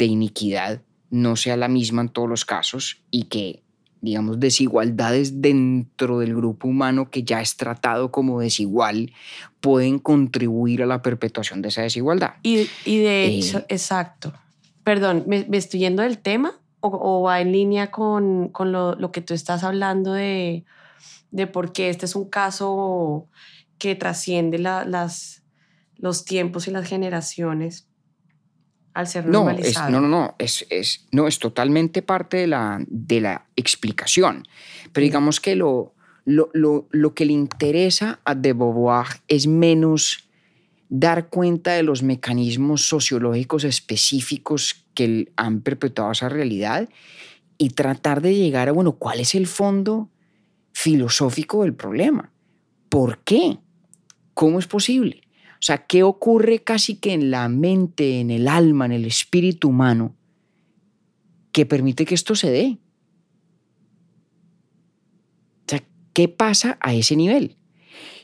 iniquidad 0.00 0.82
no 1.10 1.36
sea 1.36 1.56
la 1.56 1.68
misma 1.68 2.02
en 2.02 2.08
todos 2.08 2.28
los 2.28 2.44
casos 2.44 3.04
y 3.12 3.24
que, 3.24 3.62
digamos, 4.00 4.40
desigualdades 4.40 5.40
dentro 5.40 6.18
del 6.18 6.34
grupo 6.34 6.66
humano 6.66 7.08
que 7.08 7.22
ya 7.22 7.40
es 7.40 7.56
tratado 7.56 8.10
como 8.10 8.40
desigual 8.40 9.12
pueden 9.60 10.00
contribuir 10.00 10.82
a 10.82 10.86
la 10.86 11.00
perpetuación 11.00 11.62
de 11.62 11.68
esa 11.68 11.82
desigualdad. 11.82 12.34
Y, 12.42 12.56
de 12.84 13.26
eh, 13.26 13.26
hecho, 13.26 13.64
exacto. 13.68 14.32
Perdón, 14.82 15.22
¿me, 15.28 15.46
estoy 15.52 15.78
yendo 15.78 16.02
del 16.02 16.18
tema 16.18 16.54
o, 16.80 17.22
va 17.22 17.40
en 17.40 17.52
línea 17.52 17.92
con, 17.92 18.50
lo, 18.58 18.96
lo, 18.96 19.12
que 19.12 19.20
tú 19.20 19.34
estás 19.34 19.62
hablando 19.62 20.14
de 20.14 20.64
de 21.30 21.46
por 21.46 21.72
qué 21.72 21.90
este 21.90 22.06
es 22.06 22.14
un 22.14 22.28
caso 22.28 23.28
que 23.78 23.94
trasciende 23.94 24.58
las, 24.58 25.42
los 25.96 26.24
tiempos 26.24 26.68
y 26.68 26.70
las 26.70 26.86
generaciones 26.86 27.86
al 28.92 29.06
ser 29.06 29.26
no, 29.26 29.44
normalizado. 29.44 29.90
no, 29.90 30.00
no, 30.00 30.08
no, 30.08 30.34
es, 30.38 30.66
es, 30.68 31.06
no, 31.12 31.28
es 31.28 31.38
totalmente 31.38 32.02
parte 32.02 32.38
de 32.38 32.46
la, 32.48 32.84
de 32.88 33.20
la 33.20 33.46
explicación. 33.56 34.46
Pero 34.92 35.04
digamos 35.04 35.40
que 35.40 35.54
lo, 35.54 35.94
lo, 36.24 36.50
lo, 36.52 36.88
lo 36.90 37.14
que 37.14 37.24
le 37.24 37.32
interesa 37.32 38.20
a 38.24 38.34
de 38.34 38.52
Beauvoir 38.52 39.06
es 39.28 39.46
menos 39.46 40.28
dar 40.88 41.28
cuenta 41.28 41.72
de 41.72 41.84
los 41.84 42.02
mecanismos 42.02 42.82
sociológicos 42.82 43.62
específicos 43.62 44.84
que 44.94 45.32
han 45.36 45.60
perpetuado 45.60 46.10
esa 46.10 46.28
realidad 46.28 46.88
y 47.58 47.70
tratar 47.70 48.20
de 48.20 48.34
llegar 48.34 48.68
a, 48.68 48.72
bueno, 48.72 48.92
¿cuál 48.92 49.20
es 49.20 49.36
el 49.36 49.46
fondo 49.46 50.10
filosófico 50.72 51.62
del 51.62 51.74
problema. 51.74 52.32
¿Por 52.88 53.18
qué? 53.18 53.58
¿Cómo 54.34 54.58
es 54.58 54.66
posible? 54.66 55.22
O 55.54 55.62
sea, 55.62 55.86
¿qué 55.86 56.02
ocurre 56.02 56.60
casi 56.60 56.96
que 56.96 57.12
en 57.12 57.30
la 57.30 57.48
mente, 57.48 58.20
en 58.20 58.30
el 58.30 58.48
alma, 58.48 58.86
en 58.86 58.92
el 58.92 59.04
espíritu 59.04 59.68
humano 59.68 60.16
que 61.52 61.66
permite 61.66 62.06
que 62.06 62.14
esto 62.14 62.34
se 62.34 62.50
dé? 62.50 62.78
O 65.66 65.68
sea, 65.68 65.82
¿qué 66.14 66.28
pasa 66.28 66.78
a 66.80 66.94
ese 66.94 67.14
nivel? 67.14 67.58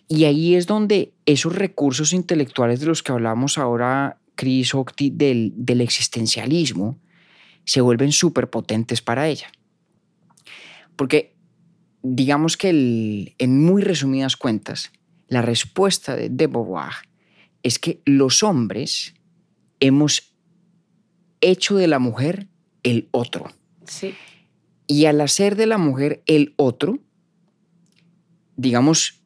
Y 0.08 0.24
ahí 0.24 0.54
es 0.54 0.66
donde 0.66 1.12
esos 1.26 1.54
recursos 1.54 2.14
intelectuales 2.14 2.80
de 2.80 2.86
los 2.86 3.02
que 3.02 3.12
hablamos 3.12 3.58
ahora, 3.58 4.18
Chris 4.34 4.74
Octi, 4.74 5.10
del, 5.10 5.52
del 5.56 5.82
existencialismo, 5.82 6.98
se 7.64 7.82
vuelven 7.82 8.12
súper 8.12 8.48
potentes 8.48 9.02
para 9.02 9.28
ella. 9.28 9.50
Porque 10.94 11.35
digamos 12.14 12.56
que 12.56 13.34
en 13.38 13.64
muy 13.64 13.82
resumidas 13.82 14.36
cuentas, 14.36 14.92
la 15.28 15.42
respuesta 15.42 16.14
de 16.14 16.28
de 16.28 16.46
Beauvoir 16.46 16.92
es 17.62 17.78
que 17.78 18.00
los 18.04 18.42
hombres 18.42 19.14
hemos 19.80 20.32
hecho 21.40 21.76
de 21.76 21.88
la 21.88 21.98
mujer 21.98 22.46
el 22.82 23.08
otro. 23.10 23.50
Sí. 23.84 24.14
Y 24.86 25.06
al 25.06 25.20
hacer 25.20 25.56
de 25.56 25.66
la 25.66 25.78
mujer 25.78 26.22
el 26.26 26.54
otro, 26.56 27.00
digamos, 28.56 29.20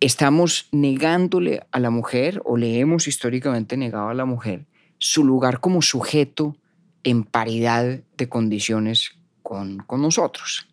estamos 0.00 0.68
negándole 0.72 1.66
a 1.70 1.78
la 1.78 1.90
mujer, 1.90 2.42
o 2.44 2.56
le 2.56 2.80
hemos 2.80 3.06
históricamente 3.06 3.76
negado 3.76 4.08
a 4.08 4.14
la 4.14 4.24
mujer, 4.24 4.66
su 4.98 5.24
lugar 5.24 5.60
como 5.60 5.82
sujeto 5.82 6.56
en 7.04 7.22
paridad 7.22 8.00
de 8.16 8.28
condiciones 8.28 9.12
con, 9.42 9.78
con 9.78 10.02
nosotros. 10.02 10.66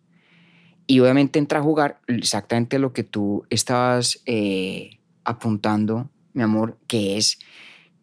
Y 0.88 1.00
obviamente 1.00 1.40
entra 1.40 1.60
a 1.60 1.64
jugar 1.64 2.02
exactamente 2.08 2.80
lo 2.80 2.94
que 2.94 3.04
tú 3.04 3.46
estabas 3.50 4.22
eh, 4.26 5.00
apuntando, 5.24 6.10
mi 6.34 6.44
amor, 6.44 6.78
que 6.88 7.18
es 7.18 7.40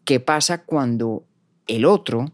qué 0.04 0.20
pasa 0.20 0.64
cuando 0.64 1.26
el 1.66 1.84
otro, 1.84 2.32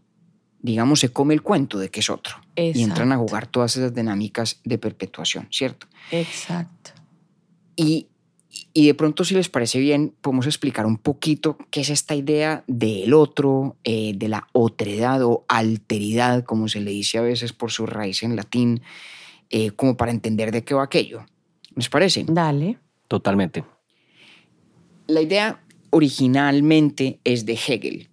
digamos, 0.59 1.01
se 1.01 1.09
come 1.09 1.33
el 1.33 1.41
cuento 1.41 1.77
de 1.77 1.89
que 1.89 1.99
es 1.99 2.09
otro. 2.09 2.35
Y 2.55 2.81
entran 2.83 3.11
a 3.11 3.17
jugar 3.17 3.47
todas 3.47 3.75
esas 3.75 3.93
dinámicas 3.93 4.61
de 4.63 4.77
perpetuación, 4.77 5.47
¿cierto? 5.51 5.87
Exacto. 6.11 6.91
Y, 7.75 8.07
y 8.73 8.87
de 8.87 8.93
pronto, 8.93 9.25
si 9.25 9.35
les 9.35 9.49
parece 9.49 9.79
bien, 9.79 10.15
podemos 10.21 10.45
explicar 10.45 10.85
un 10.85 10.97
poquito 10.97 11.57
qué 11.69 11.81
es 11.81 11.89
esta 11.89 12.15
idea 12.15 12.63
del 12.67 13.13
otro, 13.13 13.75
eh, 13.83 14.13
de 14.15 14.29
la 14.29 14.47
otredad 14.53 15.21
o 15.23 15.43
alteridad, 15.49 16.45
como 16.45 16.69
se 16.69 16.79
le 16.79 16.91
dice 16.91 17.17
a 17.17 17.21
veces 17.21 17.51
por 17.51 17.71
su 17.71 17.85
raíz 17.85 18.23
en 18.23 18.37
latín, 18.37 18.81
eh, 19.49 19.71
como 19.71 19.97
para 19.97 20.11
entender 20.11 20.51
de 20.51 20.63
qué 20.63 20.73
va 20.73 20.83
aquello. 20.83 21.25
¿Les 21.75 21.89
parece? 21.89 22.25
Dale. 22.27 22.79
Totalmente. 23.07 23.63
La 25.07 25.21
idea 25.21 25.61
originalmente 25.91 27.19
es 27.23 27.45
de 27.45 27.53
Hegel. 27.53 28.09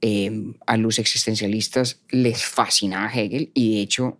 Eh, 0.00 0.54
a 0.66 0.76
los 0.76 0.98
existencialistas 0.98 2.02
les 2.10 2.44
fascinaba 2.44 3.08
Hegel 3.08 3.50
y 3.54 3.76
de 3.76 3.80
hecho 3.80 4.18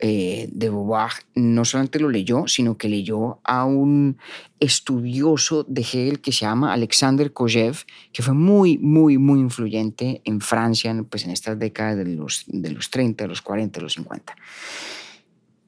eh, 0.00 0.48
de 0.52 0.68
Beauvoir 0.68 1.12
no 1.34 1.64
solamente 1.64 1.98
lo 1.98 2.10
leyó, 2.10 2.46
sino 2.46 2.76
que 2.76 2.88
leyó 2.88 3.40
a 3.42 3.64
un 3.64 4.18
estudioso 4.60 5.64
de 5.64 5.80
Hegel 5.80 6.20
que 6.20 6.30
se 6.30 6.40
llama 6.40 6.72
Alexander 6.74 7.32
Kojev, 7.32 7.84
que 8.12 8.22
fue 8.22 8.34
muy, 8.34 8.76
muy, 8.76 9.16
muy 9.16 9.40
influyente 9.40 10.20
en 10.24 10.40
Francia 10.40 10.94
pues, 11.08 11.24
en 11.24 11.30
estas 11.30 11.58
décadas 11.58 11.96
de 11.96 12.04
los, 12.06 12.44
de 12.48 12.72
los 12.72 12.90
30, 12.90 13.24
de 13.24 13.28
los 13.28 13.40
40, 13.40 13.78
de 13.78 13.82
los 13.82 13.94
50. 13.94 14.36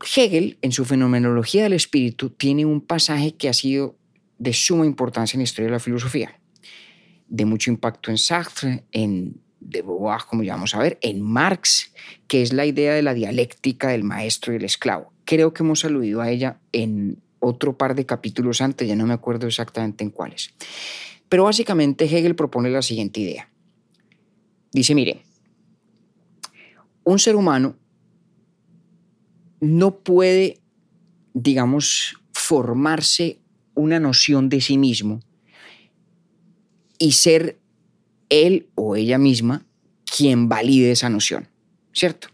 Hegel, 0.00 0.58
en 0.62 0.72
su 0.72 0.84
fenomenología 0.84 1.62
del 1.62 1.72
espíritu, 1.72 2.30
tiene 2.30 2.66
un 2.66 2.80
pasaje 2.80 3.34
que 3.34 3.48
ha 3.48 3.52
sido 3.52 3.96
de 4.38 4.52
suma 4.52 4.84
importancia 4.84 5.36
en 5.36 5.40
la 5.40 5.44
historia 5.44 5.66
de 5.66 5.72
la 5.72 5.80
filosofía, 5.80 6.38
de 7.28 7.44
mucho 7.44 7.70
impacto 7.70 8.10
en 8.10 8.18
Sartre, 8.18 8.84
en 8.92 9.40
de 9.60 9.82
Beauvoir, 9.82 10.20
como 10.28 10.42
ya 10.42 10.54
vamos 10.54 10.74
a 10.74 10.78
ver, 10.78 10.98
en 11.00 11.20
Marx, 11.22 11.92
que 12.28 12.42
es 12.42 12.52
la 12.52 12.66
idea 12.66 12.94
de 12.94 13.02
la 13.02 13.14
dialéctica 13.14 13.88
del 13.88 14.04
maestro 14.04 14.52
y 14.52 14.56
el 14.56 14.64
esclavo. 14.64 15.12
Creo 15.24 15.52
que 15.52 15.62
hemos 15.62 15.84
aludido 15.84 16.20
a 16.20 16.30
ella 16.30 16.60
en 16.72 17.20
otro 17.40 17.76
par 17.76 17.94
de 17.94 18.06
capítulos 18.06 18.60
antes, 18.60 18.86
ya 18.86 18.96
no 18.96 19.06
me 19.06 19.14
acuerdo 19.14 19.46
exactamente 19.46 20.04
en 20.04 20.10
cuáles. 20.10 20.52
Pero 21.28 21.44
básicamente 21.44 22.04
Hegel 22.04 22.36
propone 22.36 22.70
la 22.70 22.82
siguiente 22.82 23.20
idea. 23.20 23.48
Dice, 24.72 24.94
mire, 24.94 25.22
un 27.02 27.18
ser 27.18 27.34
humano 27.34 27.76
no 29.60 29.98
puede, 29.98 30.60
digamos, 31.34 32.16
formarse 32.32 33.40
una 33.74 34.00
noción 34.00 34.48
de 34.48 34.60
sí 34.60 34.78
mismo 34.78 35.20
y 36.98 37.12
ser 37.12 37.58
él 38.28 38.68
o 38.74 38.96
ella 38.96 39.18
misma 39.18 39.64
quien 40.04 40.48
valide 40.48 40.92
esa 40.92 41.08
noción, 41.08 41.48
¿cierto? 41.92 42.28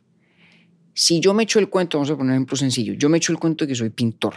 Si 0.94 1.20
yo 1.20 1.34
me 1.34 1.44
echo 1.44 1.58
el 1.58 1.68
cuento, 1.68 1.98
vamos 1.98 2.10
a 2.10 2.16
poner 2.16 2.30
un 2.30 2.34
ejemplo 2.34 2.56
sencillo, 2.56 2.94
yo 2.94 3.08
me 3.08 3.18
echo 3.18 3.32
el 3.32 3.38
cuento 3.38 3.64
de 3.64 3.68
que 3.68 3.74
soy 3.74 3.90
pintor, 3.90 4.34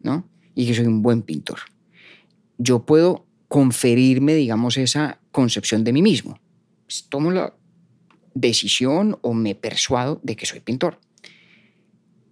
¿no? 0.00 0.28
Y 0.54 0.66
que 0.66 0.74
soy 0.74 0.86
un 0.86 1.02
buen 1.02 1.22
pintor. 1.22 1.58
Yo 2.58 2.84
puedo 2.84 3.26
conferirme, 3.48 4.34
digamos, 4.34 4.76
esa 4.76 5.20
concepción 5.30 5.84
de 5.84 5.92
mí 5.92 6.02
mismo. 6.02 6.40
Pues, 6.86 7.06
tomo 7.08 7.30
la 7.30 7.54
decisión 8.34 9.18
o 9.22 9.34
me 9.34 9.54
persuado 9.54 10.20
de 10.22 10.36
que 10.36 10.46
soy 10.46 10.60
pintor 10.60 10.98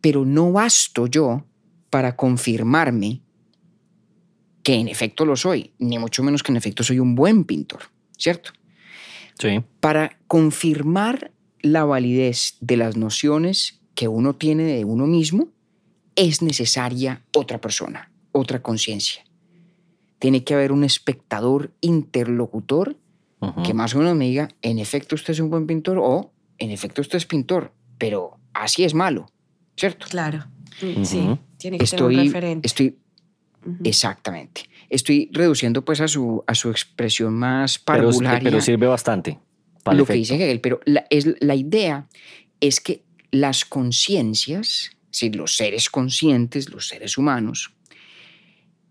pero 0.00 0.24
no 0.24 0.52
basto 0.52 1.06
yo 1.06 1.44
para 1.90 2.16
confirmarme 2.16 3.22
que 4.62 4.74
en 4.74 4.88
efecto 4.88 5.24
lo 5.24 5.36
soy, 5.36 5.72
ni 5.78 5.98
mucho 5.98 6.22
menos 6.22 6.42
que 6.42 6.52
en 6.52 6.56
efecto 6.56 6.82
soy 6.82 6.98
un 6.98 7.14
buen 7.14 7.44
pintor, 7.44 7.84
¿cierto? 8.16 8.50
Sí. 9.38 9.62
Para 9.80 10.18
confirmar 10.26 11.32
la 11.60 11.84
validez 11.84 12.56
de 12.60 12.76
las 12.76 12.96
nociones 12.96 13.80
que 13.94 14.08
uno 14.08 14.36
tiene 14.36 14.64
de 14.64 14.84
uno 14.84 15.06
mismo, 15.06 15.48
es 16.16 16.42
necesaria 16.42 17.24
otra 17.34 17.60
persona, 17.60 18.12
otra 18.32 18.62
conciencia. 18.62 19.24
Tiene 20.18 20.44
que 20.44 20.54
haber 20.54 20.72
un 20.72 20.84
espectador 20.84 21.72
interlocutor 21.80 22.96
que 23.64 23.72
más 23.72 23.94
o 23.94 23.98
menos 23.98 24.16
me 24.16 24.24
diga, 24.24 24.48
en 24.62 24.80
efecto 24.80 25.14
usted 25.14 25.32
es 25.32 25.38
un 25.38 25.48
buen 25.48 25.68
pintor 25.68 25.98
o 26.00 26.32
en 26.58 26.72
efecto 26.72 27.00
usted 27.00 27.18
es 27.18 27.26
pintor, 27.26 27.72
pero 27.96 28.38
así 28.52 28.82
es 28.82 28.94
malo, 28.94 29.30
¿cierto? 29.78 30.06
Claro. 30.08 30.46
Sí, 31.02 31.28
tiene 31.56 31.78
que 31.78 31.86
ser 31.86 31.98
Estoy, 31.98 32.16
un 32.16 32.24
referente. 32.26 32.66
estoy, 32.66 32.98
exactamente. 33.84 34.62
Estoy 34.88 35.28
reduciendo 35.32 35.84
pues 35.84 36.00
a 36.00 36.08
su, 36.08 36.42
a 36.46 36.54
su 36.54 36.70
expresión 36.70 37.34
más 37.34 37.78
parvularia 37.78 38.40
pero 38.50 38.60
sirve 38.60 38.86
bastante. 38.86 39.38
para 39.82 39.94
el 39.94 39.98
lo 39.98 40.06
que 40.06 40.14
dice 40.14 40.36
Hegel, 40.36 40.60
pero 40.60 40.80
la, 40.84 41.06
es, 41.10 41.26
la 41.40 41.54
idea 41.54 42.08
es 42.60 42.80
que 42.80 43.02
las 43.30 43.64
conciencias, 43.64 44.92
si 45.10 45.30
los 45.30 45.56
seres 45.56 45.90
conscientes, 45.90 46.70
los 46.70 46.88
seres 46.88 47.18
humanos, 47.18 47.72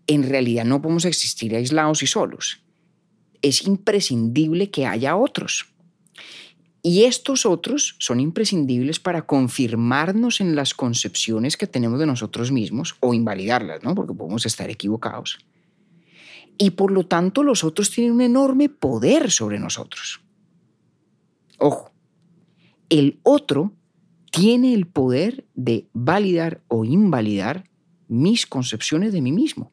en 0.06 0.28
realidad 0.28 0.64
no 0.64 0.80
podemos 0.80 1.04
existir 1.04 1.54
aislados 1.54 2.02
y 2.02 2.06
solos. 2.06 2.60
Es 3.42 3.66
imprescindible 3.66 4.70
que 4.70 4.86
haya 4.86 5.16
otros. 5.16 5.66
Y 6.88 7.04
estos 7.04 7.44
otros 7.44 7.96
son 7.98 8.18
imprescindibles 8.18 8.98
para 8.98 9.26
confirmarnos 9.26 10.40
en 10.40 10.56
las 10.56 10.72
concepciones 10.72 11.58
que 11.58 11.66
tenemos 11.66 12.00
de 12.00 12.06
nosotros 12.06 12.50
mismos 12.50 12.96
o 13.00 13.12
invalidarlas, 13.12 13.84
¿no? 13.84 13.94
Porque 13.94 14.14
podemos 14.14 14.46
estar 14.46 14.70
equivocados. 14.70 15.36
Y 16.56 16.70
por 16.70 16.90
lo 16.90 17.04
tanto 17.04 17.42
los 17.42 17.62
otros 17.62 17.90
tienen 17.90 18.14
un 18.14 18.22
enorme 18.22 18.70
poder 18.70 19.30
sobre 19.30 19.58
nosotros. 19.58 20.22
Ojo, 21.58 21.92
el 22.88 23.20
otro 23.22 23.74
tiene 24.32 24.72
el 24.72 24.86
poder 24.86 25.44
de 25.54 25.88
validar 25.92 26.62
o 26.68 26.86
invalidar 26.86 27.68
mis 28.08 28.46
concepciones 28.46 29.12
de 29.12 29.20
mí 29.20 29.32
mismo. 29.32 29.72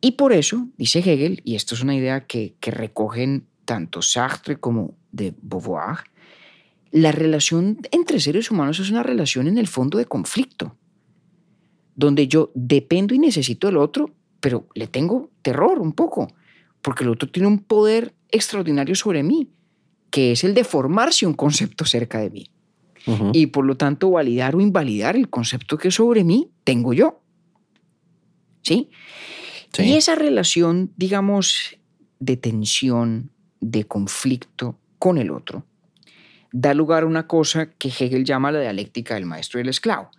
Y 0.00 0.12
por 0.12 0.32
eso, 0.32 0.66
dice 0.76 0.98
Hegel, 0.98 1.40
y 1.44 1.54
esto 1.54 1.76
es 1.76 1.82
una 1.82 1.94
idea 1.94 2.26
que, 2.26 2.56
que 2.58 2.72
recogen 2.72 3.46
tanto 3.68 4.00
Sartre 4.00 4.56
como 4.56 4.94
de 5.12 5.34
Beauvoir, 5.42 5.98
la 6.90 7.12
relación 7.12 7.76
entre 7.90 8.18
seres 8.18 8.50
humanos 8.50 8.80
es 8.80 8.90
una 8.90 9.02
relación 9.02 9.46
en 9.46 9.58
el 9.58 9.66
fondo 9.66 9.98
de 9.98 10.06
conflicto, 10.06 10.74
donde 11.94 12.28
yo 12.28 12.50
dependo 12.54 13.14
y 13.14 13.18
necesito 13.18 13.66
del 13.66 13.76
otro, 13.76 14.14
pero 14.40 14.66
le 14.74 14.86
tengo 14.86 15.28
terror 15.42 15.80
un 15.80 15.92
poco, 15.92 16.28
porque 16.80 17.04
el 17.04 17.10
otro 17.10 17.28
tiene 17.28 17.46
un 17.46 17.58
poder 17.58 18.14
extraordinario 18.30 18.94
sobre 18.94 19.22
mí, 19.22 19.50
que 20.10 20.32
es 20.32 20.44
el 20.44 20.54
de 20.54 20.64
formarse 20.64 21.26
un 21.26 21.34
concepto 21.34 21.84
cerca 21.84 22.20
de 22.20 22.30
mí. 22.30 22.50
Y 23.34 23.48
por 23.48 23.66
lo 23.66 23.76
tanto, 23.76 24.10
validar 24.10 24.54
o 24.56 24.60
invalidar 24.62 25.14
el 25.14 25.28
concepto 25.28 25.76
que 25.76 25.90
sobre 25.90 26.24
mí 26.24 26.50
tengo 26.64 26.94
yo. 26.94 27.20
¿Sí? 28.62 28.90
Sí. 29.72 29.82
Y 29.82 29.96
esa 29.96 30.14
relación, 30.14 30.92
digamos, 30.96 31.78
de 32.18 32.36
tensión, 32.36 33.30
de 33.60 33.84
conflicto 33.84 34.78
con 34.98 35.18
el 35.18 35.30
otro, 35.30 35.64
da 36.52 36.74
lugar 36.74 37.02
a 37.02 37.06
una 37.06 37.26
cosa 37.26 37.70
que 37.70 37.88
Hegel 37.88 38.24
llama 38.24 38.52
la 38.52 38.60
dialéctica 38.60 39.14
del 39.14 39.26
maestro 39.26 39.58
y 39.58 39.62
el 39.62 39.68
esclavo. 39.68 40.10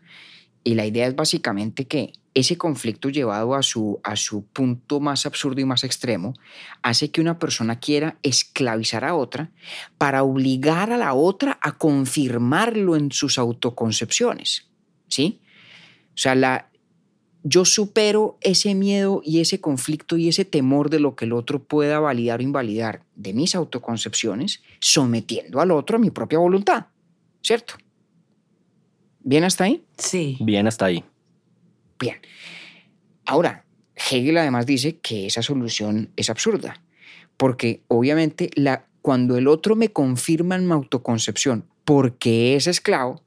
Y 0.63 0.75
la 0.75 0.85
idea 0.85 1.07
es 1.07 1.15
básicamente 1.15 1.87
que 1.87 2.13
ese 2.33 2.57
conflicto 2.57 3.09
llevado 3.09 3.55
a 3.55 3.63
su, 3.63 3.99
a 4.03 4.15
su 4.15 4.45
punto 4.45 4.99
más 4.99 5.25
absurdo 5.25 5.61
y 5.61 5.65
más 5.65 5.83
extremo 5.83 6.33
hace 6.81 7.11
que 7.11 7.21
una 7.21 7.39
persona 7.39 7.79
quiera 7.79 8.17
esclavizar 8.23 9.03
a 9.03 9.15
otra 9.15 9.49
para 9.97 10.23
obligar 10.23 10.91
a 10.91 10.97
la 10.97 11.13
otra 11.13 11.57
a 11.61 11.77
confirmarlo 11.77 12.95
en 12.95 13.11
sus 13.11 13.37
autoconcepciones. 13.37 14.67
¿Sí? 15.07 15.41
O 16.09 16.21
sea, 16.21 16.35
la, 16.35 16.68
yo 17.43 17.65
supero 17.65 18.37
ese 18.41 18.75
miedo 18.75 19.21
y 19.23 19.39
ese 19.39 19.61
conflicto 19.61 20.17
y 20.17 20.27
ese 20.27 20.45
temor 20.45 20.89
de 20.89 20.99
lo 20.99 21.15
que 21.15 21.25
el 21.25 21.33
otro 21.33 21.63
pueda 21.63 21.99
validar 21.99 22.39
o 22.39 22.43
invalidar 22.43 23.03
de 23.15 23.33
mis 23.33 23.55
autoconcepciones, 23.55 24.61
sometiendo 24.79 25.61
al 25.61 25.71
otro 25.71 25.97
a 25.97 25.99
mi 25.99 26.11
propia 26.11 26.39
voluntad. 26.39 26.87
¿Cierto? 27.41 27.75
¿Bien 29.21 29.43
hasta 29.43 29.65
ahí? 29.65 29.83
Sí. 29.97 30.37
Bien 30.41 30.67
hasta 30.67 30.85
ahí. 30.85 31.03
Bien. 31.99 32.17
Ahora, 33.25 33.65
Hegel 33.95 34.37
además 34.37 34.65
dice 34.65 34.97
que 34.97 35.27
esa 35.27 35.41
solución 35.41 36.11
es 36.15 36.29
absurda, 36.29 36.81
porque 37.37 37.83
obviamente 37.87 38.49
la, 38.55 38.87
cuando 39.01 39.37
el 39.37 39.47
otro 39.47 39.75
me 39.75 39.91
confirma 39.91 40.55
en 40.55 40.65
mi 40.65 40.73
autoconcepción 40.73 41.65
porque 41.85 42.55
es 42.55 42.67
esclavo, 42.67 43.21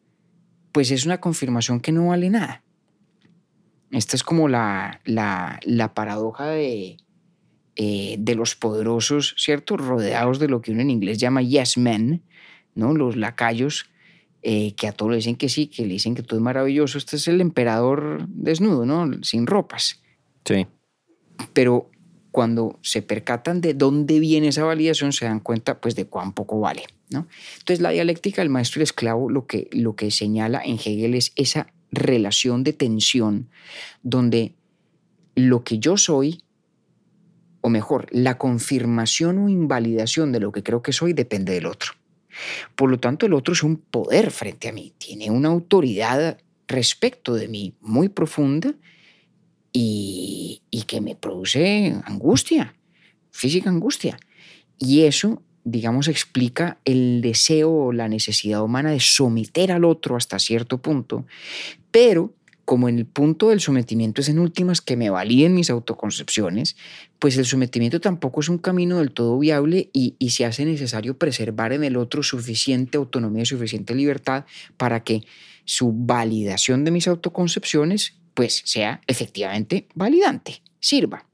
pues 0.73 0.91
es 0.91 1.05
una 1.07 1.21
confirmación 1.21 1.81
que 1.81 1.93
no 1.93 2.09
vale 2.09 2.31
nada. 2.31 2.63
Esta 3.93 4.17
es 4.17 4.23
como 4.23 4.49
la, 4.49 5.01
la, 5.05 5.61
la 5.65 5.95
paradoja 5.95 6.47
de, 6.47 6.97
eh, 7.77 8.17
de 8.19 8.35
los 8.35 8.57
poderosos, 8.57 9.35
¿cierto? 9.39 9.77
Rodeados 9.77 10.39
de 10.39 10.49
lo 10.49 10.63
que 10.63 10.73
uno 10.73 10.81
en 10.81 10.91
inglés 10.91 11.19
llama 11.19 11.43
yes 11.43 11.77
men, 11.77 12.23
¿no? 12.75 12.95
Los 12.95 13.17
lacayos 13.17 13.87
eh, 14.43 14.75
que 14.75 14.89
a 14.89 14.93
todos 14.93 15.11
le 15.11 15.17
dicen 15.17 15.37
que 15.37 15.51
sí, 15.51 15.67
que 15.67 15.87
le 15.87 15.93
dicen 15.93 16.15
que 16.15 16.23
todo 16.23 16.39
es 16.39 16.43
maravilloso. 16.43 16.97
Este 16.97 17.17
es 17.17 17.29
el 17.29 17.41
emperador 17.43 18.27
desnudo, 18.29 18.87
¿no? 18.87 19.23
Sin 19.23 19.47
ropas. 19.47 20.03
Sí. 20.45 20.67
Pero 21.53 21.91
cuando 22.31 22.79
se 22.83 23.03
percatan 23.03 23.61
de 23.61 23.75
dónde 23.75 24.19
viene 24.21 24.49
esa 24.49 24.65
validación, 24.65 25.13
se 25.13 25.27
dan 25.27 25.41
cuenta 25.41 25.81
pues 25.81 25.95
de 25.95 26.07
cuán 26.07 26.33
poco 26.33 26.61
vale, 26.61 26.85
¿no? 27.11 27.27
Entonces 27.59 27.81
la 27.83 27.91
dialéctica 27.91 28.41
del 28.41 28.49
maestro 28.49 28.81
y 28.81 28.81
el 28.81 28.85
esclavo 28.85 29.29
lo 29.29 29.47
que, 29.47 29.69
lo 29.73 29.97
que 29.97 30.11
señala 30.11 30.63
en 30.65 30.75
Hegel 30.77 31.15
es 31.15 31.33
esa 31.37 31.69
relación 31.93 32.65
de 32.65 32.73
tensión 32.73 33.49
donde 34.03 34.55
lo 35.35 35.63
que 35.63 35.79
yo 35.79 35.97
soy, 35.97 36.43
o 37.61 37.69
mejor, 37.69 38.09
la 38.11 38.39
confirmación 38.39 39.39
o 39.39 39.49
invalidación 39.49 40.33
de 40.33 40.41
lo 40.41 40.51
que 40.51 40.63
creo 40.63 40.83
que 40.83 40.93
soy 40.93 41.13
depende 41.13 41.53
del 41.53 41.67
otro. 41.67 41.93
Por 42.75 42.91
lo 42.91 42.99
tanto, 42.99 43.27
el 43.27 43.35
otro 43.35 43.53
es 43.53 43.63
un 43.63 43.77
poder 43.77 44.31
frente 44.31 44.69
a 44.69 44.73
mí, 44.73 44.95
tiene 44.99 45.31
una 45.31 45.51
autoridad 45.51 46.39
respecto 46.67 47.35
de 47.35 47.49
mí 47.49 47.75
muy 47.81 48.09
profunda 48.09 48.75
y, 49.73 50.63
y 50.71 50.83
que 50.83 51.01
me 51.01 51.15
produce 51.15 51.95
angustia, 52.05 52.75
física 53.31 53.69
angustia. 53.69 54.19
Y 54.79 55.03
eso, 55.03 55.43
digamos, 55.65 56.09
explica 56.09 56.79
el 56.85 57.21
deseo 57.23 57.71
o 57.73 57.93
la 57.93 58.09
necesidad 58.09 58.63
humana 58.63 58.91
de 58.91 59.01
someter 59.01 59.73
al 59.73 59.85
otro 59.85 60.17
hasta 60.17 60.39
cierto 60.39 60.79
punto, 60.83 61.25
pero 61.91 62.35
como 62.65 62.89
en 62.89 62.97
el 62.99 63.07
punto 63.07 63.49
del 63.51 63.61
sometimiento 63.61 64.21
es 64.21 64.29
en 64.29 64.39
últimas 64.39 64.81
que 64.81 64.97
me 64.97 65.11
validen 65.11 65.53
mis 65.55 65.69
autoconcepciones, 65.69 66.77
pues 67.19 67.37
el 67.37 67.45
sometimiento 67.45 68.01
tampoco 68.01 68.41
es 68.41 68.49
un 68.49 68.59
camino 68.59 68.99
del 68.99 69.11
todo 69.11 69.39
viable 69.39 69.91
y, 69.93 70.15
y 70.19 70.31
se 70.31 70.45
hace 70.45 70.65
necesario 70.65 71.19
preservar 71.19 71.73
en 71.73 71.83
el 71.85 71.97
otro 71.97 72.23
suficiente 72.23 72.99
autonomía 72.99 73.43
y 73.43 73.47
suficiente 73.47 73.95
libertad 73.95 74.45
para 74.77 75.03
que 75.03 75.23
su 75.65 75.93
validación 75.93 76.85
de 76.85 76.93
mis 76.93 77.09
autoconcepciones 77.09 78.15
pues 78.35 78.63
sea 78.65 79.01
efectivamente 79.07 79.89
validante, 79.95 80.63
sirva. 80.81 81.27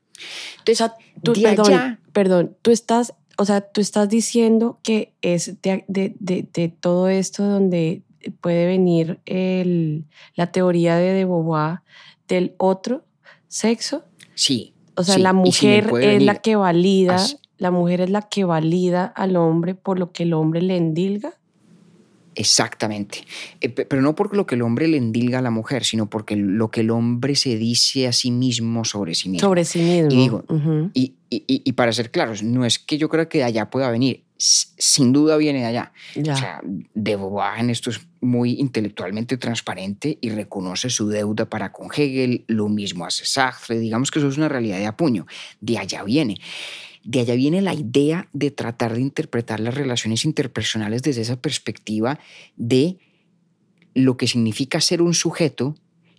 Entonces, 0.58 0.80
O 0.80 0.86
sea, 0.88 0.94
tú, 1.22 1.32
de 1.34 1.42
perdón, 1.42 1.66
allá- 1.72 2.00
perdón, 2.12 2.56
tú 2.62 2.70
estás, 2.72 3.12
o 3.38 3.44
sea, 3.44 3.60
tú 3.60 3.80
estás 3.80 4.08
diciendo 4.08 4.78
que 4.82 5.14
es 5.22 5.60
de, 5.62 5.84
de- 5.88 6.14
de- 6.18 6.46
de 6.52 6.68
todo 6.68 7.08
esto 7.08 7.44
donde 7.44 8.02
puede 8.40 8.66
venir 8.66 9.20
el- 9.26 10.04
la 10.34 10.50
teoría 10.52 10.96
de 10.96 11.12
de 11.12 11.24
Beauvoir 11.24 11.80
del 12.28 12.54
otro 12.58 13.04
sexo. 13.48 14.02
sí. 14.34 14.74
O 14.96 15.04
sea, 15.04 15.14
sí, 15.14 15.22
la 15.22 15.30
si 15.30 15.36
mujer 15.36 15.90
es 16.02 16.22
la 16.24 16.34
que 16.34 16.56
valida, 16.56 17.24
la 17.56 17.70
mujer 17.70 18.00
es 18.00 18.10
la 18.10 18.22
que 18.22 18.42
valida 18.44 19.04
al 19.04 19.36
hombre 19.36 19.76
por 19.76 19.96
lo 20.00 20.10
que 20.10 20.24
el 20.24 20.32
hombre 20.34 20.60
le 20.60 20.76
endilga. 20.76 21.34
Exactamente. 22.38 23.18
Eh, 23.60 23.68
pe- 23.68 23.84
pero 23.84 24.00
no 24.00 24.14
por 24.14 24.34
lo 24.36 24.46
que 24.46 24.54
el 24.54 24.62
hombre 24.62 24.86
le 24.86 24.96
endilga 24.96 25.40
a 25.40 25.42
la 25.42 25.50
mujer, 25.50 25.84
sino 25.84 26.08
porque 26.08 26.36
lo 26.36 26.70
que 26.70 26.80
el 26.82 26.90
hombre 26.90 27.34
se 27.34 27.56
dice 27.56 28.06
a 28.06 28.12
sí 28.12 28.30
mismo 28.30 28.84
sobre 28.84 29.14
sí 29.16 29.28
mismo. 29.28 29.46
sobre 29.48 29.64
sí 29.64 29.80
mismo. 29.80 30.08
Y 30.08 30.16
digo. 30.16 30.44
Y, 30.94 31.14
y- 31.30 31.44
y- 31.48 31.62
y 31.64 31.72
para 31.72 31.92
ser 31.92 32.10
claros, 32.12 32.42
no 32.44 32.64
es 32.64 32.78
que 32.78 32.96
yo 32.96 33.08
crea 33.08 33.28
que 33.28 33.38
de 33.38 33.44
allá 33.44 33.70
pueda 33.70 33.90
venir, 33.90 34.22
sin 34.36 35.12
duda 35.12 35.36
viene 35.36 35.58
de 35.60 35.66
allá. 35.66 35.92
Ya. 36.14 36.32
O 36.34 36.36
sea, 36.36 36.60
de 36.62 37.16
Beauvoir 37.16 37.58
en 37.58 37.70
esto 37.70 37.90
es 37.90 38.00
muy 38.20 38.52
intelectualmente 38.60 39.36
transparente 39.36 40.16
y 40.20 40.30
reconoce 40.30 40.90
su 40.90 41.08
deuda 41.08 41.46
para 41.50 41.72
con 41.72 41.88
Hegel, 41.92 42.44
lo 42.46 42.68
mismo 42.68 43.04
hace 43.04 43.24
Sartre, 43.26 43.80
digamos 43.80 44.12
que 44.12 44.20
eso 44.20 44.28
es 44.28 44.36
una 44.36 44.48
realidad 44.48 44.78
de 44.78 44.86
apuño, 44.86 45.26
de 45.60 45.78
allá 45.78 46.04
viene. 46.04 46.36
De 47.08 47.20
allá 47.20 47.36
viene 47.36 47.62
la 47.62 47.72
idea 47.72 48.28
de 48.34 48.50
tratar 48.50 48.92
de 48.92 49.00
interpretar 49.00 49.60
las 49.60 49.74
relaciones 49.74 50.26
interpersonales 50.26 51.02
desde 51.02 51.22
esa 51.22 51.40
perspectiva 51.40 52.20
de 52.56 52.98
lo 53.94 54.18
que 54.18 54.26
significa 54.26 54.78
ser 54.82 55.00
un 55.00 55.14
sujeto 55.14 55.74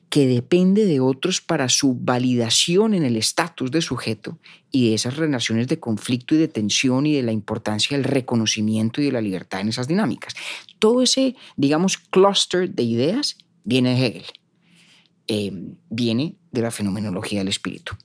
que 0.09 0.25
depende 0.25 0.87
de 0.87 0.99
otros 0.99 1.41
para 1.41 1.69
su 1.69 1.93
validación 1.93 2.95
en 2.95 3.03
el 3.03 3.17
estatus 3.17 3.69
de 3.69 3.83
sujeto 3.83 4.39
y 4.71 4.89
de 4.89 4.95
esas 4.95 5.17
relaciones 5.17 5.67
de 5.67 5.79
conflicto 5.79 6.33
y 6.33 6.39
de 6.39 6.47
tensión 6.47 7.05
y 7.05 7.13
de 7.13 7.21
la 7.21 7.33
importancia 7.33 7.95
del 7.95 8.05
reconocimiento 8.05 8.99
y 8.99 9.05
de 9.05 9.11
la 9.11 9.21
libertad 9.21 9.61
en 9.61 9.69
esas 9.69 9.87
dinámicas. 9.87 10.33
Todo 10.79 11.03
ese, 11.03 11.35
digamos, 11.55 11.99
cluster 11.99 12.67
de 12.67 12.81
ideas 12.81 13.37
viene 13.63 13.93
de 13.93 14.07
Hegel, 14.07 14.25
eh, 15.27 15.51
viene 15.91 16.35
de 16.51 16.61
la 16.63 16.71
fenomenología 16.71 17.41
del 17.41 17.49
espíritu. 17.49 17.95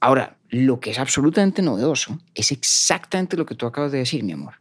Ahora, 0.00 0.38
lo 0.56 0.80
que 0.80 0.90
es 0.90 0.98
absolutamente 0.98 1.60
novedoso 1.60 2.18
es 2.34 2.50
exactamente 2.50 3.36
lo 3.36 3.44
que 3.44 3.54
tú 3.54 3.66
acabas 3.66 3.92
de 3.92 3.98
decir, 3.98 4.24
mi 4.24 4.32
amor, 4.32 4.54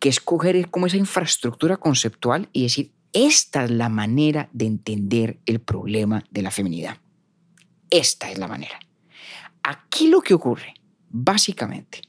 que 0.00 0.08
es 0.08 0.18
coger 0.18 0.70
como 0.70 0.86
esa 0.86 0.96
infraestructura 0.96 1.76
conceptual 1.76 2.48
y 2.52 2.64
decir, 2.64 2.90
esta 3.12 3.64
es 3.64 3.70
la 3.70 3.88
manera 3.88 4.48
de 4.52 4.66
entender 4.66 5.38
el 5.46 5.60
problema 5.60 6.24
de 6.30 6.42
la 6.42 6.50
feminidad. 6.50 6.98
Esta 7.90 8.30
es 8.30 8.38
la 8.38 8.48
manera. 8.48 8.78
Aquí 9.62 10.08
lo 10.08 10.20
que 10.20 10.34
ocurre, 10.34 10.74
básicamente, 11.10 12.02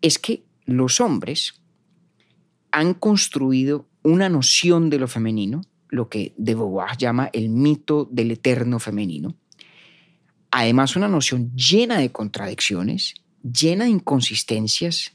es 0.00 0.18
que 0.18 0.44
los 0.64 1.00
hombres 1.00 1.60
han 2.70 2.94
construido 2.94 3.88
una 4.02 4.28
noción 4.28 4.88
de 4.88 4.98
lo 4.98 5.08
femenino, 5.08 5.62
lo 5.88 6.08
que 6.08 6.34
de 6.36 6.54
Beauvoir 6.54 6.96
llama 6.96 7.28
el 7.32 7.48
mito 7.48 8.08
del 8.10 8.30
eterno 8.30 8.78
femenino. 8.78 9.34
Además, 10.58 10.96
una 10.96 11.06
noción 11.06 11.54
llena 11.54 11.98
de 11.98 12.10
contradicciones, 12.10 13.14
llena 13.44 13.84
de 13.84 13.90
inconsistencias, 13.90 15.14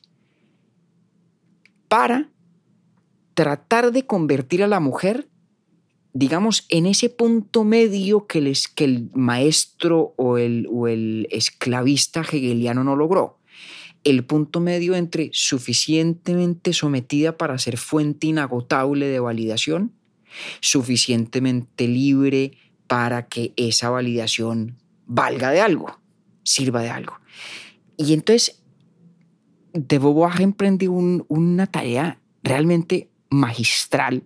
para 1.89 2.31
tratar 3.33 3.91
de 3.91 4.05
convertir 4.05 4.63
a 4.63 4.67
la 4.67 4.79
mujer, 4.79 5.27
digamos, 6.13 6.65
en 6.69 6.85
ese 6.85 7.09
punto 7.09 7.65
medio 7.65 8.25
que, 8.25 8.39
el 8.77 9.09
maestro 9.15 10.13
o 10.15 10.37
el 10.37 11.27
esclavista 11.29 12.21
hegeliano 12.21 12.85
no 12.85 12.95
logró. 12.95 13.41
El 14.05 14.23
punto 14.23 14.61
medio 14.61 14.95
entre 14.95 15.29
suficientemente 15.33 16.71
sometida 16.71 17.35
para 17.37 17.57
ser 17.57 17.75
fuente 17.75 18.27
inagotable 18.27 19.07
de 19.07 19.19
validación, 19.19 19.91
suficientemente 20.61 21.89
libre 21.89 22.53
para 22.87 23.27
que 23.27 23.51
esa 23.57 23.89
validación 23.89 24.77
valga 25.05 25.51
de 25.51 25.61
algo, 25.61 25.99
sirva 26.43 26.81
de 26.81 26.89
algo. 26.89 27.13
Y 27.97 28.13
entonces, 28.13 28.63
de 29.73 29.99
Beauvoir 29.99 30.41
emprendió 30.41 30.91
un, 30.91 31.25
una 31.27 31.67
tarea 31.67 32.19
realmente 32.43 33.09
magistral 33.29 34.23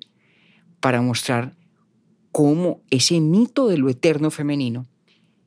para 0.80 1.02
mostrar 1.02 1.56
cómo 2.32 2.82
ese 2.90 3.20
mito 3.20 3.68
de 3.68 3.78
lo 3.78 3.90
eterno 3.90 4.30
femenino, 4.30 4.88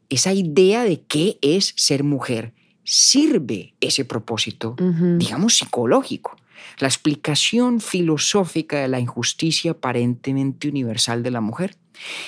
esa 0.08 0.32
idea 0.32 0.82
de 0.84 1.02
qué 1.02 1.38
es 1.40 1.72
ser 1.76 2.02
mujer, 2.02 2.52
sirve 2.82 3.74
ese 3.80 4.04
propósito, 4.04 4.74
digamos, 5.18 5.56
psicológico. 5.56 6.36
La 6.78 6.88
explicación 6.88 7.80
filosófica 7.80 8.80
de 8.80 8.88
la 8.88 8.98
injusticia 8.98 9.72
aparentemente 9.72 10.68
universal 10.68 11.22
de 11.22 11.30
la 11.30 11.40
mujer 11.40 11.76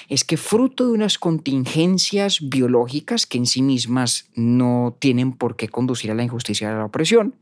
es 0.09 0.25
que 0.25 0.37
fruto 0.37 0.87
de 0.87 0.93
unas 0.93 1.19
contingencias 1.19 2.39
biológicas 2.41 3.27
que 3.27 3.39
en 3.39 3.47
sí 3.47 3.63
mismas 3.63 4.31
no 4.35 4.97
tienen 4.99 5.33
por 5.33 5.57
qué 5.57 5.69
conducir 5.69 6.11
a 6.11 6.15
la 6.15 6.25
injusticia 6.25 6.69
y 6.69 6.73
a 6.73 6.77
la 6.77 6.85
opresión, 6.85 7.37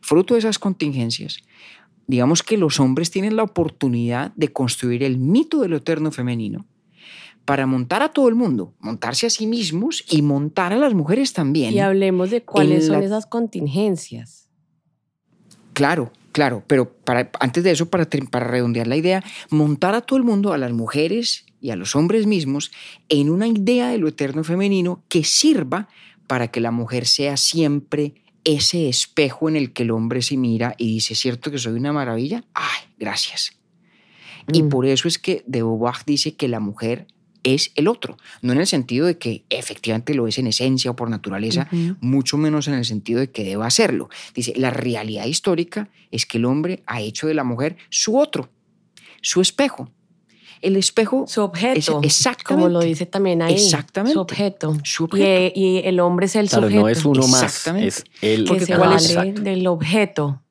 fruto 0.00 0.34
de 0.34 0.40
esas 0.40 0.58
contingencias, 0.58 1.38
digamos 2.06 2.42
que 2.42 2.56
los 2.56 2.80
hombres 2.80 3.10
tienen 3.10 3.36
la 3.36 3.42
oportunidad 3.42 4.32
de 4.34 4.52
construir 4.52 5.02
el 5.02 5.18
mito 5.18 5.60
del 5.60 5.74
eterno 5.74 6.10
femenino 6.10 6.66
para 7.44 7.66
montar 7.66 8.02
a 8.02 8.10
todo 8.10 8.28
el 8.28 8.34
mundo, 8.34 8.74
montarse 8.78 9.26
a 9.26 9.30
sí 9.30 9.46
mismos 9.46 10.04
y 10.08 10.22
montar 10.22 10.72
a 10.72 10.76
las 10.76 10.94
mujeres 10.94 11.32
también. 11.32 11.74
Y 11.74 11.80
hablemos 11.80 12.30
de 12.30 12.42
cuáles 12.42 12.86
son 12.86 13.02
esas 13.02 13.26
contingencias. 13.26 14.48
Claro, 15.72 16.12
claro, 16.32 16.62
pero 16.66 16.92
para, 16.92 17.30
antes 17.40 17.64
de 17.64 17.72
eso, 17.72 17.88
para, 17.88 18.08
para 18.30 18.46
redondear 18.46 18.86
la 18.86 18.96
idea, 18.96 19.24
montar 19.50 19.94
a 19.94 20.02
todo 20.02 20.18
el 20.18 20.24
mundo, 20.24 20.52
a 20.52 20.58
las 20.58 20.72
mujeres 20.72 21.46
y 21.62 21.70
a 21.70 21.76
los 21.76 21.96
hombres 21.96 22.26
mismos, 22.26 22.72
en 23.08 23.30
una 23.30 23.46
idea 23.46 23.88
de 23.88 23.98
lo 23.98 24.08
eterno 24.08 24.44
femenino 24.44 25.04
que 25.08 25.24
sirva 25.24 25.88
para 26.26 26.48
que 26.48 26.60
la 26.60 26.72
mujer 26.72 27.06
sea 27.06 27.36
siempre 27.36 28.14
ese 28.44 28.88
espejo 28.88 29.48
en 29.48 29.56
el 29.56 29.72
que 29.72 29.84
el 29.84 29.92
hombre 29.92 30.20
se 30.20 30.36
mira 30.36 30.74
y 30.76 30.94
dice, 30.94 31.14
¿cierto 31.14 31.50
que 31.50 31.58
soy 31.58 31.74
una 31.74 31.92
maravilla? 31.92 32.44
¡Ay, 32.52 32.88
gracias! 32.98 33.52
Y 34.52 34.64
mm. 34.64 34.68
por 34.68 34.86
eso 34.86 35.06
es 35.06 35.18
que 35.18 35.44
de 35.46 35.62
Beauvoir 35.62 35.98
dice 36.04 36.34
que 36.34 36.48
la 36.48 36.58
mujer 36.58 37.06
es 37.44 37.72
el 37.76 37.88
otro, 37.88 38.16
no 38.40 38.52
en 38.52 38.58
el 38.58 38.66
sentido 38.66 39.06
de 39.06 39.18
que 39.18 39.44
efectivamente 39.50 40.14
lo 40.14 40.26
es 40.26 40.38
en 40.38 40.48
esencia 40.48 40.90
o 40.90 40.96
por 40.96 41.10
naturaleza, 41.10 41.68
mucho 42.00 42.36
menos 42.36 42.68
en 42.68 42.74
el 42.74 42.84
sentido 42.84 43.20
de 43.20 43.30
que 43.30 43.44
deba 43.44 43.66
hacerlo. 43.66 44.08
Dice, 44.34 44.52
la 44.56 44.70
realidad 44.70 45.26
histórica 45.26 45.88
es 46.10 46.26
que 46.26 46.38
el 46.38 46.44
hombre 46.44 46.82
ha 46.86 47.00
hecho 47.00 47.26
de 47.26 47.34
la 47.34 47.44
mujer 47.44 47.76
su 47.90 48.16
otro, 48.16 48.50
su 49.20 49.40
espejo. 49.40 49.90
El 50.62 50.76
espejo. 50.76 51.26
Su 51.26 51.42
objeto. 51.42 52.00
exactamente. 52.02 52.44
Como 52.44 52.68
lo 52.68 52.80
dice 52.80 53.04
también 53.04 53.42
ahí. 53.42 53.54
Exactamente. 53.54 54.14
Su 54.14 54.20
objeto. 54.20 54.76
Su 54.84 55.04
objeto. 55.04 55.52
Y, 55.54 55.82
el 55.84 56.00
hombre 56.00 56.26
es 56.26 56.36
el 56.36 56.48
claro, 56.48 56.68
sujeto. 56.68 56.82
no 56.82 56.88
es 56.88 57.04
uno 57.04 57.26
más. 57.28 57.42
Exactamente. 57.42 57.88
Es 57.88 58.04
el, 58.20 58.48
que 58.48 58.60
se 58.60 58.76
vale 58.76 59.32
del 59.32 59.66
objeto. 59.66 60.42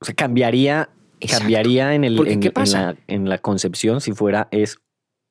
O 0.00 0.04
sea, 0.04 0.14
cambiaría, 0.14 0.90
cambiaría 1.28 1.94
en, 1.94 2.04
el, 2.04 2.28
en, 2.28 2.40
¿qué 2.40 2.52
pasa? 2.52 2.78
En, 2.78 2.86
la, 2.86 2.96
en 3.08 3.28
la 3.28 3.38
concepción 3.38 4.00
si 4.00 4.12
fuera 4.12 4.48
es 4.52 4.78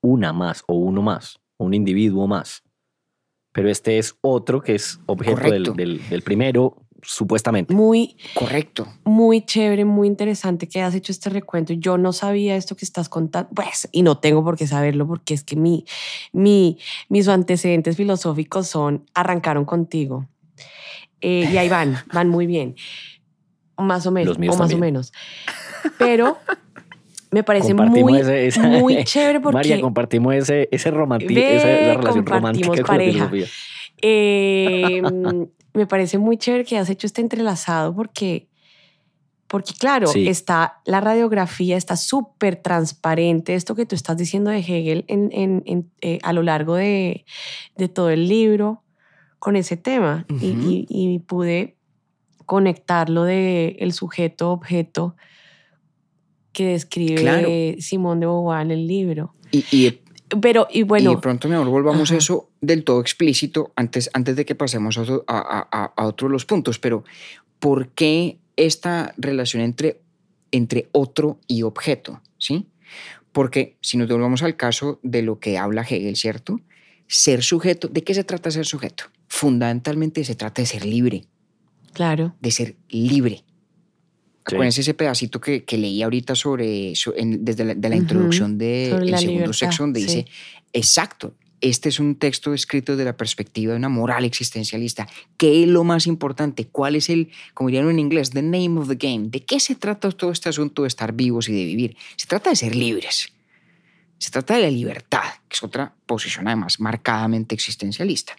una 0.01 0.33
más 0.33 0.63
o 0.67 0.75
uno 0.75 1.01
más, 1.01 1.39
un 1.57 1.73
individuo 1.73 2.27
más. 2.27 2.63
Pero 3.53 3.69
este 3.69 3.97
es 3.97 4.15
otro 4.21 4.61
que 4.61 4.75
es 4.75 4.99
objeto 5.05 5.49
del, 5.49 5.63
del, 5.75 6.09
del, 6.09 6.21
primero, 6.21 6.77
supuestamente. 7.01 7.73
Muy 7.73 8.17
correcto. 8.33 8.87
Muy 9.03 9.41
chévere, 9.41 9.85
muy 9.85 10.07
interesante 10.07 10.67
que 10.67 10.81
has 10.81 10.95
hecho 10.95 11.11
este 11.11 11.29
recuento. 11.29 11.73
Yo 11.73 11.97
no 11.97 12.13
sabía 12.13 12.55
esto 12.55 12.75
que 12.75 12.85
estás 12.85 13.09
contando, 13.09 13.49
pues, 13.53 13.87
y 13.91 14.01
no 14.01 14.17
tengo 14.19 14.43
por 14.43 14.57
qué 14.57 14.67
saberlo 14.67 15.07
porque 15.07 15.33
es 15.33 15.43
que 15.43 15.55
mi, 15.55 15.85
mi, 16.31 16.77
mis 17.09 17.27
antecedentes 17.27 17.95
filosóficos 17.95 18.67
son 18.67 19.05
arrancaron 19.13 19.65
contigo. 19.65 20.27
Eh, 21.21 21.49
y 21.51 21.57
ahí 21.57 21.69
van, 21.69 21.97
van 22.13 22.29
muy 22.29 22.45
bien. 22.45 22.75
Más 23.77 24.07
o 24.07 24.11
menos, 24.11 24.37
o 24.37 24.57
más 24.57 24.73
o 24.73 24.77
menos. 24.77 25.13
Pero 25.99 26.37
me 27.29 27.43
parece 27.43 27.73
muy, 27.73 28.03
muy 28.03 28.23
chévere 29.03 29.39
porque... 29.39 29.55
María, 29.55 29.81
compartimos 29.81 30.33
ese, 30.33 30.67
ese 30.71 30.89
esa, 30.89 30.95
relación 30.95 32.25
romántica 32.25 32.83
con 32.83 32.97
la 32.97 33.03
filosofía. 33.03 33.45
Eh, 34.01 35.01
me 35.77 35.85
parece 35.85 36.17
muy 36.17 36.37
chévere 36.37 36.65
que 36.65 36.75
has 36.75 36.89
hecho 36.89 37.05
este 37.05 37.21
entrelazado 37.21 37.95
porque, 37.95 38.47
porque 39.45 39.73
claro, 39.77 40.09
está 40.15 40.81
la 40.85 41.01
radiografía, 41.01 41.77
está 41.77 41.95
súper 41.95 42.55
transparente, 42.55 43.53
esto 43.53 43.75
que 43.75 43.85
tú 43.85 43.93
estás 43.93 44.17
diciendo 44.17 44.49
de 44.49 44.57
Hegel 44.57 45.05
en, 45.07 45.29
en, 45.31 45.91
eh, 46.01 46.17
a 46.23 46.33
lo 46.33 46.41
largo 46.41 46.73
de, 46.73 47.25
de, 47.75 47.87
todo 47.89 48.09
el 48.09 48.27
libro 48.27 48.81
con 49.37 49.55
ese 49.55 49.77
tema. 49.77 50.25
Y, 50.41 50.87
y, 50.89 51.19
pude 51.19 51.77
conectarlo 52.47 53.23
de 53.23 53.77
el 53.79 53.93
sujeto-objeto 53.93 55.15
que 56.53 56.69
describe 56.69 57.77
Simón 57.79 58.19
de 58.19 58.25
Beauvoir 58.25 58.61
en 58.61 58.71
el 58.71 58.87
libro. 58.87 59.35
Y, 59.51 59.99
pero, 60.41 60.67
y 60.71 60.81
bueno. 60.81 61.11
Y 61.11 61.15
de 61.15 61.21
pronto, 61.21 61.47
mi 61.47 61.53
amor, 61.53 61.69
volvamos 61.69 62.11
a 62.11 62.17
eso 62.17 62.46
del 62.61 62.83
todo 62.83 63.01
explícito 63.01 63.71
antes, 63.75 64.09
antes 64.13 64.35
de 64.35 64.45
que 64.45 64.55
pasemos 64.55 64.97
a, 64.97 65.03
a, 65.27 65.93
a, 65.95 66.05
otros 66.05 66.31
los 66.31 66.45
puntos. 66.45 66.79
Pero, 66.79 67.03
¿por 67.59 67.89
qué 67.89 68.39
esta 68.55 69.13
relación 69.17 69.63
entre, 69.63 70.01
entre 70.51 70.89
otro 70.91 71.39
y 71.47 71.63
objeto? 71.63 72.21
¿Sí? 72.37 72.67
Porque 73.31 73.77
si 73.81 73.97
nos 73.97 74.07
volvamos 74.07 74.43
al 74.43 74.55
caso 74.55 74.99
de 75.03 75.21
lo 75.21 75.39
que 75.39 75.57
habla 75.57 75.83
Hegel, 75.83 76.15
¿cierto? 76.15 76.59
Ser 77.07 77.43
sujeto, 77.43 77.87
¿de 77.87 78.03
qué 78.03 78.13
se 78.13 78.23
trata 78.23 78.51
ser 78.51 78.65
sujeto? 78.65 79.05
Fundamentalmente 79.27 80.23
se 80.23 80.35
trata 80.35 80.61
de 80.61 80.65
ser 80.65 80.85
libre. 80.85 81.25
Claro. 81.93 82.35
De 82.39 82.51
ser 82.51 82.75
libre. 82.89 83.43
Acuérdense 84.43 84.81
ese 84.81 84.93
pedacito 84.93 85.41
que, 85.41 85.65
que, 85.65 85.77
leí 85.77 86.01
ahorita 86.01 86.33
sobre, 86.33 86.93
desde 87.25 87.65
la, 87.65 87.75
de 87.75 87.89
la 87.89 87.95
introducción 87.97 88.57
del 88.57 89.11
de 89.11 89.17
segundo 89.17 89.51
sexo, 89.51 89.83
donde 89.83 89.99
dice, 89.99 90.25
exacto, 90.71 91.35
este 91.61 91.89
es 91.89 91.99
un 91.99 92.15
texto 92.15 92.53
escrito 92.53 92.93
desde 92.93 93.05
la 93.05 93.17
perspectiva 93.17 93.73
de 93.73 93.77
una 93.77 93.89
moral 93.89 94.25
existencialista. 94.25 95.07
¿Qué 95.37 95.63
es 95.63 95.69
lo 95.69 95.83
más 95.83 96.07
importante? 96.07 96.67
¿Cuál 96.67 96.95
es 96.95 97.09
el, 97.09 97.29
como 97.53 97.69
dirían 97.69 97.89
en 97.89 97.99
inglés, 97.99 98.31
the 98.31 98.41
name 98.41 98.79
of 98.79 98.87
the 98.87 98.95
game? 98.95 99.29
¿De 99.29 99.43
qué 99.43 99.59
se 99.59 99.75
trata 99.75 100.11
todo 100.11 100.31
este 100.31 100.49
asunto 100.49 100.83
de 100.83 100.87
estar 100.87 101.13
vivos 101.13 101.49
y 101.49 101.53
de 101.53 101.65
vivir? 101.65 101.97
Se 102.15 102.27
trata 102.27 102.49
de 102.49 102.55
ser 102.55 102.75
libres. 102.75 103.33
Se 104.17 104.31
trata 104.31 104.55
de 104.55 104.63
la 104.63 104.71
libertad, 104.71 105.23
que 105.47 105.55
es 105.55 105.63
otra 105.63 105.93
posición 106.05 106.47
además 106.47 106.79
marcadamente 106.79 107.53
existencialista. 107.53 108.33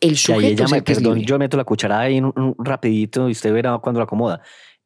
El 0.00 0.16
sujeto 0.16 0.64
es 0.64 0.72
el 0.72 0.82
perdón, 0.82 1.20
yo 1.20 1.38
meto 1.38 1.56
la 1.56 1.64
cucharada 1.64 2.02
ahí 2.02 2.20
un, 2.20 2.54
rapidito 2.58 3.28
y 3.28 3.32
usted 3.32 3.52
verá 3.52 3.78
cuando 3.78 4.00
la 4.00 4.04
acomoda 4.04 4.42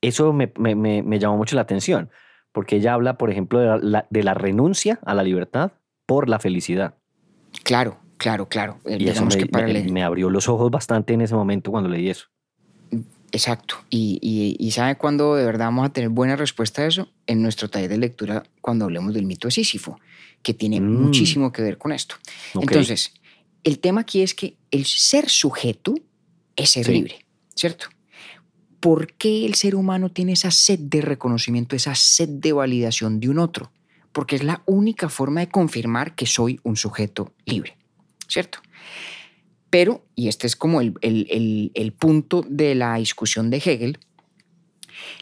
eso 0.08 0.32
me, 0.32 0.52
me, 0.58 0.74
me, 1.02 1.18
llamó 1.18 1.36
mucho 1.36 1.56
la 1.56 1.62
atención, 1.62 2.10
porque 2.52 2.76
ella 2.76 2.94
habla, 2.94 3.16
por 3.16 3.30
ejemplo, 3.30 3.58
de 3.58 3.78
la, 3.82 4.06
de 4.10 4.22
la, 4.22 4.34
renuncia 4.34 4.98
a 5.04 5.14
la 5.14 5.22
libertad 5.22 5.72
por 6.06 6.28
la 6.28 6.38
felicidad. 6.38 6.96
Claro, 7.62 7.98
claro, 8.16 8.48
claro. 8.48 8.78
Eh, 8.84 8.98
Y 9.00 9.08
eso 9.08 9.24
me, 9.24 9.36
que 9.36 9.46
para 9.46 9.66
me- 9.66 9.78
el- 9.80 9.92
me 9.92 10.02
abrió 10.02 10.28
los 10.30 10.48
ojos 10.48 10.70
bastante 10.70 11.14
en 11.14 11.20
ese 11.22 11.34
momento 11.34 11.70
cuando 11.70 11.88
leí 11.88 12.08
eso. 12.10 12.26
Exacto. 13.32 13.76
Y, 13.90 14.18
y, 14.22 14.56
y 14.64 14.70
¿sabe 14.70 14.96
cuándo 14.96 15.34
de 15.34 15.44
verdad 15.44 15.66
vamos 15.66 15.86
a 15.86 15.92
tener 15.92 16.08
buena 16.10 16.36
respuesta 16.36 16.82
a 16.82 16.86
eso? 16.86 17.08
En 17.26 17.42
nuestro 17.42 17.68
taller 17.68 17.90
de 17.90 17.98
lectura 17.98 18.44
cuando 18.60 18.84
hablemos 18.84 19.12
del 19.12 19.26
mito 19.26 19.48
de 19.48 19.52
Sísifo, 19.52 19.98
que 20.42 20.54
tiene 20.54 20.80
Mm. 20.80 21.02
muchísimo 21.02 21.50
que 21.52 21.62
ver 21.62 21.76
con 21.78 21.90
esto. 21.92 22.14
Entonces, 22.54 23.12
el 23.64 23.80
tema 23.80 24.02
aquí 24.02 24.22
es 24.22 24.34
que 24.34 24.56
el 24.70 24.84
ser 24.84 25.28
sujeto 25.28 25.94
es 26.54 26.70
ser 26.70 26.86
Sí. 26.86 26.92
libre, 26.92 27.24
¿cierto? 27.56 27.86
¿Por 28.78 29.14
qué 29.14 29.46
el 29.46 29.54
ser 29.54 29.74
humano 29.74 30.10
tiene 30.10 30.32
esa 30.32 30.50
sed 30.52 30.78
de 30.78 31.00
reconocimiento, 31.00 31.74
esa 31.74 31.94
sed 31.96 32.28
de 32.28 32.52
validación 32.52 33.18
de 33.18 33.30
un 33.30 33.38
otro? 33.38 33.72
Porque 34.14 34.36
es 34.36 34.42
la 34.44 34.62
única 34.64 35.10
forma 35.10 35.40
de 35.40 35.48
confirmar 35.50 36.14
que 36.14 36.24
soy 36.24 36.58
un 36.62 36.76
sujeto 36.76 37.34
libre, 37.44 37.76
¿cierto? 38.28 38.60
Pero, 39.68 40.06
y 40.14 40.28
este 40.28 40.46
es 40.46 40.56
como 40.56 40.80
el, 40.80 40.94
el- 41.02 41.26
el- 41.30 41.70
el 41.74 41.92
punto 41.92 42.42
de 42.48 42.74
la 42.74 42.94
discusión 42.96 43.50
de 43.50 43.58
Hegel, 43.58 43.98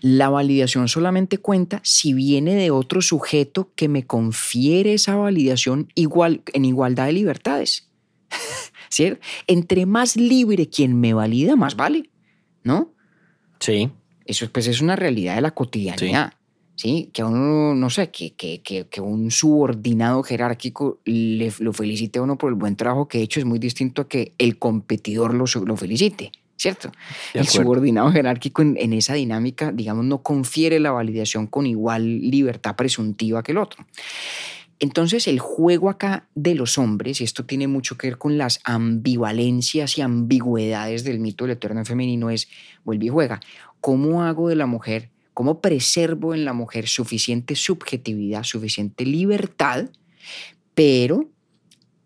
la 0.02 0.28
validación 0.28 0.86
solamente 0.88 1.38
cuenta 1.38 1.80
si 1.82 2.12
viene 2.12 2.54
de 2.54 2.70
otro 2.70 3.00
sujeto 3.00 3.72
que 3.74 3.88
me 3.88 4.06
confiere 4.06 4.92
esa 4.94 5.16
validación 5.16 5.88
igual, 5.94 6.42
en 6.52 6.64
igualdad 6.66 7.06
de 7.06 7.14
libertades. 7.14 7.88
¿Cierto? 8.90 9.20
Entre 9.46 9.86
más 9.86 10.16
libre 10.16 10.68
quien 10.68 11.00
me 11.00 11.14
valida, 11.14 11.56
más 11.56 11.74
vale, 11.76 12.10
¿no? 12.62 12.92
Sí, 13.58 13.90
Eso 14.26 14.50
pues, 14.52 14.66
es 14.66 14.80
una 14.82 14.96
realidad 14.96 15.36
de 15.36 15.40
la 15.40 15.52
cotidianidad. 15.52 16.32
Sí. 16.32 16.36
Que 16.76 17.22
a 17.22 17.26
uno, 17.26 17.74
no 17.74 17.90
sé, 17.90 18.10
que, 18.10 18.34
que, 18.34 18.60
que, 18.62 18.88
que 18.88 19.00
un 19.00 19.30
subordinado 19.30 20.22
jerárquico 20.22 21.00
le, 21.04 21.52
lo 21.60 21.72
felicite 21.72 22.18
a 22.18 22.22
uno 22.22 22.38
por 22.38 22.50
el 22.50 22.56
buen 22.56 22.76
trabajo 22.76 23.06
que 23.06 23.18
ha 23.18 23.20
hecho 23.20 23.38
es 23.38 23.46
muy 23.46 23.58
distinto 23.58 24.02
a 24.02 24.08
que 24.08 24.32
el 24.38 24.58
competidor 24.58 25.34
lo, 25.34 25.44
lo 25.64 25.76
felicite, 25.76 26.32
¿cierto? 26.56 26.90
el 27.34 27.46
subordinado 27.46 28.10
jerárquico 28.10 28.62
en, 28.62 28.76
en 28.78 28.94
esa 28.94 29.14
dinámica, 29.14 29.70
digamos, 29.70 30.04
no 30.06 30.22
confiere 30.22 30.80
la 30.80 30.90
validación 30.90 31.46
con 31.46 31.66
igual 31.66 32.20
libertad 32.20 32.74
presuntiva 32.74 33.42
que 33.42 33.52
el 33.52 33.58
otro. 33.58 33.84
Entonces, 34.82 35.28
el 35.28 35.38
juego 35.38 35.90
acá 35.90 36.26
de 36.34 36.56
los 36.56 36.76
hombres, 36.76 37.20
y 37.20 37.24
esto 37.24 37.44
tiene 37.44 37.68
mucho 37.68 37.96
que 37.96 38.08
ver 38.08 38.18
con 38.18 38.36
las 38.36 38.58
ambivalencias 38.64 39.96
y 39.96 40.02
ambigüedades 40.02 41.04
del 41.04 41.20
mito 41.20 41.44
del 41.44 41.52
eterno 41.52 41.84
femenino, 41.84 42.30
es, 42.30 42.48
vuelve 42.82 43.06
y 43.06 43.08
juega, 43.08 43.38
¿cómo 43.80 44.24
hago 44.24 44.48
de 44.48 44.56
la 44.56 44.66
mujer, 44.66 45.10
cómo 45.34 45.60
preservo 45.60 46.34
en 46.34 46.44
la 46.44 46.52
mujer 46.52 46.88
suficiente 46.88 47.54
subjetividad, 47.56 48.42
suficiente 48.44 49.04
libertad, 49.04 49.90
pero 50.74 51.30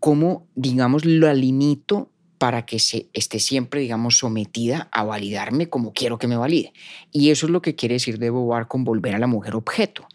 cómo, 0.00 0.46
digamos, 0.54 1.04
la 1.04 1.34
limito 1.34 2.10
para 2.38 2.66
que 2.66 2.78
se 2.78 3.08
esté 3.12 3.38
siempre, 3.38 3.80
digamos, 3.80 4.18
sometida 4.18 4.88
a 4.92 5.04
validarme 5.04 5.68
como 5.68 5.92
quiero 5.92 6.18
que 6.18 6.28
me 6.28 6.36
valide. 6.36 6.72
Y 7.10 7.30
eso 7.30 7.46
es 7.46 7.52
lo 7.52 7.62
que 7.62 7.74
quiere 7.74 7.94
decir 7.94 8.18
de 8.18 8.30
con 8.68 8.84
volver 8.84 9.14
a 9.14 9.18
la 9.18 9.26
mujer 9.26 9.56
objeto. 9.56 10.06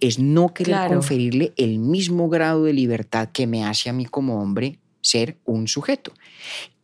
Es 0.00 0.18
no 0.18 0.52
querer 0.52 0.74
Claro. 0.74 0.94
conferirle 0.94 1.52
el 1.56 1.78
mismo 1.78 2.28
grado 2.28 2.64
de 2.64 2.72
libertad 2.72 3.28
que 3.32 3.46
me 3.46 3.64
hace 3.64 3.88
a 3.88 3.92
mí 3.92 4.06
como 4.06 4.40
hombre 4.40 4.80
ser 5.00 5.38
un 5.44 5.68
sujeto. 5.68 6.12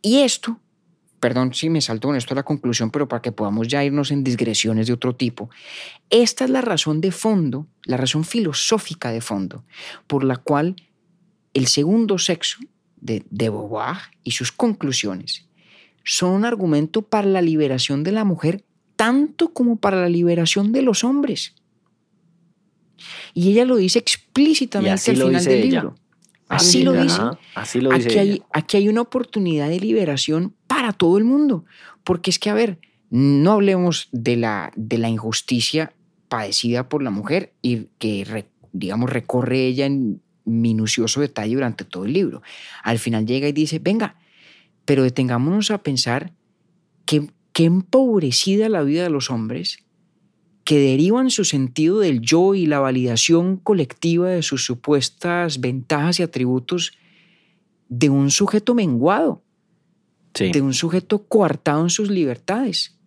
Y 0.01 0.19
esto, 0.19 0.59
perdón 1.25 1.55
si 1.55 1.71
me 1.71 1.81
salto 1.81 2.07
con 2.07 2.15
esto 2.15 2.35
a 2.35 2.37
la 2.37 2.43
conclusión, 2.43 2.91
pero 2.91 3.07
para 3.07 3.19
que 3.19 3.31
podamos 3.31 3.67
ya 3.67 3.83
irnos 3.83 4.11
en 4.11 4.23
digresiones 4.23 4.85
de 4.85 4.93
otro 4.93 5.15
tipo, 5.15 5.49
esta 6.11 6.43
es 6.43 6.51
la 6.51 6.61
razón 6.61 7.01
de 7.01 7.11
fondo, 7.11 7.65
la 7.85 7.97
razón 7.97 8.23
filosófica 8.23 9.09
de 9.09 9.21
fondo, 9.21 9.65
por 10.05 10.23
la 10.23 10.37
cual 10.37 10.75
el 11.55 11.65
segundo 11.65 12.19
sexo 12.19 12.59
de, 12.97 13.25
de 13.31 13.49
Beauvoir 13.49 13.97
y 14.23 14.33
sus 14.33 14.51
conclusiones 14.51 15.47
son 16.03 16.29
un 16.29 16.45
argumento 16.45 17.01
para 17.01 17.25
la 17.25 17.41
liberación 17.41 18.03
de 18.03 18.11
la 18.11 18.23
mujer 18.23 18.63
tanto 18.95 19.51
como 19.51 19.77
para 19.77 19.99
la 19.99 20.09
liberación 20.09 20.71
de 20.73 20.83
los 20.83 21.03
hombres. 21.03 21.55
Y 23.33 23.49
ella 23.49 23.65
lo 23.65 23.77
dice 23.77 23.97
explícitamente 23.97 25.09
al 25.09 25.17
final 25.17 25.43
del 25.43 25.63
ella. 25.63 25.91
Así 26.47 26.83
lo 26.83 26.93
dice. 26.93 27.21
Ajá, 27.21 27.39
Así 27.55 27.81
lo 27.81 27.91
dice 27.91 28.09
Aquí 28.09 28.19
hay, 28.19 28.41
aquí 28.53 28.77
hay 28.77 28.89
una 28.89 29.01
oportunidad 29.01 29.69
de 29.69 29.79
liberación 29.79 30.53
para 30.67 30.93
todo 30.93 31.17
el 31.17 31.23
mundo. 31.23 31.65
Porque 32.03 32.29
es 32.29 32.39
que, 32.39 32.49
a 32.49 32.53
ver, 32.53 32.79
no 33.09 33.53
hablemos 33.53 34.09
de 34.11 34.35
la, 34.35 34.71
de 34.75 34.97
la 34.97 35.09
injusticia 35.09 35.93
padecida 36.27 36.89
por 36.89 37.01
la 37.01 37.11
mujer 37.11 37.53
y 37.61 37.87
que, 37.97 38.45
digamos, 38.73 39.09
recorre 39.09 39.65
ella 39.65 39.85
en 39.85 40.21
minucioso 40.43 41.21
detalle 41.21 41.55
durante 41.55 41.85
todo 41.85 42.05
el 42.05 42.13
libro. 42.13 42.41
Al 42.83 42.99
final 42.99 43.25
llega 43.25 43.47
y 43.47 43.51
dice, 43.51 43.79
venga, 43.79 44.15
pero 44.85 45.03
detengámonos 45.03 45.71
a 45.71 45.79
pensar 45.79 46.33
que, 47.05 47.29
qué 47.51 47.65
empobrecida 47.65 48.69
la 48.69 48.83
vida 48.83 49.03
de 49.03 49.09
los 49.09 49.31
hombres 49.31 49.84
que 50.65 50.79
derivan 50.79 51.29
su 51.29 51.45
sentido 51.45 51.99
del 51.99 52.21
yo 52.21 52.55
y 52.55 52.65
la 52.65 52.79
validación 52.79 53.55
colectiva 53.57 54.29
de 54.29 54.41
sus 54.41 54.65
supuestas 54.65 55.61
ventajas 55.61 56.19
y 56.19 56.23
atributos 56.23 56.93
de 57.87 58.09
un 58.09 58.31
sujeto 58.31 58.73
menguado, 58.73 59.43
Sí. 60.33 60.51
de 60.51 60.61
un 60.61 60.73
sujeto 60.73 61.23
coartado 61.23 61.83
en 61.83 61.89
sus 61.89 62.09
libertades. 62.09 62.97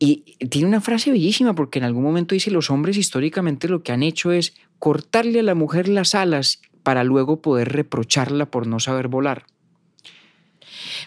Y 0.00 0.36
tiene 0.48 0.66
una 0.66 0.80
frase 0.80 1.10
bellísima 1.12 1.54
porque 1.54 1.78
en 1.78 1.84
algún 1.84 2.02
momento 2.02 2.34
dice, 2.34 2.50
los 2.50 2.70
hombres 2.70 2.96
históricamente 2.96 3.68
lo 3.68 3.82
que 3.82 3.92
han 3.92 4.02
hecho 4.02 4.32
es 4.32 4.54
cortarle 4.78 5.40
a 5.40 5.42
la 5.44 5.54
mujer 5.54 5.86
las 5.86 6.14
alas 6.14 6.62
para 6.82 7.04
luego 7.04 7.42
poder 7.42 7.68
reprocharla 7.72 8.50
por 8.50 8.66
no 8.66 8.80
saber 8.80 9.08
volar. 9.08 9.44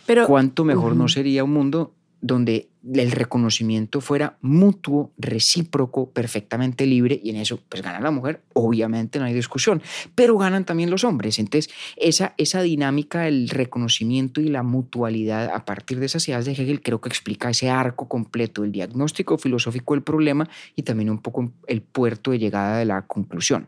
Pero 0.05 0.27
¿Cuánto 0.27 0.63
mejor 0.63 0.95
no 0.95 1.07
sería 1.07 1.43
un 1.43 1.51
mundo 1.51 1.93
donde 2.25 2.69
el 2.93 3.11
reconocimiento 3.11 3.99
fuera 3.99 4.37
mutuo, 4.41 5.11
recíproco, 5.17 6.09
perfectamente 6.09 6.85
libre 6.85 7.19
y 7.21 7.31
en 7.31 7.35
eso 7.35 7.59
pues 7.67 7.81
gana 7.81 7.99
la 7.99 8.11
mujer, 8.11 8.41
obviamente 8.53 9.19
no 9.19 9.25
hay 9.25 9.33
discusión, 9.33 9.81
pero 10.15 10.37
ganan 10.37 10.63
también 10.65 10.89
los 10.89 11.03
hombres. 11.03 11.37
Entonces 11.37 11.69
esa, 11.97 12.33
esa 12.37 12.61
dinámica 12.61 13.21
del 13.23 13.49
reconocimiento 13.49 14.39
y 14.39 14.47
la 14.47 14.63
mutualidad 14.63 15.51
a 15.53 15.65
partir 15.65 15.99
de 15.99 16.05
esas 16.05 16.25
ideas 16.29 16.45
de 16.45 16.53
Hegel 16.53 16.81
creo 16.81 17.01
que 17.01 17.09
explica 17.09 17.49
ese 17.49 17.69
arco 17.69 18.07
completo, 18.07 18.63
el 18.63 18.71
diagnóstico 18.71 19.37
filosófico 19.37 19.93
del 19.93 20.03
problema 20.03 20.49
y 20.77 20.83
también 20.83 21.09
un 21.09 21.19
poco 21.19 21.51
el 21.67 21.81
puerto 21.81 22.31
de 22.31 22.39
llegada 22.39 22.77
de 22.77 22.85
la 22.85 23.01
conclusión. 23.01 23.67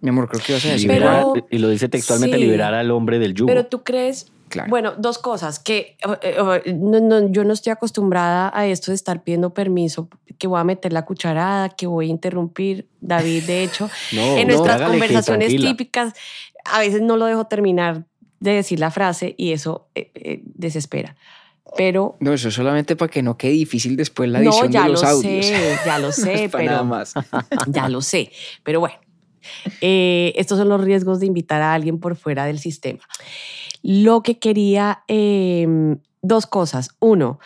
Mi 0.00 0.08
amor, 0.10 0.28
creo 0.28 0.42
que 0.44 0.52
ibas 0.52 0.64
a 0.66 0.68
decir 0.72 0.88
Pero- 0.88 1.34
Liberar- 1.34 1.46
y 1.50 1.58
lo 1.58 1.68
dice 1.70 1.88
textualmente, 1.88 2.36
sí. 2.36 2.42
liberar 2.44 2.74
al 2.74 2.90
hombre 2.92 3.18
del 3.18 3.34
yugo. 3.34 3.48
Pero 3.48 3.66
tú 3.66 3.82
crees, 3.82 4.30
Claro. 4.48 4.70
bueno, 4.70 4.94
dos 4.96 5.18
cosas, 5.18 5.58
que 5.58 5.96
eh, 6.22 6.36
no- 6.74 7.00
no, 7.00 7.28
yo 7.32 7.42
no 7.44 7.52
estoy 7.52 7.72
acostumbrada 7.72 8.50
a 8.54 8.66
esto 8.66 8.90
de 8.92 8.94
estar 8.94 9.22
pidiendo 9.24 9.52
permiso, 9.52 10.08
que 10.38 10.46
voy 10.46 10.60
a 10.60 10.64
meter 10.64 10.92
la 10.92 11.04
cucharada, 11.04 11.68
que 11.70 11.86
voy 11.86 12.06
a 12.06 12.10
interrumpir. 12.10 12.88
David, 13.00 13.42
de 13.44 13.62
hecho, 13.64 13.90
no, 14.12 14.36
en 14.36 14.48
no, 14.48 14.54
nuestras 14.54 14.82
conversaciones 14.82 15.48
típicas, 15.56 16.12
a 16.64 16.80
veces 16.80 17.02
no 17.02 17.16
lo 17.16 17.26
dejo 17.26 17.46
terminar 17.46 18.04
de 18.40 18.52
decir 18.52 18.78
la 18.78 18.90
frase 18.90 19.34
y 19.36 19.52
eso 19.52 19.88
eh, 19.94 20.10
eh, 20.14 20.42
desespera. 20.44 21.16
Pero 21.76 22.16
No, 22.20 22.32
eso 22.32 22.48
es 22.48 22.54
solamente 22.54 22.94
para 22.94 23.10
que 23.10 23.22
no 23.22 23.36
quede 23.36 23.52
difícil 23.52 23.96
después 23.96 24.30
la 24.30 24.38
no, 24.40 24.50
edición 24.50 24.70
ya 24.70 24.82
de 24.82 24.86
lo 24.86 24.92
los 24.92 25.02
audios. 25.04 25.46
sé, 25.46 25.76
ya 25.84 25.98
lo 25.98 26.06
No 26.06 26.12
sé, 26.12 26.48
para 26.48 26.64
nada 26.64 26.76
pero 26.78 26.84
más. 26.84 27.14
ya 27.66 27.88
lo 27.88 28.00
sé. 28.00 28.30
Pero 28.62 28.78
bueno, 28.80 28.94
eh, 29.80 30.32
estos 30.36 30.58
son 30.58 30.68
los 30.68 30.80
riesgos 30.82 31.20
de 31.20 31.26
invitar 31.26 31.62
a 31.62 31.74
alguien 31.74 31.98
por 31.98 32.16
fuera 32.16 32.44
del 32.46 32.58
sistema. 32.58 33.00
Lo 33.82 34.22
que 34.22 34.38
quería, 34.38 35.02
eh, 35.08 35.96
dos 36.22 36.46
cosas. 36.46 36.90
Uno, 37.00 37.38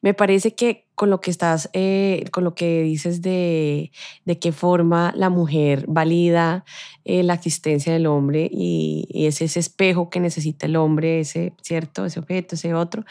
me 0.00 0.14
parece 0.14 0.54
que 0.54 0.86
con 0.94 1.10
lo 1.10 1.20
que 1.20 1.30
estás, 1.30 1.70
eh, 1.74 2.24
con 2.32 2.44
lo 2.44 2.54
que 2.54 2.82
dices 2.82 3.22
de, 3.22 3.92
de 4.24 4.38
qué 4.38 4.52
forma 4.52 5.12
la 5.16 5.30
mujer 5.30 5.84
valida 5.86 6.64
eh, 7.04 7.22
la 7.22 7.34
existencia 7.34 7.92
del 7.92 8.06
hombre 8.06 8.48
y, 8.50 9.06
y 9.08 9.26
es 9.26 9.40
ese 9.40 9.60
espejo 9.60 10.10
que 10.10 10.20
necesita 10.20 10.66
el 10.66 10.76
hombre, 10.76 11.20
ese, 11.20 11.52
¿cierto? 11.62 12.04
Ese 12.04 12.18
objeto, 12.18 12.56
ese 12.56 12.74
otro, 12.74 13.04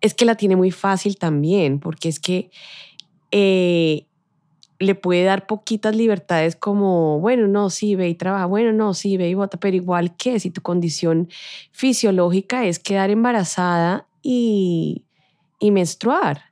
es 0.00 0.14
que 0.14 0.24
la 0.24 0.34
tiene 0.34 0.56
muy 0.56 0.70
fácil 0.70 1.16
también, 1.16 1.78
porque 1.78 2.08
es 2.08 2.20
que 2.20 2.50
eh, 3.30 4.06
le 4.78 4.94
puede 4.94 5.24
dar 5.24 5.46
poquitas 5.46 5.94
libertades 5.94 6.56
como, 6.56 7.20
bueno, 7.20 7.46
no, 7.46 7.70
sí, 7.70 7.94
ve 7.94 8.08
y 8.08 8.14
trabaja, 8.14 8.46
bueno, 8.46 8.72
no, 8.72 8.92
sí, 8.94 9.16
ve 9.16 9.28
y 9.28 9.34
vota, 9.34 9.58
pero 9.58 9.76
igual 9.76 10.16
que 10.16 10.40
si 10.40 10.50
tu 10.50 10.62
condición 10.62 11.28
fisiológica 11.72 12.64
es 12.66 12.78
quedar 12.78 13.10
embarazada 13.10 14.06
y, 14.22 15.04
y 15.60 15.70
menstruar. 15.70 16.42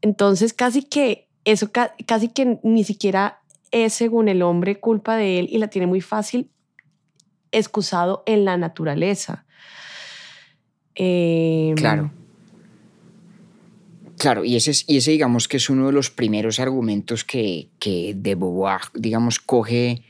Entonces, 0.00 0.52
casi 0.52 0.82
que 0.82 1.28
eso 1.44 1.70
ca- 1.72 1.94
casi 2.06 2.28
que 2.28 2.58
ni 2.62 2.84
siquiera 2.84 3.40
es, 3.70 3.92
según 3.92 4.28
el 4.28 4.42
hombre, 4.42 4.80
culpa 4.80 5.16
de 5.16 5.38
él 5.40 5.48
y 5.50 5.58
la 5.58 5.68
tiene 5.68 5.86
muy 5.86 6.00
fácil 6.00 6.50
excusado 7.52 8.22
en 8.26 8.44
la 8.44 8.56
naturaleza. 8.56 9.44
Em, 10.94 11.74
Claro. 11.76 12.10
Claro, 14.24 14.42
y 14.42 14.56
ese, 14.56 14.70
es, 14.70 14.86
digamos 15.04 15.48
que 15.48 15.58
es 15.58 15.68
uno 15.68 15.88
de 15.88 15.92
los 15.92 16.10
primeros 16.10 16.58
argumentos 16.58 17.24
que, 17.24 17.68
que 17.78 18.14
de 18.16 18.34
Beauvoir, 18.34 18.80
digamos, 18.94 19.38
coge 19.38 20.02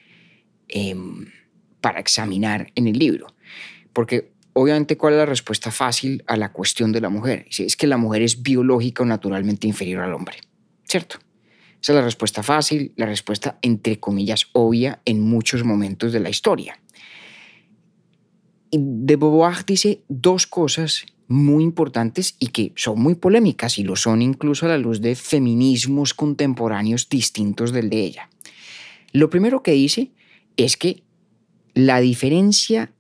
em, 0.68 1.32
para 1.80 1.98
examinar 1.98 2.70
en 2.76 2.86
el 2.86 2.96
libro. 2.96 3.26
Porque 3.92 4.30
obviamente, 4.52 4.96
¿cuál 4.96 5.14
es 5.14 5.18
la 5.18 5.26
respuesta 5.26 5.72
fácil 5.72 6.22
a 6.28 6.36
la 6.36 6.52
cuestión 6.52 6.92
de 6.92 7.00
la 7.00 7.08
mujer? 7.08 7.46
Es 7.58 7.74
que 7.74 7.88
la 7.88 7.96
mujer 7.96 8.22
es 8.22 8.40
biológica 8.40 9.02
o 9.02 9.06
naturalmente 9.06 9.66
inferior 9.66 10.04
al 10.04 10.14
hombre, 10.14 10.36
¿cierto? 10.84 11.16
Esa 11.82 11.90
es 11.90 11.96
la 11.96 12.04
respuesta 12.04 12.44
fácil, 12.44 12.92
la 12.94 13.06
respuesta 13.06 13.58
entre 13.62 13.98
comillas 13.98 14.46
obvia 14.52 15.00
en 15.06 15.22
muchos 15.22 15.64
momentos 15.64 16.12
de 16.12 16.20
la 16.20 16.30
historia. 16.30 16.78
De 18.70 19.16
Beauvoir 19.16 19.66
dice 19.66 20.04
dos 20.06 20.46
cosas 20.46 21.04
muy 21.28 21.64
importantes 21.64 22.36
y 22.38 22.48
que 22.48 22.72
son 22.76 23.00
muy 23.00 23.14
polémicas 23.14 23.78
y 23.78 23.84
lo 23.84 23.96
son 23.96 24.22
incluso 24.22 24.66
a 24.66 24.70
la 24.70 24.78
luz 24.78 25.00
de 25.00 25.14
feminismos 25.14 26.14
contemporáneos 26.14 27.08
distintos 27.08 27.72
del 27.72 27.90
de 27.90 28.00
ella. 28.00 28.30
Lo 29.12 29.30
primero 29.30 29.62
que 29.62 29.72
dice 29.72 30.10
es 30.56 30.76
que 30.76 31.02
la 31.74 32.00
diferencia 32.00 32.92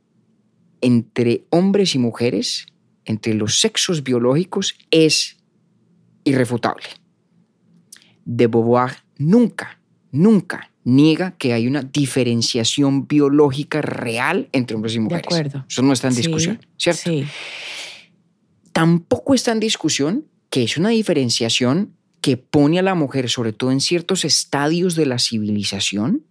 entre 0.80 1.44
hombres 1.50 1.94
y 1.94 1.98
mujeres, 1.98 2.66
entre 3.04 3.34
los 3.34 3.60
sexos 3.60 4.02
biológicos, 4.02 4.76
es 4.90 5.36
irrefutable. 6.24 6.84
De 8.24 8.46
Beauvoir 8.46 8.96
nunca, 9.18 9.80
nunca 10.10 10.70
niega 10.84 11.32
que 11.32 11.52
hay 11.52 11.66
una 11.66 11.82
diferenciación 11.82 13.08
biológica 13.08 13.80
real 13.82 14.48
entre 14.52 14.76
hombres 14.76 14.94
y 14.94 15.00
mujeres. 15.00 15.26
De 15.28 15.36
acuerdo. 15.36 15.66
Eso 15.68 15.82
no 15.82 15.92
está 15.92 16.08
en 16.08 16.14
discusión, 16.14 16.66
¿cierto? 16.76 17.10
Sí. 17.10 17.24
Tampoco 18.74 19.34
está 19.34 19.52
en 19.52 19.60
discusión 19.60 20.26
que 20.50 20.64
es 20.64 20.76
una 20.76 20.88
diferenciación 20.88 21.94
que 22.20 22.36
pone 22.36 22.80
a 22.80 22.82
la 22.82 22.96
mujer, 22.96 23.30
sobre 23.30 23.52
todo 23.52 23.70
en 23.70 23.80
ciertos 23.80 24.24
estadios 24.24 24.96
de 24.96 25.06
la 25.06 25.20
civilización, 25.20 26.24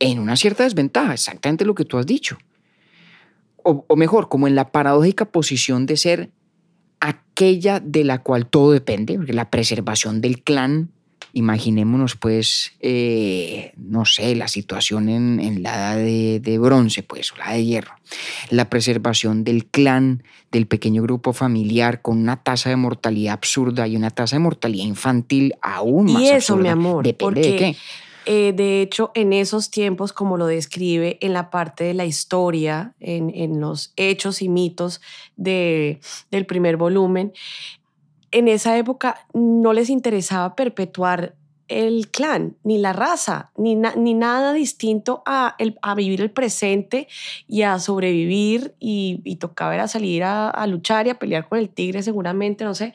en 0.00 0.18
una 0.18 0.34
cierta 0.34 0.64
desventaja, 0.64 1.14
exactamente 1.14 1.64
lo 1.64 1.76
que 1.76 1.84
tú 1.84 1.98
has 1.98 2.06
dicho. 2.06 2.36
O, 3.62 3.86
mejor, 3.96 4.28
como 4.28 4.48
en 4.48 4.56
la 4.56 4.72
paradójica 4.72 5.24
posición 5.24 5.86
de 5.86 5.96
ser 5.96 6.30
aquella 6.98 7.78
de 7.78 8.02
la 8.02 8.22
cual 8.22 8.46
todo 8.48 8.72
depende, 8.72 9.16
porque 9.16 9.32
la 9.32 9.50
preservación 9.50 10.20
del 10.20 10.42
clan, 10.42 10.90
imaginémonos 11.34 12.16
pues, 12.16 12.72
eh, 12.80 13.72
no 13.76 14.04
sé, 14.04 14.34
la 14.36 14.48
situación 14.48 15.08
en, 15.08 15.62
la 15.62 15.74
edad 15.74 15.96
de, 15.96 16.58
bronce, 16.58 17.02
pues, 17.02 17.32
o 17.32 17.36
la 17.36 17.52
de 17.52 17.64
hierro, 17.64 17.94
la 18.50 18.70
preservación 18.70 19.44
del 19.44 19.66
clan, 19.66 20.22
del 20.50 20.66
pequeño 20.66 21.02
grupo 21.02 21.32
familiar 21.32 22.00
con 22.00 22.18
una 22.18 22.42
tasa 22.42 22.70
de 22.70 22.76
mortalidad 22.76 23.34
absurda 23.34 23.86
y 23.88 23.96
una 23.96 24.10
tasa 24.10 24.36
de 24.36 24.40
mortalidad 24.40 24.86
infantil 24.86 25.54
aún 25.60 26.12
más 26.12 26.22
Y 26.22 26.26
eso, 26.26 26.54
absurda. 26.54 26.62
mi 26.62 26.68
amor, 26.68 27.04
depende 27.04 27.34
porque 27.34 27.50
de 27.50 27.56
qué. 27.56 27.76
Eh, 28.26 28.54
de 28.54 28.80
hecho, 28.80 29.10
en 29.14 29.32
esos 29.34 29.70
tiempos, 29.70 30.12
como 30.14 30.38
lo 30.38 30.46
describe 30.46 31.18
en 31.20 31.34
la 31.34 31.50
parte 31.50 31.84
de 31.84 31.92
la 31.92 32.06
historia, 32.06 32.94
en, 33.00 33.30
en 33.34 33.60
los 33.60 33.92
hechos 33.96 34.40
y 34.40 34.48
mitos 34.48 35.02
de, 35.36 36.00
del 36.30 36.46
primer 36.46 36.78
volumen, 36.78 37.32
en 38.34 38.48
esa 38.48 38.76
época 38.76 39.26
no 39.32 39.72
les 39.72 39.90
interesaba 39.90 40.54
perpetuar 40.54 41.34
el 41.68 42.10
clan, 42.10 42.56
ni 42.62 42.76
la 42.76 42.92
raza, 42.92 43.50
ni, 43.56 43.74
ni 43.74 44.12
nada 44.12 44.52
distinto 44.52 45.22
a, 45.24 45.54
el, 45.58 45.78
a, 45.80 45.94
vivir 45.94 46.20
el 46.20 46.30
presente 46.30 47.08
y 47.48 47.62
a 47.62 47.78
sobrevivir 47.78 48.74
y, 48.78 49.22
y 49.24 49.36
tocaba 49.36 49.74
era 49.74 49.88
salir 49.88 50.24
a, 50.24 50.50
a 50.50 50.66
luchar 50.66 51.06
y 51.06 51.10
a 51.10 51.18
pelear 51.18 51.48
con 51.48 51.58
el 51.58 51.70
tigre 51.70 52.02
seguramente, 52.02 52.64
no 52.64 52.74
sé 52.74 52.92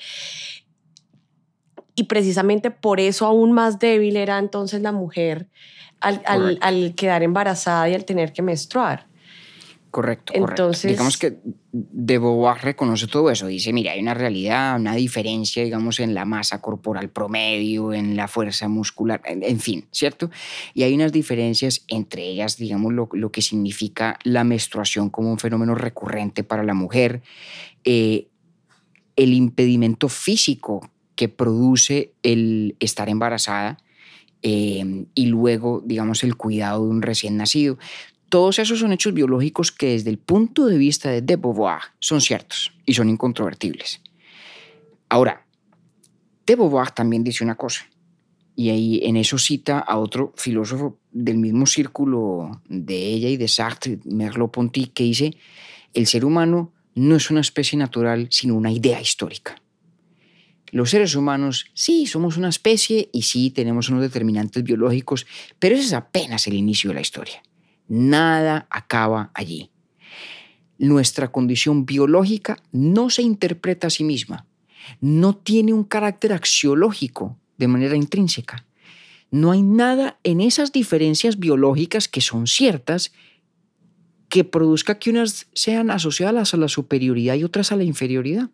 y 1.99 2.03
precisamente 2.03 2.71
por 2.71 3.01
eso 3.01 3.25
aún 3.25 3.51
más 3.51 3.77
débil 3.77 4.15
era 4.15 4.39
entonces 4.39 4.81
la 4.81 4.93
mujer 4.93 5.49
al, 5.99 6.21
al, 6.25 6.57
al 6.61 6.95
quedar 6.95 7.23
embarazada 7.23 7.89
y 7.89 7.93
al 7.93 8.05
tener 8.05 8.31
que 8.31 8.41
menstruar. 8.41 9.08
Correcto, 9.91 10.33
correcto. 10.33 10.63
Entonces, 10.63 10.91
digamos 10.91 11.17
que 11.17 11.39
de 11.71 12.19
Beauvoir 12.19 12.61
reconoce 12.61 13.07
todo 13.07 13.31
eso. 13.31 13.47
Dice, 13.47 13.73
mira, 13.73 13.93
hay 13.93 14.01
una 14.01 14.13
realidad, 14.13 14.79
una 14.79 14.93
diferencia, 14.93 15.63
digamos, 15.63 15.99
en 15.99 16.13
la 16.13 16.25
masa 16.25 16.61
corporal 16.61 17.09
promedio, 17.09 17.91
en 17.93 18.15
la 18.15 18.27
fuerza 18.27 18.67
muscular, 18.67 19.21
en, 19.25 19.41
en 19.41 19.59
fin, 19.59 19.87
¿cierto? 19.91 20.29
Y 20.75 20.83
hay 20.83 20.93
unas 20.93 21.11
diferencias 21.11 21.85
entre 21.87 22.23
ellas, 22.27 22.57
digamos, 22.57 22.93
lo, 22.93 23.09
lo, 23.13 23.31
que 23.31 23.41
significa 23.41 24.19
la 24.23 24.43
menstruación 24.43 25.09
como 25.09 25.31
un 25.31 25.39
fenómeno 25.39 25.73
recurrente 25.73 26.43
para 26.43 26.63
la 26.63 26.75
mujer, 26.75 27.23
eh, 27.83 28.27
el 29.15 29.33
impedimento 29.33 30.07
físico 30.07 30.91
que 31.15 31.29
produce 31.29 32.13
el 32.21 32.75
estar 32.79 33.09
embarazada 33.09 33.79
eh, 34.41 35.05
y 35.13 35.25
luego, 35.25 35.81
digamos, 35.85 36.23
el 36.23 36.37
cuidado 36.37 36.85
de 36.85 36.89
un 36.89 37.01
recién 37.01 37.35
nacido. 37.35 37.77
Todos 38.29 38.59
esos 38.59 38.79
son 38.79 38.93
hechos 38.93 39.13
biológicos 39.13 39.71
que 39.71 39.87
desde 39.87 40.11
el 40.11 40.19
punto 40.19 40.67
de 40.67 40.77
vista 40.77 41.09
de 41.09 41.21
De 41.21 41.35
Beauvoir 41.35 41.81
son 41.99 42.21
ciertos 42.21 42.71
y 42.85 42.93
son 42.93 43.09
incontrovertibles. 43.09 44.01
Ahora, 45.09 45.45
De 46.45 46.55
Beauvoir 46.55 46.91
también 46.91 47.23
dice 47.23 47.43
una 47.43 47.55
cosa, 47.55 47.89
y 48.55 48.69
ahí 48.69 48.99
en 49.03 49.15
eso 49.15 49.37
cita 49.37 49.79
a 49.79 49.97
otro 49.97 50.33
filósofo 50.35 50.99
del 51.11 51.37
mismo 51.37 51.65
círculo 51.65 52.61
de 52.67 52.97
ella 53.07 53.29
y 53.29 53.37
de 53.37 53.47
Sartre, 53.47 53.99
Merleau-Ponty, 54.03 54.91
que 54.93 55.05
dice, 55.05 55.37
el 55.93 56.05
ser 56.05 56.23
humano 56.23 56.73
no 56.93 57.15
es 57.15 57.31
una 57.31 57.41
especie 57.41 57.79
natural, 57.79 58.27
sino 58.29 58.55
una 58.55 58.71
idea 58.71 59.01
histórica. 59.01 59.55
Los 60.71 60.91
seres 60.91 61.15
humanos 61.15 61.65
sí 61.73 62.05
somos 62.05 62.37
una 62.37 62.49
especie 62.49 63.09
y 63.11 63.23
sí 63.23 63.49
tenemos 63.49 63.89
unos 63.89 64.01
determinantes 64.01 64.63
biológicos, 64.63 65.25
pero 65.57 65.75
ese 65.75 65.85
es 65.85 65.93
apenas 65.93 66.45
el 66.45 66.53
inicio 66.53 66.89
de 66.89 66.95
la 66.95 67.01
historia. 67.01 67.41
Nada 67.89 68.67
acaba 68.69 69.31
allí. 69.33 69.71
Nuestra 70.77 71.31
condición 71.31 71.85
biológica 71.85 72.57
no 72.71 73.09
se 73.09 73.23
interpreta 73.23 73.87
a 73.87 73.89
sí 73.89 74.03
misma, 74.05 74.45
no 75.01 75.35
tiene 75.35 75.73
un 75.73 75.83
carácter 75.83 76.31
axiológico 76.31 77.37
de 77.57 77.67
manera 77.67 77.95
intrínseca. 77.95 78.65
No 79.31 79.51
hay 79.51 79.61
nada 79.61 80.19
en 80.23 80.39
esas 80.39 80.71
diferencias 80.71 81.37
biológicas 81.37 82.07
que 82.07 82.21
son 82.21 82.47
ciertas 82.47 83.11
que 84.29 84.43
produzca 84.43 84.99
que 84.99 85.09
unas 85.09 85.47
sean 85.53 85.91
asociadas 85.91 86.53
a 86.53 86.57
la 86.57 86.67
superioridad 86.67 87.35
y 87.35 87.43
otras 87.43 87.71
a 87.71 87.75
la 87.75 87.83
inferioridad. 87.83 88.49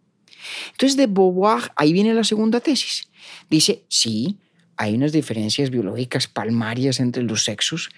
Entonces, 0.71 0.95
de 0.97 1.07
Beauvoir, 1.07 1.71
ahí 1.75 1.91
viene 1.91 2.13
la 2.13 2.23
segunda 2.23 2.61
tesis. 2.61 3.09
Dice, 3.49 3.83
sí, 3.89 4.38
hay 4.77 4.95
unas 4.95 5.11
diferencias 5.11 5.69
biológicas 5.69 6.27
palmarias 6.27 6.99
entre 6.99 7.23
los 7.23 7.43
sexos, 7.43 7.89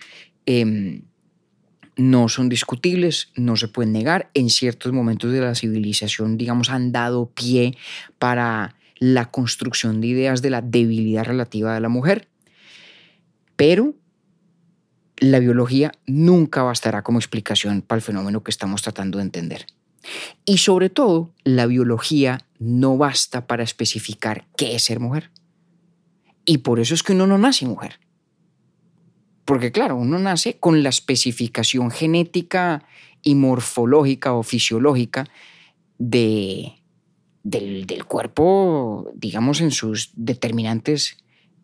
eh, 0.46 1.02
no 1.98 2.30
son 2.30 2.48
discutibles, 2.48 3.30
no 3.36 3.56
se 3.56 3.68
pueden 3.68 3.92
negar. 3.92 4.30
En 4.34 4.50
ciertos 4.50 4.94
momentos 4.94 5.32
de 5.32 5.42
la 5.42 5.56
civilización, 5.56 6.38
digamos, 6.38 6.70
han 6.70 6.92
dado 6.92 7.30
pie 7.32 7.78
para 8.20 8.76
la 9.00 9.30
construcción 9.30 10.00
de 10.00 10.08
ideas 10.08 10.42
de 10.42 10.50
la 10.50 10.62
debilidad 10.62 11.26
relativa 11.26 11.74
de 11.74 11.82
la 11.82 11.90
mujer. 11.90 12.28
Pero 13.56 13.96
la 15.18 15.40
biología 15.40 15.92
nunca 16.06 16.64
bastará 16.64 17.02
como 17.02 17.20
explicación 17.20 17.82
para 17.82 17.98
el 17.98 18.04
fenómeno 18.04 18.44
que 18.44 18.52
estamos 18.52 18.82
tratando 18.84 19.18
de 19.18 19.24
entender. 19.24 19.66
Y 20.46 20.60
sobre 20.60 20.90
todo, 20.90 21.34
la 21.44 21.66
biología 21.66 22.46
no 22.60 22.98
basta 22.98 23.48
para 23.48 23.64
especificar 23.64 24.46
qué 24.56 24.76
es 24.76 24.84
ser 24.84 25.00
mujer. 25.00 25.32
Y 26.46 26.60
por 26.60 26.80
eso 26.80 26.94
es 26.94 27.04
que 27.04 27.14
uno 27.14 27.28
no 27.28 27.38
nace 27.38 27.66
mujer. 27.66 28.00
Porque 29.48 29.72
claro, 29.72 29.96
uno 29.96 30.20
nace 30.20 30.58
con 30.60 30.84
la 30.84 30.90
especificación 30.90 31.90
genética 31.90 32.84
y 33.24 33.34
morfológica 33.34 34.34
o 34.34 34.44
fisiológica 34.44 35.26
de, 35.98 36.74
del, 37.44 38.04
cuerpo, 38.04 39.10
digamos, 39.16 39.62
en 39.62 39.72
sus 39.72 40.12
determinantes 40.16 41.16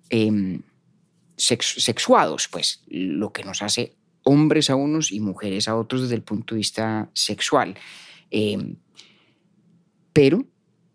eh, 0.10 0.62
sex, 1.36 1.76
sexuados, 1.80 2.48
pues 2.48 2.86
lo 2.88 3.34
que 3.34 3.44
nos 3.44 3.62
hace 3.62 3.98
hombres 4.24 4.70
a 4.70 4.76
unos 4.76 5.12
y 5.12 5.20
mujeres 5.20 5.68
a 5.68 5.76
otros 5.76 6.04
desde 6.04 6.16
el 6.16 6.22
punto 6.22 6.56
de 6.56 6.60
vista 6.60 7.10
sexual. 7.12 7.76
Eh, 8.32 8.76
pero 10.14 10.46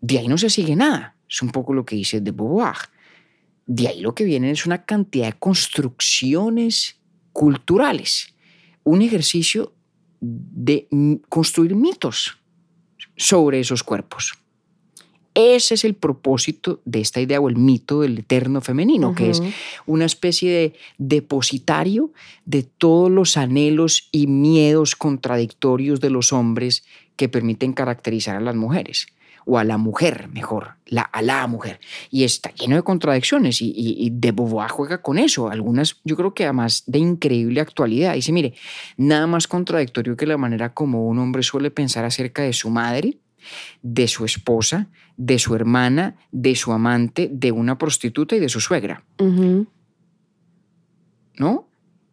de 0.01 0.17
ahí 0.17 0.27
no 0.27 0.39
se 0.39 0.49
sigue 0.49 0.75
nada. 0.75 1.15
Es 1.29 1.43
un 1.43 1.51
poco 1.51 1.71
lo 1.71 1.85
que 1.85 1.95
dice 1.95 2.19
de 2.19 2.31
Beauvoir. 2.31 2.77
De 3.71 3.87
ahí 3.87 4.01
lo 4.01 4.15
que 4.15 4.23
viene 4.23 4.49
es 4.49 4.65
una 4.65 4.83
cantidad 4.83 5.27
de 5.27 5.37
construcciones 5.37 6.99
culturales, 7.33 8.33
un 8.83 9.03
ejercicio 9.03 9.73
de 10.19 10.87
construir 11.29 11.75
mitos 11.75 12.39
sobre 13.15 13.59
esos 13.59 13.83
cuerpos. 13.83 14.33
Ese 15.35 15.75
es 15.75 15.85
el 15.85 15.93
propósito 15.93 16.81
de 16.85 16.99
esta 16.99 17.21
idea 17.21 17.39
o 17.39 17.47
el 17.47 17.57
mito 17.57 18.01
del 18.01 18.17
eterno 18.17 18.59
femenino, 18.59 19.09
uh 19.09 19.11
-huh. 19.11 19.15
que 19.15 19.29
es 19.29 19.43
una 19.85 20.05
especie 20.05 20.51
de 20.51 20.73
depositario 20.97 22.11
de 22.45 22.63
todos 22.63 23.11
los 23.11 23.37
anhelos 23.37 24.09
y 24.11 24.25
miedos 24.25 24.95
contradictorios 24.95 25.99
de 25.99 26.09
los 26.09 26.33
hombres 26.33 26.83
que 27.15 27.29
permiten 27.29 27.73
caracterizar 27.73 28.35
a 28.35 28.41
las 28.41 28.55
mujeres. 28.55 29.05
O 29.45 29.57
a 29.57 29.63
la 29.63 29.77
mujer, 29.77 30.29
mejor, 30.33 30.75
la, 30.85 31.01
a 31.01 31.21
la 31.21 31.45
mujer. 31.47 31.79
Y 32.09 32.23
está 32.23 32.51
lleno 32.51 32.75
de 32.75 32.83
contradicciones 32.83 33.61
y, 33.61 33.67
y, 33.67 34.05
y 34.05 34.09
de 34.09 34.31
Beauvoir 34.31 34.69
juega 34.69 35.01
con 35.01 35.17
eso. 35.17 35.49
Algunas, 35.49 35.99
yo 36.03 36.15
creo 36.15 36.33
que 36.33 36.43
además 36.43 36.83
de 36.87 36.99
increíble 36.99 37.61
actualidad. 37.61 38.13
Dice, 38.13 38.31
mire, 38.31 38.53
nada 38.97 39.27
más 39.27 39.47
contradictorio 39.47 40.17
que 40.17 40.25
la 40.25 40.37
manera 40.37 40.73
como 40.73 41.07
un 41.07 41.19
hombre 41.19 41.43
suele 41.43 41.71
pensar 41.71 42.05
acerca 42.05 42.43
de 42.43 42.53
su 42.53 42.69
madre, 42.69 43.17
de 43.81 44.07
su 44.07 44.25
esposa, 44.25 44.87
de 45.17 45.39
su 45.39 45.55
hermana, 45.55 46.15
de 46.31 46.55
su 46.55 46.71
amante, 46.71 47.29
de 47.31 47.51
una 47.51 47.77
prostituta 47.77 48.35
y 48.35 48.39
de 48.39 48.49
su 48.49 48.59
suegra. 48.59 49.03
¿no? 51.39 51.68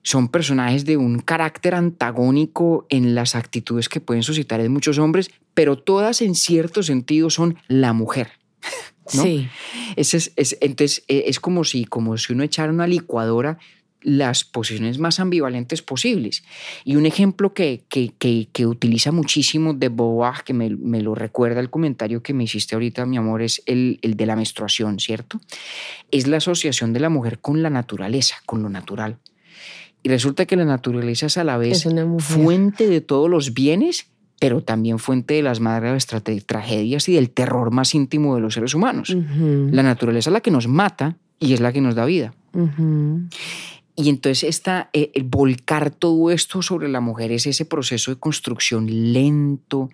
Son 0.06 0.28
personajes 0.28 0.84
de 0.84 0.96
un 0.96 1.18
carácter 1.18 1.74
antagónico 1.74 2.86
en 2.90 3.16
las 3.16 3.34
actitudes 3.34 3.88
que 3.88 4.00
pueden 4.00 4.22
suscitar 4.22 4.60
en 4.60 4.72
muchos 4.72 4.98
hombres, 4.98 5.30
pero 5.52 5.76
todas 5.76 6.22
en 6.22 6.36
cierto 6.36 6.84
sentido 6.84 7.28
son 7.28 7.56
la 7.66 7.92
mujer. 7.92 8.28
¿no? 9.14 9.22
Sí. 9.24 9.48
Es, 9.96 10.14
es- 10.14 10.58
entonces 10.60 11.02
eh, 11.08 11.24
es 11.26 11.40
como 11.40 11.64
si, 11.64 11.84
como 11.86 12.16
si 12.18 12.32
uno 12.32 12.44
echara 12.44 12.72
una 12.72 12.86
licuadora 12.86 13.58
las 14.00 14.44
posiciones 14.44 14.98
más 15.00 15.18
ambivalentes 15.18 15.82
posibles. 15.82 16.44
Y 16.84 16.94
un 16.94 17.04
ejemplo 17.06 17.52
que, 17.52 17.82
que, 17.88 18.12
que, 18.16 18.48
que 18.52 18.64
utiliza 18.64 19.10
muchísimo 19.10 19.74
de 19.74 19.88
Beauvoir, 19.88 20.44
que 20.44 20.52
me, 20.54 20.70
me 20.70 21.00
lo 21.02 21.16
recuerda 21.16 21.58
el 21.58 21.68
comentario 21.70 22.22
que 22.22 22.32
me 22.32 22.44
hiciste 22.44 22.76
ahorita, 22.76 23.04
mi 23.06 23.16
amor, 23.16 23.42
es 23.42 23.60
el, 23.66 23.98
el 24.02 24.14
de 24.16 24.26
la 24.26 24.36
menstruación, 24.36 25.00
¿cierto? 25.00 25.40
Es 26.12 26.28
la 26.28 26.36
asociación 26.36 26.92
de 26.92 27.00
la 27.00 27.08
mujer 27.08 27.40
con 27.40 27.60
la 27.64 27.70
naturaleza, 27.70 28.36
con 28.46 28.62
lo 28.62 28.68
natural. 28.68 29.18
Y 30.06 30.08
resulta 30.08 30.46
que 30.46 30.54
la 30.54 30.64
naturaleza 30.64 31.26
es 31.26 31.36
a 31.36 31.42
la 31.42 31.58
vez 31.58 31.84
fuente 32.20 32.86
de 32.86 33.00
todos 33.00 33.28
los 33.28 33.54
bienes, 33.54 34.06
pero 34.38 34.62
también 34.62 35.00
fuente 35.00 35.34
de 35.34 35.42
las 35.42 35.58
más 35.58 35.80
graves 35.80 36.06
tragedias 36.46 37.08
y 37.08 37.14
del 37.14 37.30
terror 37.30 37.72
más 37.72 37.92
íntimo 37.92 38.36
de 38.36 38.40
los 38.40 38.54
seres 38.54 38.72
humanos. 38.74 39.16
La 39.72 39.82
naturaleza 39.82 40.30
es 40.30 40.32
la 40.32 40.42
que 40.42 40.52
nos 40.52 40.68
mata 40.68 41.16
y 41.40 41.54
es 41.54 41.60
la 41.60 41.72
que 41.72 41.80
nos 41.80 41.96
da 41.96 42.04
vida. 42.04 42.32
Y 43.96 44.08
entonces 44.08 44.44
está 44.44 44.90
eh, 44.92 45.10
el 45.12 45.24
volcar 45.24 45.90
todo 45.90 46.30
esto 46.30 46.62
sobre 46.62 46.86
la 46.86 47.00
mujer 47.00 47.32
es 47.32 47.48
ese 47.48 47.64
proceso 47.64 48.12
de 48.12 48.20
construcción 48.20 49.12
lento, 49.12 49.90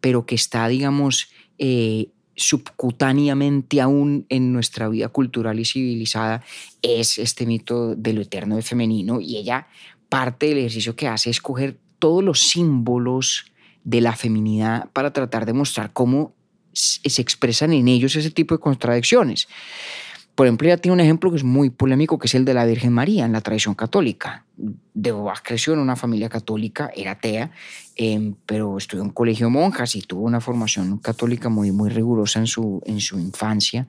pero 0.00 0.24
que 0.24 0.36
está, 0.36 0.68
digamos, 0.68 1.28
eh, 1.58 2.08
subcutáneamente 2.40 3.80
aún 3.80 4.24
en 4.28 4.52
nuestra 4.52 4.88
vida 4.88 5.08
cultural 5.08 5.60
y 5.60 5.64
civilizada, 5.64 6.42
es 6.80 7.18
este 7.18 7.46
mito 7.46 7.94
de 7.94 8.14
lo 8.14 8.22
eterno 8.22 8.56
de 8.56 8.62
femenino. 8.62 9.20
Y 9.20 9.36
ella, 9.36 9.68
parte 10.08 10.46
del 10.46 10.58
ejercicio 10.58 10.96
que 10.96 11.06
hace 11.06 11.30
es 11.30 11.40
coger 11.40 11.78
todos 11.98 12.24
los 12.24 12.40
símbolos 12.40 13.52
de 13.84 14.00
la 14.00 14.16
feminidad 14.16 14.90
para 14.92 15.12
tratar 15.12 15.44
de 15.44 15.52
mostrar 15.52 15.92
cómo 15.92 16.34
se 16.72 17.20
expresan 17.20 17.72
en 17.72 17.88
ellos 17.88 18.16
ese 18.16 18.30
tipo 18.30 18.54
de 18.54 18.60
contradicciones. 18.60 19.48
Por 20.40 20.46
ejemplo, 20.46 20.68
ella 20.68 20.78
tiene 20.78 20.94
un 20.94 21.00
ejemplo 21.00 21.30
que 21.30 21.36
es 21.36 21.44
muy 21.44 21.68
polémico, 21.68 22.18
que 22.18 22.26
es 22.26 22.34
el 22.34 22.46
de 22.46 22.54
la 22.54 22.64
Virgen 22.64 22.94
María 22.94 23.26
en 23.26 23.32
la 23.32 23.42
tradición 23.42 23.74
católica. 23.74 24.46
De 24.56 25.14
creció 25.44 25.74
en 25.74 25.80
una 25.80 25.96
familia 25.96 26.30
católica, 26.30 26.90
era 26.96 27.10
atea, 27.10 27.50
eh, 27.94 28.32
pero 28.46 28.78
estudió 28.78 29.02
en 29.02 29.08
un 29.08 29.12
colegio 29.12 29.48
de 29.48 29.52
monjas 29.52 29.96
y 29.96 30.00
tuvo 30.00 30.22
una 30.22 30.40
formación 30.40 30.96
católica 30.96 31.50
muy, 31.50 31.72
muy 31.72 31.90
rigurosa 31.90 32.38
en 32.38 32.46
su, 32.46 32.80
en 32.86 33.00
su 33.00 33.18
infancia. 33.18 33.86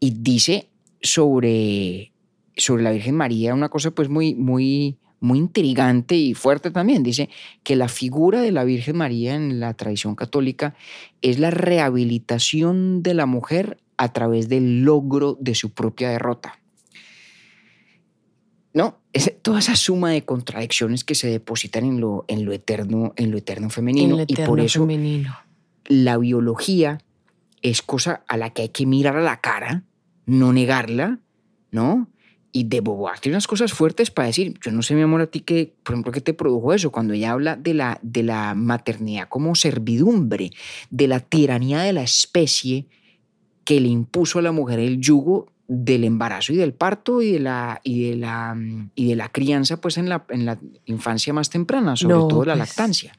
Y 0.00 0.12
dice 0.12 0.70
sobre, 1.02 2.14
sobre 2.56 2.82
la 2.82 2.90
Virgen 2.90 3.16
María 3.16 3.52
una 3.52 3.68
cosa 3.68 3.90
pues 3.90 4.08
muy, 4.08 4.34
muy, 4.34 4.96
muy 5.20 5.38
intrigante 5.38 6.16
y 6.16 6.32
fuerte 6.32 6.70
también. 6.70 7.02
Dice 7.02 7.28
que 7.62 7.76
la 7.76 7.88
figura 7.88 8.40
de 8.40 8.52
la 8.52 8.64
Virgen 8.64 8.96
María 8.96 9.34
en 9.34 9.60
la 9.60 9.74
tradición 9.74 10.14
católica 10.14 10.74
es 11.20 11.38
la 11.38 11.50
rehabilitación 11.50 13.02
de 13.02 13.12
la 13.12 13.26
mujer 13.26 13.76
a 13.98 14.12
través 14.12 14.48
del 14.48 14.82
logro 14.82 15.36
de 15.40 15.54
su 15.54 15.70
propia 15.70 16.08
derrota. 16.08 16.58
¿No? 18.72 19.00
Es 19.12 19.34
toda 19.42 19.58
esa 19.58 19.76
suma 19.76 20.12
de 20.12 20.24
contradicciones 20.24 21.04
que 21.04 21.14
se 21.14 21.28
depositan 21.28 21.84
en 21.84 22.00
lo, 22.00 22.24
en 22.28 22.44
lo 22.44 22.52
eterno, 22.52 23.12
en 23.16 23.30
lo 23.30 23.38
eterno 23.38 23.70
femenino. 23.70 24.24
Y 24.26 24.36
por 24.36 24.60
eso 24.60 24.80
femenino. 24.80 25.36
la 25.86 26.16
biología 26.16 26.98
es 27.60 27.82
cosa 27.82 28.22
a 28.28 28.36
la 28.36 28.50
que 28.50 28.62
hay 28.62 28.68
que 28.68 28.86
mirar 28.86 29.16
a 29.16 29.22
la 29.22 29.40
cara, 29.40 29.84
no 30.26 30.52
negarla, 30.52 31.18
¿no? 31.72 32.08
Y 32.52 32.64
de 32.64 32.82
tiene 33.20 33.34
unas 33.34 33.46
cosas 33.46 33.72
fuertes 33.72 34.10
para 34.10 34.28
decir, 34.28 34.58
yo 34.64 34.70
no 34.70 34.82
sé, 34.82 34.94
mi 34.94 35.02
amor, 35.02 35.20
a 35.20 35.26
ti 35.26 35.40
que, 35.40 35.74
por 35.82 35.94
ejemplo, 35.94 36.12
¿qué 36.12 36.20
te 36.20 36.34
produjo 36.34 36.72
eso? 36.72 36.90
Cuando 36.90 37.14
ella 37.14 37.32
habla 37.32 37.56
de 37.56 37.74
la, 37.74 37.98
de 38.02 38.22
la 38.22 38.54
maternidad 38.54 39.28
como 39.28 39.54
servidumbre, 39.54 40.50
de 40.90 41.08
la 41.08 41.20
tiranía 41.20 41.80
de 41.80 41.92
la 41.92 42.02
especie 42.02 42.86
que 43.68 43.80
le 43.82 43.88
impuso 43.88 44.38
a 44.38 44.42
la 44.42 44.50
mujer 44.50 44.78
el 44.78 44.98
yugo 44.98 45.52
del 45.66 46.04
embarazo 46.04 46.54
y 46.54 46.56
del 46.56 46.72
parto 46.72 47.20
y 47.20 47.32
de 47.32 47.40
la, 47.40 47.82
y 47.84 48.08
de 48.08 48.16
la, 48.16 48.56
y 48.94 49.08
de 49.08 49.14
la 49.14 49.28
crianza 49.28 49.78
pues 49.78 49.98
en 49.98 50.08
la, 50.08 50.24
en 50.30 50.46
la 50.46 50.58
infancia 50.86 51.34
más 51.34 51.50
temprana, 51.50 51.94
sobre 51.94 52.14
No, 52.16 52.28
todo 52.28 52.46
la 52.46 52.54
pues, 52.54 52.66
lactancia. 52.66 53.12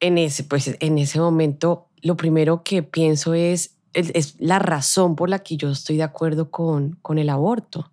en 0.00 0.16
ese, 0.16 0.44
pues, 0.44 0.74
en 0.80 0.96
ese 0.96 1.20
momento, 1.20 1.88
lo 2.00 2.16
primero 2.16 2.62
que 2.62 2.82
pienso 2.82 3.34
es, 3.34 3.76
es, 3.92 4.36
la 4.38 4.58
razón 4.58 5.16
por 5.16 5.28
la 5.28 5.40
que 5.40 5.58
yo 5.58 5.68
estoy 5.70 5.98
de 5.98 6.02
acuerdo 6.04 6.50
con, 6.50 6.96
con 7.02 7.18
el 7.18 7.28
aborto. 7.28 7.92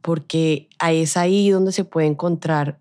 Porque 0.00 0.70
es 0.88 1.18
ahí 1.18 1.50
donde 1.50 1.72
se 1.72 1.84
puede 1.84 2.06
encontrar 2.06 2.80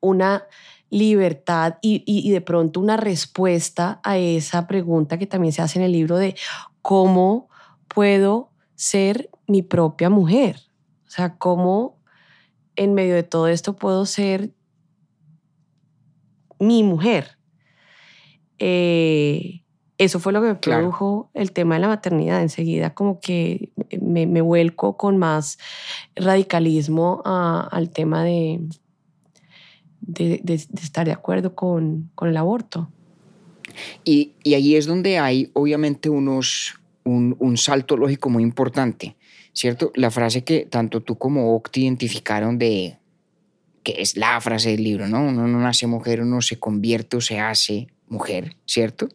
una 0.00 0.44
libertad 0.90 1.76
y, 1.80 2.02
y- 2.04 2.28
y 2.28 2.32
de 2.32 2.42
pronto 2.42 2.80
una 2.80 2.98
respuesta 2.98 3.98
a 4.04 4.18
esa 4.18 4.66
pregunta 4.66 5.18
que 5.18 5.26
también 5.26 5.52
se 5.54 5.62
hace 5.62 5.78
en 5.78 5.86
el 5.86 5.92
libro 5.92 6.18
de 6.18 6.34
cómo 6.82 7.48
puedo 7.88 8.50
ser 8.74 9.30
mi 9.46 9.62
propia 9.62 10.10
mujer. 10.10 10.56
O 11.06 11.10
sea, 11.10 11.36
cómo 11.36 11.98
en 12.76 12.94
medio 12.94 13.14
de 13.14 13.22
todo 13.24 13.48
esto 13.48 13.74
puedo 13.76 14.06
ser 14.06 14.52
mi 16.58 16.82
mujer. 16.82 17.38
Eh, 18.58 19.64
eso 19.98 20.18
fue 20.18 20.32
lo 20.32 20.40
que 20.40 20.48
me 20.48 20.58
Claro. 20.60 20.80
produjo 20.82 21.30
el 21.34 21.52
tema 21.52 21.74
de 21.74 21.80
la 21.82 21.88
maternidad. 21.88 22.40
Enseguida 22.42 22.94
como 22.94 23.20
que 23.20 23.72
me, 24.00 24.26
me 24.26 24.40
vuelco 24.40 24.96
con 24.96 25.18
más 25.18 25.58
radicalismo 26.16 27.22
a- 27.24 27.68
al 27.70 27.90
tema 27.90 28.24
de, 28.24 28.60
de, 30.00 30.40
de- 30.42 30.66
de 30.68 30.82
estar 30.82 31.04
de 31.06 31.12
acuerdo 31.12 31.54
con, 31.54 32.10
con 32.14 32.28
el 32.28 32.36
aborto. 32.36 32.90
Y, 34.04 34.32
y 34.42 34.54
ahí 34.54 34.76
es 34.76 34.86
donde 34.86 35.18
hay 35.18 35.50
obviamente 35.54 36.08
unos, 36.10 36.74
un, 37.04 37.36
un 37.38 37.56
salto 37.56 37.96
lógico 37.96 38.30
muy 38.30 38.42
importante, 38.42 39.16
¿cierto? 39.52 39.92
La 39.94 40.10
frase 40.10 40.44
que 40.44 40.66
tanto 40.66 41.00
tú 41.00 41.16
como 41.16 41.54
Octi 41.56 41.82
identificaron 41.82 42.58
de 42.58 42.98
que 43.82 43.96
es 43.98 44.16
la 44.16 44.40
frase 44.40 44.70
del 44.70 44.84
libro, 44.84 45.08
¿no? 45.08 45.22
Uno 45.22 45.46
no 45.48 45.60
nace 45.60 45.86
mujer, 45.86 46.20
uno 46.20 46.42
se 46.42 46.58
convierte 46.58 47.16
o 47.16 47.20
se 47.20 47.40
hace 47.40 47.88
mujer, 48.08 48.56
¿cierto? 48.66 49.08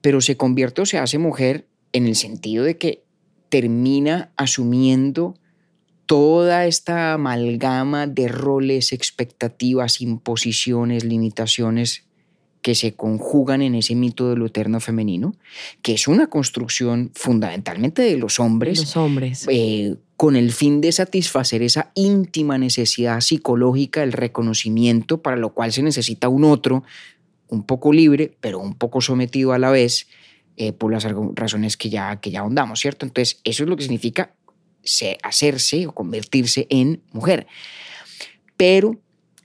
Pero 0.00 0.20
se 0.20 0.36
convierte 0.36 0.82
o 0.82 0.86
se 0.86 0.98
hace 0.98 1.18
mujer 1.18 1.66
en 1.92 2.06
el 2.06 2.14
sentido 2.14 2.64
de 2.64 2.76
que 2.76 3.04
termina 3.48 4.32
asumiendo 4.36 5.34
toda 6.06 6.66
esta 6.66 7.14
amalgama 7.14 8.06
de 8.06 8.28
roles, 8.28 8.92
expectativas, 8.92 10.00
imposiciones, 10.00 11.04
limitaciones 11.04 12.04
que 12.64 12.74
se 12.74 12.94
conjugan 12.94 13.60
en 13.60 13.74
ese 13.74 13.94
mito 13.94 14.30
de 14.30 14.36
lo 14.36 14.46
eterno 14.46 14.80
femenino, 14.80 15.34
que 15.82 15.92
es 15.92 16.08
una 16.08 16.28
construcción 16.28 17.10
fundamentalmente 17.14 18.00
de 18.00 18.16
los 18.16 18.40
hombres, 18.40 18.78
Los 18.78 18.96
hombres. 18.96 19.44
eh, 19.50 19.96
con 20.16 20.34
el 20.34 20.50
fin 20.50 20.80
de 20.80 20.90
satisfacer 20.90 21.60
esa 21.62 21.90
íntima 21.94 22.56
necesidad 22.56 23.20
psicológica 23.20 24.00
del 24.00 24.12
reconocimiento, 24.14 25.20
para 25.20 25.36
lo 25.36 25.52
cual 25.52 25.72
se 25.72 25.82
necesita 25.82 26.30
un 26.30 26.44
otro, 26.44 26.84
un 27.48 27.64
poco 27.64 27.92
libre, 27.92 28.34
pero 28.40 28.60
un 28.60 28.72
poco 28.76 29.02
sometido 29.02 29.52
a 29.52 29.58
la 29.58 29.70
vez, 29.70 30.06
eh, 30.56 30.72
por 30.72 30.90
las 30.90 31.06
razones 31.34 31.76
que 31.76 31.90
ya, 31.90 32.16
que 32.18 32.30
ya 32.30 32.40
ahondamos, 32.40 32.80
¿cierto? 32.80 33.04
Entonces, 33.04 33.42
eso 33.44 33.64
es 33.64 33.68
lo 33.68 33.76
que 33.76 33.82
significa 33.82 34.32
se- 34.82 35.18
hacerse 35.22 35.86
o 35.86 35.92
convertirse 35.92 36.66
en 36.70 37.02
mujer. 37.12 37.46
Pero 38.56 38.98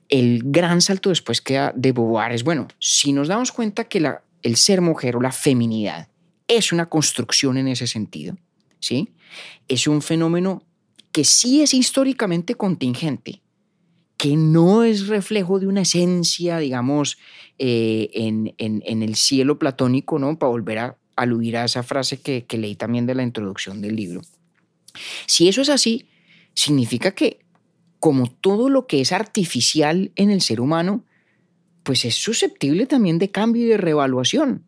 el 0.09 0.41
gran 0.43 0.81
salto 0.81 1.09
después 1.09 1.41
queda 1.41 1.71
de 1.75 1.91
Beauvoir 1.91 2.31
es, 2.31 2.43
bueno, 2.43 2.67
si 2.79 3.13
nos 3.13 3.27
damos 3.27 3.51
cuenta 3.51 3.85
que 3.85 4.03
el 4.41 4.55
ser 4.55 4.81
mujer 4.81 5.15
o 5.15 5.21
la 5.21 5.31
feminidad 5.31 6.09
es 6.47 6.71
una 6.73 6.87
construcción 6.87 7.57
en 7.57 7.67
ese 7.67 7.85
sentido, 7.85 8.35
¿sí? 8.79 9.13
Es 9.67 9.87
un 9.87 10.01
fenómeno 10.01 10.63
que 11.11 11.23
sí 11.23 11.61
es 11.61 11.75
históricamente 11.75 12.55
contingente, 12.55 13.41
que 14.17 14.35
no 14.35 14.83
es 14.83 15.07
reflejo 15.07 15.59
de 15.59 15.67
una 15.67 15.81
esencia, 15.81 16.57
digamos, 16.57 17.17
eh, 17.59 18.09
en 18.13 19.03
el 19.03 19.15
cielo 19.15 19.59
platónico, 19.59 20.17
¿no? 20.17 20.39
Para 20.39 20.49
volver 20.49 20.79
a 20.79 20.97
aludir 21.15 21.57
a 21.57 21.65
esa 21.65 21.83
frase 21.83 22.19
que, 22.19 22.45
que 22.45 22.57
leí 22.57 22.75
también 22.75 23.05
de 23.05 23.13
la 23.13 23.23
introducción 23.23 23.81
del 23.81 23.95
libro. 23.95 24.21
Si 25.27 25.47
eso 25.47 25.61
es 25.61 25.69
así, 25.69 26.07
significa 26.55 27.11
que 27.11 27.39
como 27.99 28.29
todo 28.29 28.69
lo 28.69 28.87
que 28.87 29.01
es 29.01 29.11
artificial 29.11 30.11
en 30.15 30.29
el 30.29 30.41
ser 30.41 30.61
humano, 30.61 31.03
pues 31.83 32.05
es 32.05 32.15
susceptible 32.15 32.85
también 32.85 33.19
de 33.19 33.31
cambio 33.31 33.63
y 33.63 33.69
de 33.69 33.77
reevaluación. 33.77 34.63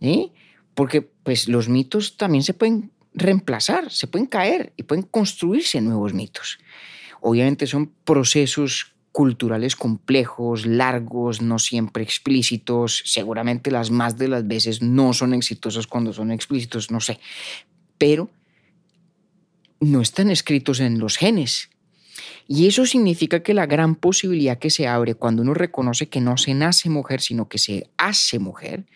¿sí? 0.00 0.32
Porque 0.74 1.02
pues 1.02 1.48
los 1.48 1.68
mitos 1.68 2.16
también 2.16 2.42
se 2.42 2.54
pueden 2.54 2.90
reemplazar, 3.14 3.90
se 3.90 4.06
pueden 4.06 4.26
caer 4.26 4.72
y 4.76 4.82
pueden 4.82 5.04
construirse 5.04 5.80
nuevos 5.80 6.12
mitos. 6.12 6.58
Obviamente 7.20 7.66
son 7.66 7.92
procesos 8.04 8.94
culturales 9.10 9.76
complejos, 9.76 10.66
largos, 10.66 11.40
no 11.40 11.58
siempre 11.58 12.02
explícitos. 12.02 13.02
Seguramente 13.06 13.70
las 13.70 13.90
más 13.90 14.18
de 14.18 14.28
las 14.28 14.46
veces 14.46 14.82
no 14.82 15.14
son 15.14 15.32
exitosos 15.32 15.86
cuando 15.86 16.12
son 16.12 16.30
explícitos, 16.30 16.90
no 16.90 17.00
sé. 17.00 17.18
Pero 17.96 18.28
no 19.80 20.02
están 20.02 20.30
escritos 20.30 20.80
en 20.80 20.98
los 20.98 21.16
genes. 21.16 21.70
Y 22.48 22.68
eso 22.68 22.86
significa 22.86 23.42
que 23.42 23.54
la 23.54 23.66
gran 23.66 23.96
posibilidad 23.96 24.58
que 24.58 24.70
se 24.70 24.86
abre 24.86 25.14
cuando 25.14 25.42
uno 25.42 25.52
reconoce 25.52 26.08
que 26.08 26.20
no 26.20 26.36
se 26.36 26.54
nace 26.54 26.88
mujer, 26.88 27.20
sino 27.20 27.48
que 27.48 27.58
se 27.58 27.90
hace 27.96 28.38
mujer, 28.38 28.86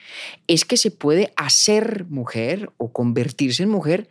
es 0.46 0.64
que 0.64 0.76
se 0.76 0.92
puede 0.92 1.32
hacer 1.36 2.07
mujer 2.09 2.70
o 2.76 2.92
convertirse 2.92 3.64
en 3.64 3.70
mujer 3.70 4.09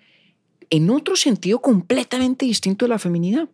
en 0.69 0.89
otro 0.89 1.15
sentido 1.15 1.61
completamente 1.61 2.45
distinto 2.45 2.85
de 2.85 2.89
la 2.89 2.99
feminidad. 2.99 3.49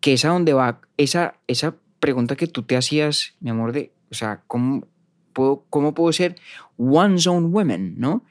Que 0.00 0.14
es 0.14 0.24
a 0.24 0.28
donde 0.28 0.52
va 0.52 0.80
esa, 0.98 1.36
esa 1.46 1.76
pregunta 1.98 2.36
que 2.36 2.46
tú 2.46 2.62
te 2.62 2.76
hacías, 2.76 3.34
mi 3.40 3.50
amor, 3.50 3.72
de, 3.72 3.92
o 4.10 4.14
sea, 4.14 4.42
¿cómo 4.46 4.86
puedo, 5.32 5.64
cómo 5.70 5.94
puedo 5.94 6.12
ser 6.12 6.36
one's 6.76 7.26
own 7.26 7.50
woman, 7.52 7.94
¿no? 7.96 8.24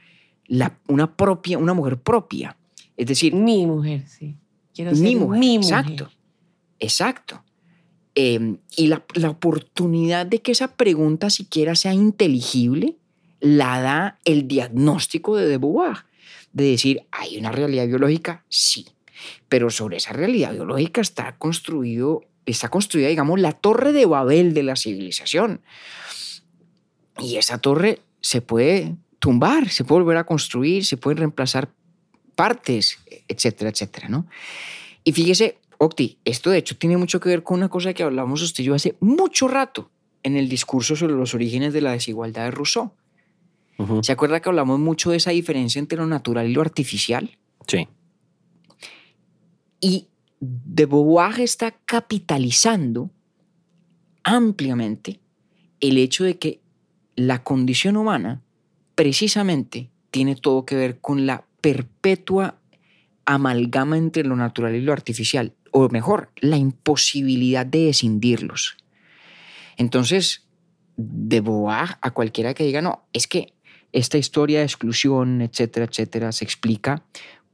La, 0.45 0.77
una, 0.87 1.15
propia, 1.15 1.57
una 1.57 1.73
mujer 1.73 1.97
propia. 1.97 2.57
Es 2.97 3.07
decir, 3.07 3.33
Mi 3.33 3.65
mujer, 3.65 4.07
sí. 4.07 4.37
Quiero 4.73 4.93
ser 4.93 5.03
mi 5.03 5.15
mujer. 5.15 5.39
mi 5.39 5.57
mujer. 5.57 5.79
Exacto. 5.79 6.09
Exacto. 6.81 7.43
Eh, 8.15 8.57
y 8.75 8.87
la, 8.87 9.05
la 9.13 9.29
oportunidad 9.29 10.25
de 10.25 10.39
que 10.39 10.51
esa 10.51 10.75
pregunta 10.75 11.29
siquiera 11.29 11.75
sea 11.75 11.93
inteligible 11.93 12.97
la 13.39 13.81
da 13.81 14.19
el 14.25 14.47
diagnóstico 14.47 15.37
de 15.37 15.47
De 15.47 15.57
Beauvoir. 15.57 16.05
De 16.51 16.65
decir, 16.65 17.03
¿hay 17.11 17.37
una 17.37 17.51
realidad 17.51 17.87
biológica? 17.87 18.43
Sí. 18.49 18.87
Pero 19.47 19.69
sobre 19.69 19.97
esa 19.97 20.11
realidad 20.11 20.51
biológica 20.51 20.99
está 20.99 21.37
construido, 21.37 22.23
está 22.45 22.69
construida, 22.69 23.07
digamos, 23.07 23.39
la 23.39 23.53
torre 23.53 23.93
de 23.93 24.05
Babel 24.05 24.53
de 24.53 24.63
la 24.63 24.75
civilización. 24.75 25.61
Y 27.19 27.37
esa 27.37 27.59
torre 27.59 28.01
se 28.19 28.41
puede 28.41 28.95
tumbar, 29.19 29.69
se 29.69 29.83
puede 29.83 30.01
volver 30.01 30.17
a 30.17 30.25
construir, 30.25 30.83
se 30.83 30.97
pueden 30.97 31.19
reemplazar 31.19 31.69
partes, 32.35 32.97
etcétera, 33.27 33.69
etcétera, 33.69 34.09
¿no? 34.09 34.27
Y 35.03 35.11
fíjese, 35.13 35.57
Octi, 35.83 36.19
esto 36.25 36.51
de 36.51 36.59
hecho 36.59 36.77
tiene 36.77 36.95
mucho 36.95 37.19
que 37.19 37.29
ver 37.29 37.41
con 37.41 37.57
una 37.57 37.67
cosa 37.67 37.95
que 37.95 38.03
hablamos 38.03 38.43
usted 38.43 38.63
y 38.63 38.67
yo 38.67 38.75
hace 38.75 38.97
mucho 38.99 39.47
rato 39.47 39.89
en 40.21 40.37
el 40.37 40.47
discurso 40.47 40.95
sobre 40.95 41.15
los 41.15 41.33
orígenes 41.33 41.73
de 41.73 41.81
la 41.81 41.91
desigualdad 41.91 42.43
de 42.43 42.51
Rousseau. 42.51 42.91
¿Se 44.03 44.11
acuerda 44.11 44.39
que 44.39 44.49
hablamos 44.49 44.79
mucho 44.79 45.09
de 45.09 45.17
esa 45.17 45.31
diferencia 45.31 45.79
entre 45.79 45.97
lo 45.97 46.05
natural 46.05 46.47
y 46.47 46.53
lo 46.53 46.61
artificial? 46.61 47.35
Sí. 47.65 47.87
Y 49.79 50.07
de 50.39 50.85
Beauvoir 50.85 51.41
está 51.41 51.71
capitalizando 51.71 53.09
ampliamente 54.21 55.19
el 55.79 55.97
hecho 55.97 56.23
de 56.23 56.37
que 56.37 56.61
la 57.15 57.41
condición 57.41 57.97
humana 57.97 58.43
precisamente 58.93 59.89
tiene 60.11 60.35
todo 60.35 60.63
que 60.63 60.75
ver 60.75 60.99
con 60.99 61.25
la 61.25 61.43
perpetua 61.59 62.59
amalgama 63.25 63.97
entre 63.97 64.23
lo 64.23 64.35
natural 64.35 64.75
y 64.75 64.81
lo 64.81 64.93
artificial, 64.93 65.55
o 65.71 65.89
mejor, 65.89 66.29
la 66.37 66.57
imposibilidad 66.57 67.65
de 67.65 67.89
escindirlos. 67.89 68.77
Entonces, 69.77 70.45
de 70.97 71.41
a 72.01 72.11
cualquiera 72.11 72.53
que 72.53 72.63
diga, 72.65 72.81
no, 72.81 73.03
es 73.13 73.27
que 73.27 73.53
esta 73.91 74.17
historia 74.17 74.59
de 74.59 74.65
exclusión, 74.65 75.41
etcétera, 75.41 75.85
etcétera, 75.85 76.31
se 76.31 76.45
explica 76.45 77.03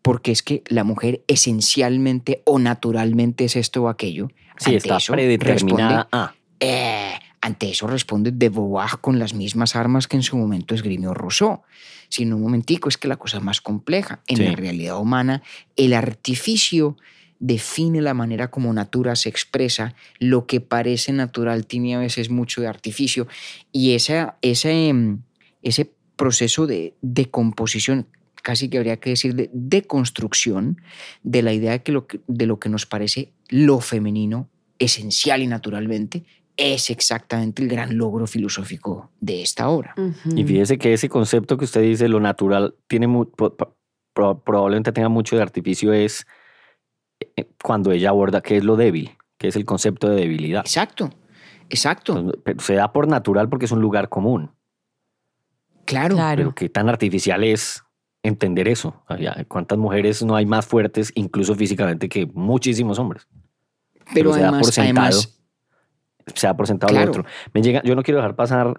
porque 0.01 0.31
es 0.31 0.43
que 0.43 0.63
la 0.67 0.83
mujer 0.83 1.21
esencialmente 1.27 2.41
o 2.45 2.59
naturalmente 2.59 3.45
es 3.45 3.55
esto 3.55 3.83
o 3.83 3.89
aquello. 3.89 4.29
Sí, 4.57 4.71
Ante 4.71 4.77
está 4.77 4.97
eso 4.97 5.13
predeterminada 5.13 6.03
responde- 6.03 6.07
a. 6.11 6.35
eh, 6.59 7.19
ante 7.41 7.69
eso 7.69 7.87
responde 7.87 8.31
de 8.31 8.49
Beauvoir 8.49 8.99
con 9.01 9.19
las 9.19 9.33
mismas 9.33 9.75
armas 9.75 10.07
que 10.07 10.17
en 10.17 10.23
su 10.23 10.37
momento 10.37 10.75
esgrimió 10.75 11.13
Rousseau. 11.13 11.61
Si 12.09 12.23
en 12.23 12.33
un 12.33 12.41
momentico 12.41 12.89
es 12.89 12.97
que 12.97 13.07
la 13.07 13.17
cosa 13.17 13.37
es 13.37 13.43
más 13.43 13.61
compleja. 13.61 14.21
En 14.27 14.37
Sí. 14.37 14.43
la 14.43 14.51
realidad 14.53 14.99
humana, 14.99 15.43
el 15.75 15.93
artificio 15.93 16.97
define 17.39 18.01
la 18.01 18.13
manera 18.13 18.49
como 18.49 18.73
natura 18.73 19.15
se 19.15 19.29
expresa. 19.29 19.93
Lo 20.19 20.45
que 20.47 20.61
parece 20.61 21.13
natural 21.13 21.67
tiene 21.67 21.95
a 21.95 21.99
veces 21.99 22.29
mucho 22.29 22.61
de 22.61 22.67
artificio. 22.67 23.27
Y 23.71 23.93
esa, 23.93 24.37
ese, 24.41 24.89
em, 24.89 25.21
ese 25.61 25.91
proceso 26.15 26.65
de 26.67 26.95
decomposición, 27.01 28.07
casi 28.43 28.69
que 28.69 28.77
habría 28.77 28.97
que 28.97 29.11
decir 29.11 29.35
de 29.35 29.49
deconstrucción 29.53 30.81
de 31.23 31.41
la 31.41 31.53
idea 31.53 31.71
de, 31.71 31.83
que 31.83 31.91
lo 31.91 32.07
que, 32.07 32.21
de 32.27 32.45
lo 32.45 32.59
que 32.59 32.69
nos 32.69 32.85
parece 32.85 33.31
lo 33.49 33.79
femenino, 33.81 34.49
esencial 34.79 35.41
y 35.41 35.47
naturalmente, 35.47 36.23
es 36.55 36.89
exactamente 36.89 37.61
el 37.61 37.69
gran 37.69 37.97
logro 37.97 38.25
filosófico 38.25 39.11
de 39.19 39.41
esta 39.43 39.69
obra. 39.69 39.93
Y 40.35 40.43
fíjese 40.43 40.77
que 40.79 40.93
ese 40.93 41.07
concepto 41.07 41.57
que 41.57 41.65
usted 41.65 41.81
dice, 41.83 42.07
lo 42.07 42.19
natural, 42.19 42.73
tiene 42.87 43.05
mu- 43.07 43.29
pro- 43.29 43.55
pro- 43.55 44.39
probablemente 44.43 44.91
tenga 44.91 45.09
mucho 45.09 45.35
de 45.35 45.43
artificio, 45.43 45.93
es 45.93 46.25
cuando 47.63 47.91
ella 47.91 48.09
aborda 48.09 48.41
qué 48.41 48.57
es 48.57 48.63
lo 48.63 48.75
débil, 48.75 49.11
que 49.37 49.47
es 49.49 49.55
el 49.55 49.65
concepto 49.65 50.09
de 50.09 50.15
debilidad. 50.21 50.61
Exacto, 50.61 51.09
exacto, 51.69 52.31
pero 52.43 52.59
se 52.59 52.75
da 52.75 52.91
por 52.91 53.07
natural 53.07 53.49
porque 53.49 53.65
es 53.65 53.71
un 53.71 53.81
lugar 53.81 54.09
común, 54.09 54.51
claro. 55.85 56.15
Claro. 56.15 56.37
pero 56.37 56.55
qué 56.55 56.69
tan 56.69 56.89
artificial 56.89 57.43
es 57.43 57.83
entender 58.23 58.67
eso. 58.67 59.03
¿Cuántas 59.47 59.77
mujeres 59.77 60.23
no 60.23 60.35
hay 60.35 60.45
más 60.45 60.65
fuertes, 60.65 61.11
incluso 61.15 61.55
físicamente, 61.55 62.09
que 62.09 62.25
muchísimos 62.25 62.99
hombres? 62.99 63.27
Pero 64.13 64.33
se 64.33 64.39
da 64.41 64.47
además, 64.49 64.65
por 64.65 64.73
sentado. 64.73 65.07
además, 65.07 65.39
se 66.35 66.47
da 66.47 66.57
por 66.57 66.67
sentado 66.67 66.91
Claro. 66.93 67.11
otro. 67.11 67.25
Me 67.53 67.61
llega, 67.61 67.81
yo 67.83 67.95
no 67.95 68.03
quiero 68.03 68.17
dejar 68.19 68.35
pasar 68.35 68.73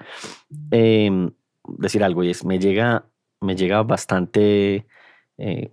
eh, 0.70 1.30
decir 1.78 2.02
algo 2.04 2.24
y 2.24 2.30
es, 2.30 2.44
me 2.44 2.58
llega, 2.58 3.06
me 3.40 3.54
llega 3.56 3.82
bastante, 3.82 4.86
eh, 5.38 5.72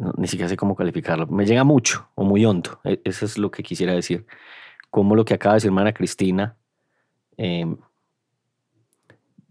no, 0.00 0.12
ni 0.16 0.26
siquiera 0.26 0.48
sé 0.48 0.56
cómo 0.56 0.74
calificarlo, 0.74 1.26
me 1.26 1.44
llega 1.46 1.62
mucho 1.64 2.08
o 2.14 2.24
muy 2.24 2.44
hondo, 2.44 2.80
e- 2.84 3.00
eso 3.04 3.24
es 3.26 3.38
lo 3.38 3.50
que 3.50 3.62
quisiera 3.62 3.92
decir, 3.92 4.26
como 4.90 5.14
lo 5.14 5.24
que 5.24 5.34
acaba 5.34 5.54
de 5.54 5.56
decir 5.58 5.68
hermana 5.68 5.92
Cristina, 5.92 6.56
eh, 7.36 7.66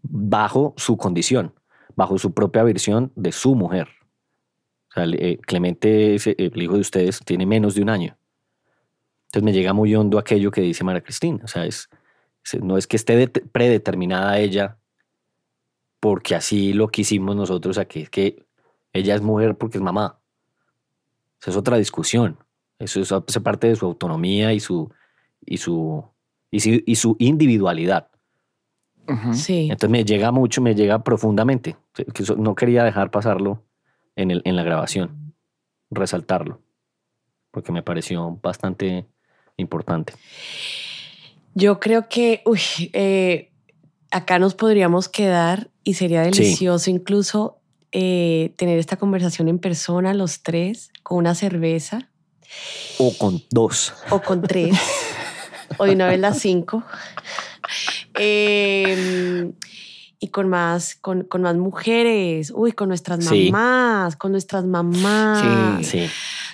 bajo 0.02 0.74
su 0.78 0.98
condición, 0.98 1.54
bajo 1.96 2.18
su 2.18 2.34
propia 2.34 2.64
versión 2.64 3.12
de 3.16 3.32
su 3.32 3.56
mujer. 3.56 3.88
Eh, 4.96 5.38
Clemente, 5.46 6.16
ese- 6.16 6.36
el 6.38 6.62
hijo 6.62 6.74
de 6.74 6.80
ustedes, 6.82 7.20
tiene 7.26 7.46
menos 7.46 7.76
de 7.76 7.82
un 7.82 7.90
año. 7.90 8.18
Entonces 9.26 9.44
me 9.44 9.54
llega 9.54 9.74
muy 9.74 9.94
hondo 9.96 10.18
aquello 10.18 10.50
que 10.52 10.62
dice 10.62 10.84
María 10.84 11.02
Cristina. 11.02 11.40
O 11.44 11.48
sea, 11.48 11.66
es, 11.66 11.90
es- 12.44 12.62
no 12.64 12.78
es 12.78 12.88
que 12.88 12.96
esté 12.98 13.16
det- 13.16 13.46
predeterminada 13.52 14.40
ella 14.40 14.78
porque 16.00 16.34
así 16.36 16.74
lo 16.74 16.88
quisimos 16.88 17.36
nosotros, 17.36 17.78
a 17.78 17.86
que, 17.86 18.08
que 18.08 18.46
ella 18.94 19.16
es 19.16 19.22
mujer 19.22 19.56
porque 19.58 19.78
es 19.78 19.84
mamá. 19.84 20.20
Esa 21.42 21.52
es 21.52 21.58
otra 21.58 21.78
discusión. 21.78 22.38
Eso 22.80 23.02
es, 23.02 23.12
hace 23.12 23.42
parte 23.42 23.68
de 23.68 23.76
su 23.76 23.86
autonomía 23.86 24.54
y 24.54 24.60
su, 24.60 24.92
y 25.46 25.58
su, 25.58 26.04
y 26.52 26.60
su, 26.60 26.82
y 26.86 26.96
su 26.96 27.16
individualidad. 27.20 28.10
ujú. 29.08 29.34
Sí. 29.34 29.64
Entonces 29.64 29.90
me 29.90 30.06
llega 30.06 30.32
mucho, 30.32 30.62
me 30.62 30.76
llega 30.76 31.04
profundamente. 31.04 31.76
No 32.38 32.56
quería 32.56 32.84
dejar 32.84 33.12
pasarlo 33.12 33.64
en, 34.16 34.32
el, 34.32 34.42
en 34.46 34.56
la 34.56 34.64
grabación, 34.64 35.34
resaltarlo, 35.90 36.62
porque 37.52 37.72
me 37.72 37.84
pareció 37.84 38.40
bastante 38.42 39.08
importante. 39.58 40.14
Yo 41.56 41.80
creo 41.80 42.08
que 42.08 42.42
uy, 42.46 42.62
eh, 42.94 43.52
acá 44.12 44.40
nos 44.40 44.56
podríamos 44.56 45.10
quedar 45.10 45.70
y 45.84 45.96
sería 45.96 46.22
delicioso 46.22 46.90
incluso 46.90 47.59
eh, 47.92 48.54
tener 48.58 48.78
esta 48.80 48.98
conversación 48.98 49.48
en 49.48 49.60
persona 49.60 50.14
los 50.14 50.44
tres 50.44 50.92
con 51.04 51.18
una 51.20 51.34
cerveza 51.36 52.10
O 52.98 53.14
con 53.18 53.42
dos. 53.52 53.94
o 54.10 54.22
con 54.22 54.42
tres 54.42 54.78
o 55.78 55.86
de 55.86 55.94
una 55.94 56.08
vez 56.08 56.20
las 56.20 56.40
cinco. 56.40 56.84
Eh, 58.16 59.52
y 60.22 60.28
con 60.30 60.50
más, 60.50 60.96
con, 60.96 61.24
con 61.24 61.42
más 61.44 61.56
mujeres, 61.56 62.52
uy, 62.54 62.74
con 62.74 62.90
nuestras 62.90 63.24
Sí. 63.26 63.52
mamás, 63.52 64.16
con 64.18 64.32
nuestras 64.34 64.66
mamás, 64.66 65.86
Sí. 65.86 66.08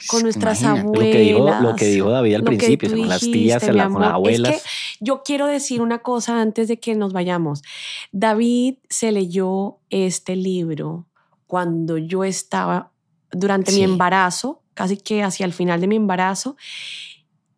con 0.07 0.21
nuestras 0.21 0.61
Imagínate. 0.61 0.85
Lo 0.97 1.01
que 1.11 1.19
dijo, 1.19 1.37
abuelas. 1.39 1.63
lo 1.63 1.75
que 1.75 1.85
dijo 1.87 2.09
David 2.11 2.35
al 2.35 2.43
principio, 2.43 2.89
con 2.91 3.07
las 3.07 3.21
tías, 3.21 3.63
con 3.65 3.75
las 3.77 3.85
amor. 3.87 4.01
Es 4.03 4.07
que 4.07 4.13
abuelas. 4.13 4.63
yo 4.99 5.23
quiero 5.23 5.47
decir 5.47 5.81
una 5.81 5.99
cosa 5.99 6.41
antes 6.41 6.67
de 6.67 6.79
que 6.79 6.93
nos 6.93 7.11
vayamos. 7.11 7.63
David 8.11 8.75
se 8.89 9.11
leyó 9.11 9.79
este 9.89 10.35
libro 10.35 11.07
cuando 11.47 11.97
yo 11.97 12.23
estaba 12.23 12.91
durante 13.31 13.71
mi 13.71 13.83
embarazo, 13.83 14.63
casi 14.73 14.97
que 14.97 15.23
hacia 15.23 15.45
el 15.45 15.53
final 15.53 15.81
de 15.81 15.87
mi 15.87 15.95
embarazo, 15.95 16.57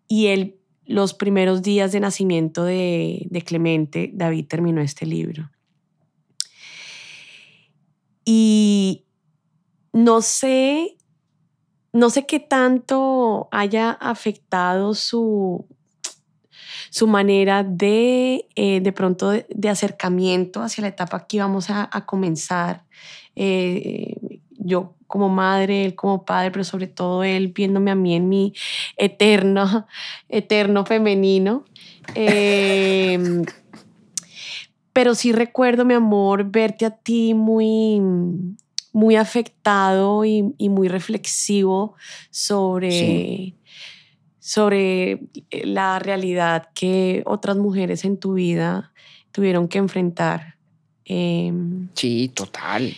y 0.07 0.27
él, 0.27 0.59
los 0.85 1.13
primeros 1.13 1.61
días 1.61 1.91
de 1.91 1.99
nacimiento 1.99 2.63
de, 2.63 3.27
de 3.29 3.41
Clemente, 3.41 4.11
David 4.13 4.47
terminó 4.47 4.81
este 4.81 5.05
libro. 5.05 5.49
Y 8.23 9.05
no 9.93 10.21
sé, 10.21 10.97
no 11.93 12.09
sé 12.09 12.25
qué 12.25 12.39
tanto 12.39 13.47
haya 13.51 13.91
afectado 13.91 14.93
su, 14.93 15.65
su 16.89 17.07
manera 17.07 17.63
de, 17.63 18.47
eh, 18.55 18.81
de 18.81 18.91
pronto, 18.91 19.29
de, 19.29 19.45
de 19.49 19.69
acercamiento 19.69 20.61
hacia 20.61 20.81
la 20.81 20.89
etapa 20.89 21.25
que 21.25 21.37
íbamos 21.37 21.69
a, 21.69 21.89
a 21.91 22.05
comenzar. 22.05 22.85
Eh, 23.39 24.15
yo 24.57 24.95
como 25.05 25.29
madre, 25.29 25.85
él 25.85 25.95
como 25.95 26.25
padre, 26.25 26.51
pero 26.51 26.63
sobre 26.63 26.87
todo 26.87 27.23
él 27.23 27.49
viéndome 27.49 27.91
a 27.91 27.95
mí 27.95 28.15
en 28.15 28.27
mi 28.27 28.53
eterno, 28.97 29.87
eterno 30.29 30.85
femenino. 30.85 31.63
Eh, 32.15 33.17
pero 34.93 35.13
sí 35.15 35.31
recuerdo, 35.31 35.85
mi 35.85 35.93
amor, 35.93 36.49
verte 36.49 36.85
a 36.85 36.89
ti 36.91 37.33
muy, 37.35 38.01
muy 38.91 39.15
afectado 39.15 40.25
y, 40.25 40.55
y 40.57 40.69
muy 40.69 40.87
reflexivo 40.87 41.93
sobre, 42.31 42.91
Sí. 42.91 43.55
sobre 44.39 45.19
la 45.51 45.99
realidad 45.99 46.69
que 46.73 47.21
otras 47.27 47.57
mujeres 47.57 48.03
en 48.05 48.17
tu 48.17 48.33
vida 48.33 48.91
tuvieron 49.31 49.67
que 49.67 49.77
enfrentar. 49.77 50.55
Eh, 51.05 51.53
Sí, 51.93 52.29
total. 52.33 52.93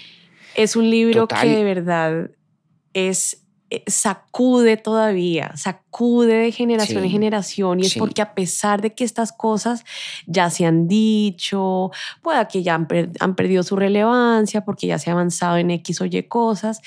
Es 0.63 0.75
un 0.75 0.89
libro 0.89 1.21
Total. 1.21 1.41
que 1.43 1.55
de 1.55 1.63
verdad 1.63 2.31
es 2.93 3.45
eh, 3.71 3.83
sacude 3.85 4.77
todavía, 4.77 5.55
sacude 5.55 6.33
de 6.33 6.51
generación 6.51 7.03
en 7.03 7.11
generación 7.11 7.79
y 7.79 7.83
es 7.85 7.91
sí. 7.93 7.99
porque 7.99 8.21
a 8.23 8.33
pesar 8.33 8.81
de 8.81 8.95
que 8.95 9.03
estas 9.03 9.31
cosas 9.31 9.83
ya 10.25 10.49
se 10.49 10.65
han 10.65 10.87
dicho, 10.87 11.91
pueda 12.23 12.47
que 12.47 12.63
ya 12.63 12.73
han, 12.73 12.87
per- 12.87 13.11
han 13.19 13.35
perdido 13.35 13.61
su 13.61 13.75
relevancia 13.75 14.65
porque 14.65 14.87
ya 14.87 14.97
se 14.97 15.11
ha 15.11 15.13
avanzado 15.13 15.57
en 15.57 15.69
X 15.69 16.01
o 16.01 16.05
Y 16.05 16.23
cosas, 16.23 16.81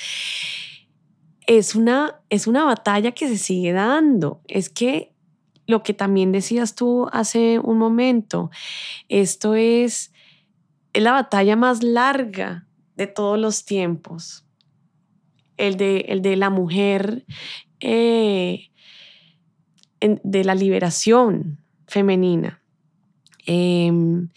es 1.46 1.76
una, 1.76 2.20
es 2.30 2.48
una 2.48 2.64
batalla 2.64 3.12
que 3.12 3.28
se 3.28 3.38
sigue 3.38 3.72
dando. 3.72 4.40
Es 4.48 4.68
que 4.68 5.12
lo 5.68 5.84
que 5.84 5.94
también 5.94 6.32
decías 6.32 6.74
tú 6.74 7.08
hace 7.12 7.60
un 7.60 7.78
momento, 7.78 8.50
esto 9.08 9.54
es, 9.54 10.12
es 10.92 11.02
la 11.02 11.12
batalla 11.12 11.54
más 11.54 11.84
larga 11.84 12.66
de 12.96 13.06
todos 13.06 13.38
los 13.38 13.64
tiempos. 13.64 14.44
El 15.56 15.76
de, 15.76 16.06
el 16.08 16.22
de 16.22 16.36
la 16.36 16.50
mujer, 16.50 17.24
eh, 17.80 18.70
de 20.00 20.44
la 20.44 20.54
liberación 20.54 21.60
femenina. 21.86 22.62
Em, 23.46 24.28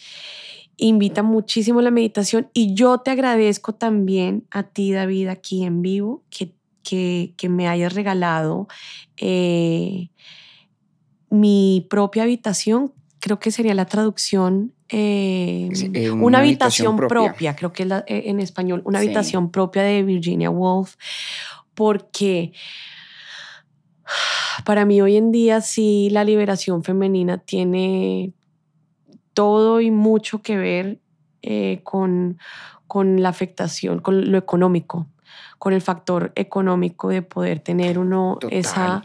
invita 0.78 1.24
muchísimo 1.24 1.80
a 1.80 1.84
la 1.84 1.92
meditación 1.92 2.50
y 2.54 2.74
yo 2.74 3.00
te 3.00 3.12
agradezco 3.12 3.74
también 3.74 4.46
a 4.52 4.64
ti, 4.64 4.92
David, 4.92 5.28
aquí 5.28 5.64
en 5.64 5.82
vivo, 5.82 6.24
que, 6.30 6.54
que, 6.84 7.34
que 7.38 7.50
me 7.50 7.68
hayas 7.68 7.94
regalado 7.94 8.68
eh, 9.18 10.10
mi 11.30 11.86
propia 11.90 12.24
habitación. 12.24 12.94
Creo 13.20 13.40
que 13.40 13.52
sería 13.52 13.74
la 13.74 13.86
traducción. 13.86 14.75
Eh, 14.90 15.70
Sí, 15.74 15.92
eh, 15.94 16.12
una, 16.12 16.24
una 16.26 16.38
habitación, 16.40 16.88
habitación 16.88 16.96
propia. 16.98 17.30
propia. 17.32 17.56
creo 17.56 17.74
que 17.74 17.84
es 17.84 17.90
la- 17.90 18.04
eh, 18.08 18.24
en 18.28 18.40
español, 18.40 18.82
una 18.86 19.00
Sí. 19.00 19.06
habitación 19.08 19.52
propia 19.52 19.84
de 19.84 20.04
Virginia 20.04 20.50
Woolf, 20.50 20.96
porque 21.74 22.54
para 24.66 24.86
mí 24.86 25.02
hoy 25.02 25.18
en 25.18 25.32
día 25.32 25.62
sí 25.62 26.10
la 26.12 26.24
liberación 26.24 26.84
femenina 26.84 27.38
tiene 27.40 28.34
todo 29.34 29.82
y 29.82 29.92
mucho 29.92 30.42
que 30.42 30.58
ver 30.58 31.00
eh, 31.42 31.82
con, 31.84 32.38
con 32.88 33.22
la 33.22 33.30
afectación, 33.30 34.00
con 34.00 34.32
lo 34.32 34.38
económico, 34.38 35.08
con 35.60 35.74
el 35.74 35.82
factor 35.82 36.32
económico 36.36 37.10
de 37.10 37.22
poder 37.22 37.60
tener 37.60 38.00
uno 38.00 38.38
Total. 38.40 38.58
esa... 38.58 39.04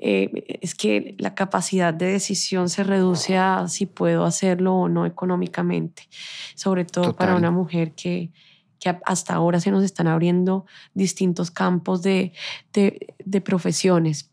eh, 0.00 0.58
es 0.62 0.74
que 0.74 1.14
la 1.18 1.34
capacidad 1.34 1.92
de 1.94 2.06
decisión 2.06 2.68
se 2.68 2.82
reduce 2.84 3.36
a 3.36 3.68
si 3.68 3.86
puedo 3.86 4.24
hacerlo 4.24 4.74
o 4.74 4.88
no 4.88 5.04
económicamente, 5.06 6.08
sobre 6.54 6.84
todo 6.84 7.14
para 7.16 7.32
una 7.38 7.50
mujer 7.50 7.92
que, 7.94 8.30
que 8.78 8.96
hasta 9.04 9.34
ahora 9.34 9.60
se 9.60 9.70
nos 9.70 9.84
están 9.84 10.06
abriendo 10.06 10.64
distintos 10.94 11.50
campos 11.50 12.02
de, 12.02 12.32
de, 12.72 13.14
de 13.24 13.40
profesiones. 13.40 14.30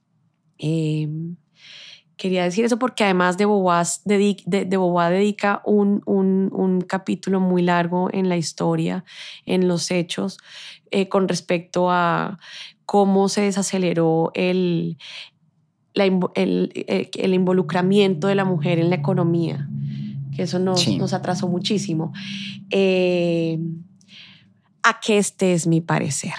Eh, 0.58 1.08
quería 2.16 2.44
decir 2.46 2.66
eso 2.66 2.80
porque 2.80 3.04
además 3.04 3.38
de 3.38 3.46
Beauvoir, 3.46 3.86
dedi- 4.06 4.42
de, 4.46 4.66
dedica 4.66 5.62
un, 5.66 6.02
un- 6.06 6.50
un 6.52 6.82
capítulo 6.82 7.40
muy 7.40 7.62
largo 7.62 8.10
en 8.12 8.28
la 8.30 8.38
historia, 8.38 9.04
en 9.46 9.68
los 9.68 9.92
hechos, 9.92 10.40
eh, 10.90 11.10
con 11.10 11.28
respecto 11.28 11.92
a 11.92 12.40
cómo 12.86 13.28
se 13.30 13.42
desaceleró 13.42 14.32
el, 14.34 14.98
la 15.98 16.06
el, 16.06 16.72
el- 16.88 17.10
el 17.14 17.34
involucramiento 17.34 18.28
de 18.28 18.36
la 18.36 18.46
mujer 18.46 18.80
en 18.80 18.90
la 18.90 18.96
economía, 18.98 19.68
que 20.36 20.44
eso 20.44 20.60
nos, 20.60 20.82
Sí. 20.82 20.98
nos 20.98 21.14
atrasó 21.14 21.48
muchísimo. 21.48 22.14
Eh, 22.70 23.60
a 24.84 25.00
que 25.00 25.18
este 25.18 25.54
es 25.54 25.68
mi 25.68 25.82
parecer. 25.82 26.34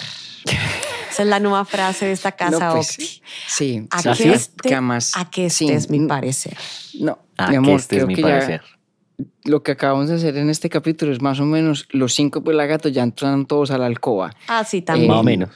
Esa 1.11 1.23
es 1.23 1.29
la 1.29 1.41
nueva 1.41 1.65
frase 1.65 2.07
de 2.07 2.13
esta 2.13 2.33
casa 2.33 2.69
No, 2.69 2.75
pues, 2.77 2.91
Octi. 2.93 3.23
Sí, 3.49 3.87
A 3.91 4.15
sí, 4.15 4.23
que 4.23 4.33
este, 4.33 4.73
además- 4.75 5.13
a 5.17 5.29
que 5.29 5.47
este 5.47 5.67
sí, 5.67 5.71
es 5.73 5.91
mi 5.91 6.07
parecer. 6.07 6.57
No, 7.01 7.19
Ah, 7.37 7.51
mi 7.51 7.57
amor, 7.57 7.71
que 7.71 7.77
este 7.77 7.97
es 7.97 7.99
creo 8.05 8.07
mi 8.07 8.15
que 8.15 8.23
ya 8.23 8.29
parecer. 8.29 8.63
lo 9.45 9.63
que 9.65 9.73
acabamos 9.73 10.09
de 10.09 10.15
hacer 10.17 10.37
en 10.37 10.49
este 10.51 10.69
capítulo 10.69 11.11
es 11.13 11.21
más 11.21 11.41
o 11.41 11.45
menos 11.45 11.87
los 11.91 12.15
cinco 12.15 12.45
pelagatos 12.45 12.93
ya 12.93 13.03
entran 13.03 13.47
todos 13.47 13.71
a 13.73 13.79
la 13.79 13.87
alcoba. 13.87 14.35
Ah, 14.47 14.63
sí, 14.65 14.81
también. 14.83 15.09
Menos. 15.09 15.17
Más 15.17 15.21
o 15.23 15.25
menos. 15.25 15.51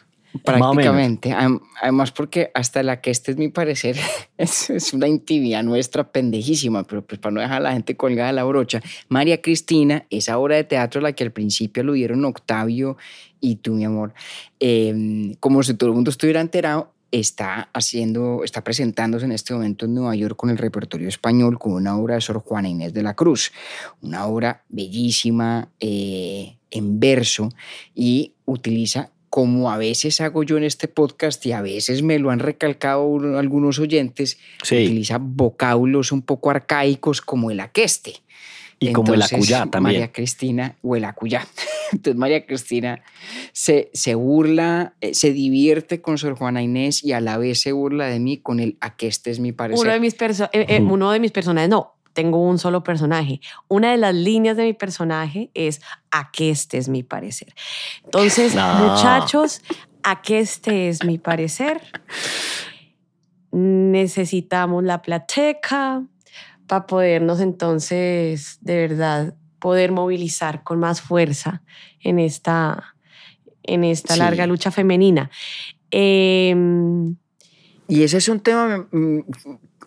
Prácticamente. 0.44 1.32
Am- 1.32 1.60
Además, 1.80 2.12
porque 2.12 2.50
hasta 2.54 2.82
la 2.82 3.00
que 3.00 3.10
este 3.10 3.32
es 3.32 3.36
mi 3.36 3.48
parecer, 3.48 3.96
es, 4.38 4.70
es 4.70 4.92
una 4.92 5.08
intimidad 5.08 5.62
nuestra 5.62 6.10
pendejísima, 6.10 6.84
pero 6.84 7.04
pues 7.04 7.20
para 7.20 7.32
no 7.34 7.40
dejar 7.40 7.56
a 7.58 7.60
la 7.64 7.72
gente 7.72 7.96
colgada 7.96 8.28
de 8.28 8.34
la 8.34 8.44
brocha. 8.44 8.80
María 9.08 9.42
Cristina, 9.42 10.06
esa 10.10 10.38
obra 10.38 10.56
de 10.56 10.64
teatro 10.64 11.00
a 11.00 11.02
la 11.02 11.12
que 11.12 11.24
al 11.24 11.32
principio 11.32 11.82
aludieron 11.82 12.24
Octavio 12.24 12.96
y 13.40 13.56
tú, 13.56 13.74
mi 13.74 13.84
amor, 13.84 14.14
eh, 14.60 15.34
como 15.40 15.62
si 15.62 15.74
todo 15.74 15.90
el 15.90 15.94
mundo 15.94 16.10
estuviera 16.10 16.40
enterado, 16.40 16.92
está 17.10 17.68
haciendo, 17.74 18.42
está 18.42 18.64
presentándose 18.64 19.26
en 19.26 19.32
este 19.32 19.52
momento 19.52 19.84
en 19.84 19.94
Nueva 19.94 20.14
York 20.16 20.34
con 20.34 20.48
el 20.48 20.56
repertorio 20.56 21.08
español 21.08 21.58
con 21.58 21.72
una 21.72 21.96
obra 21.96 22.14
de 22.14 22.22
Sor 22.22 22.38
Juana 22.38 22.70
Inés 22.70 22.94
de 22.94 23.02
la 23.02 23.14
Cruz, 23.14 23.52
una 24.00 24.24
obra 24.26 24.64
bellísima 24.70 25.68
eh, 25.78 26.56
en 26.70 26.98
verso 27.00 27.50
y 27.94 28.32
utiliza 28.46 29.10
como 29.34 29.70
a 29.70 29.78
veces 29.78 30.20
hago 30.20 30.42
yo 30.42 30.58
en 30.58 30.64
este 30.64 30.88
podcast 30.88 31.46
y 31.46 31.52
a 31.52 31.62
veces 31.62 32.02
me 32.02 32.18
lo 32.18 32.30
han 32.30 32.38
recalcado 32.38 33.04
uno- 33.06 33.38
algunos 33.38 33.78
oyentes, 33.78 34.36
Sí. 34.62 34.74
utiliza 34.84 35.16
vocablos 35.18 36.12
un 36.12 36.20
poco 36.20 36.50
arcaicos 36.50 37.22
como 37.22 37.50
el 37.50 37.60
aqueste. 37.60 38.16
Y 38.78 38.92
como 38.92 39.14
el 39.14 39.22
acuyá 39.22 39.60
también. 39.60 39.82
María 40.00 40.12
Cristina, 40.12 40.76
o 40.82 40.96
el 40.96 41.04
acuyá. 41.06 41.46
Entonces 41.92 42.16
María 42.18 42.44
Cristina 42.44 43.02
se, 43.54 43.90
se 43.94 44.14
burla, 44.14 44.96
eh, 45.00 45.14
se 45.14 45.32
divierte 45.32 46.02
con 46.02 46.18
Sor 46.18 46.34
Juana 46.36 46.60
Inés 46.62 47.02
y 47.02 47.12
a 47.12 47.20
la 47.22 47.38
vez 47.38 47.58
se 47.62 47.72
burla 47.72 48.08
de 48.08 48.18
mí 48.20 48.36
con 48.36 48.60
el 48.60 48.76
aqueste 48.82 49.30
es 49.30 49.38
mi 49.40 49.52
parecer. 49.52 49.82
Uno 49.82 49.94
de 49.94 50.00
mis 50.00 50.14
perso- 50.14 50.50
eh, 50.52 50.66
eh, 50.68 50.80
uno 50.82 51.10
de 51.10 51.20
mis 51.20 51.30
personajes, 51.32 51.70
no, 51.70 51.94
tengo 52.12 52.38
un 52.38 52.58
solo 52.58 52.82
personaje. 52.82 53.40
Una 53.68 53.90
de 53.92 53.96
las 53.96 54.14
líneas 54.14 54.56
de 54.56 54.64
mi 54.64 54.72
personaje 54.74 55.50
es 55.54 55.80
a 56.10 56.30
que 56.30 56.50
este 56.50 56.78
es 56.78 56.88
mi 56.88 57.02
parecer. 57.02 57.54
Entonces, 58.04 58.54
No. 58.54 58.74
muchachos, 58.74 59.62
a 60.02 60.20
que 60.22 60.40
este 60.40 60.88
es 60.88 61.04
mi 61.04 61.18
parecer. 61.18 61.80
Necesitamos 63.50 64.82
la 64.84 65.02
plateca 65.02 66.02
para 66.66 66.86
podernos 66.86 67.40
entonces, 67.40 68.58
de 68.62 68.76
verdad, 68.88 69.34
poder 69.58 69.92
movilizar 69.92 70.62
con 70.64 70.78
más 70.80 71.00
fuerza 71.02 71.62
en 72.00 72.18
esta, 72.18 72.94
en 73.62 73.84
esta 73.84 74.14
Sí. 74.14 74.20
larga 74.20 74.46
lucha 74.46 74.70
femenina. 74.70 75.30
Em, 75.90 77.16
Y 77.88 78.04
ese 78.04 78.16
es 78.16 78.28
un 78.28 78.40
tema, 78.40 78.86
mm, 78.90 79.18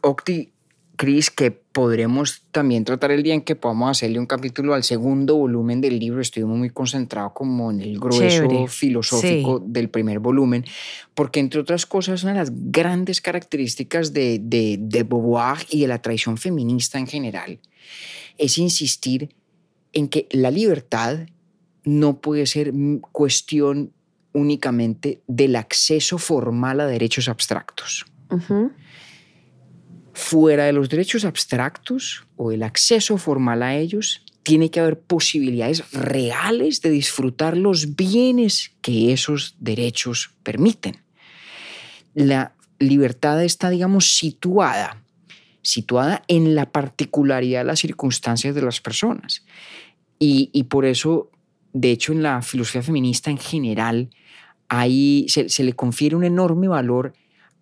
Octi, 0.03 0.53
Cris, 0.95 1.29
que 1.31 1.51
podremos 1.51 2.43
también 2.51 2.85
tratar 2.85 3.11
el 3.11 3.21
día 3.23 3.33
en 3.33 3.41
que 3.41 3.55
podamos 3.55 3.91
hacerle 3.91 4.19
un 4.19 4.25
capítulo 4.25 4.73
al 4.73 4.83
segundo 4.83 5.35
volumen 5.35 5.81
del 5.81 5.99
libro. 5.99 6.21
Estuvimos 6.21 6.57
muy 6.57 6.69
concentrados 6.69 7.33
como 7.33 7.71
en 7.71 7.81
el 7.81 7.99
grueso 7.99 8.27
Chévere. 8.27 8.67
filosófico 8.67 9.59
Sí. 9.59 9.63
del 9.67 9.89
primer 9.89 10.19
volumen, 10.19 10.65
porque 11.13 11.39
entre 11.39 11.59
otras 11.59 11.85
cosas, 11.85 12.23
una 12.23 12.33
de 12.33 12.39
las 12.39 12.51
grandes 12.53 13.21
características 13.21 14.13
de, 14.13 14.39
de, 14.41 14.77
de 14.79 15.03
Beauvoir 15.03 15.57
y 15.69 15.81
de 15.81 15.87
la 15.87 16.01
tradición 16.01 16.37
feminista 16.37 16.97
en 16.99 17.07
general 17.07 17.59
es 18.37 18.57
insistir 18.57 19.29
en 19.93 20.07
que 20.09 20.27
la 20.31 20.51
libertad 20.51 21.27
no 21.83 22.19
puede 22.19 22.45
ser 22.47 22.73
cuestión 23.11 23.91
únicamente 24.33 25.21
del 25.27 25.55
acceso 25.55 26.17
formal 26.17 26.79
a 26.81 26.87
derechos 26.87 27.29
abstractos. 27.29 28.05
ujú. 28.29 28.71
Fuera 30.15 30.63
de 30.63 30.71
los 30.71 30.87
derechos 30.87 31.25
abstractos 31.25 32.25
o 32.37 32.53
el 32.53 32.63
acceso 32.63 33.17
formal 33.17 33.61
a 33.61 33.75
ellos, 33.75 34.21
tiene 34.43 34.71
que 34.71 34.79
haber 34.79 34.99
posibilidades 34.99 35.91
reales 35.91 36.81
de 36.81 36.89
disfrutar 36.89 37.57
los 37.57 37.95
bienes 37.95 38.71
que 38.81 39.11
esos 39.11 39.55
derechos 39.59 40.35
permiten. 40.41 41.03
La 42.13 42.53
libertad 42.79 43.43
está, 43.43 43.69
digamos, 43.69 44.15
situada, 44.15 45.03
situada 45.63 46.23
en 46.29 46.55
la 46.55 46.71
particularidad 46.71 47.61
de 47.61 47.65
las 47.65 47.79
circunstancias 47.79 48.55
de 48.55 48.61
las 48.61 48.79
personas. 48.79 49.43
Y, 50.17 50.63
por 50.69 50.85
eso, 50.85 51.29
de 51.73 51.91
hecho, 51.91 52.13
en 52.13 52.23
la 52.23 52.41
filosofía 52.41 52.83
feminista 52.83 53.31
en 53.31 53.37
general, 53.37 54.11
ahí 54.69 55.25
se, 55.27 55.49
se 55.49 55.65
le 55.65 55.73
confiere 55.73 56.15
un 56.15 56.23
enorme 56.23 56.69
valor 56.69 57.13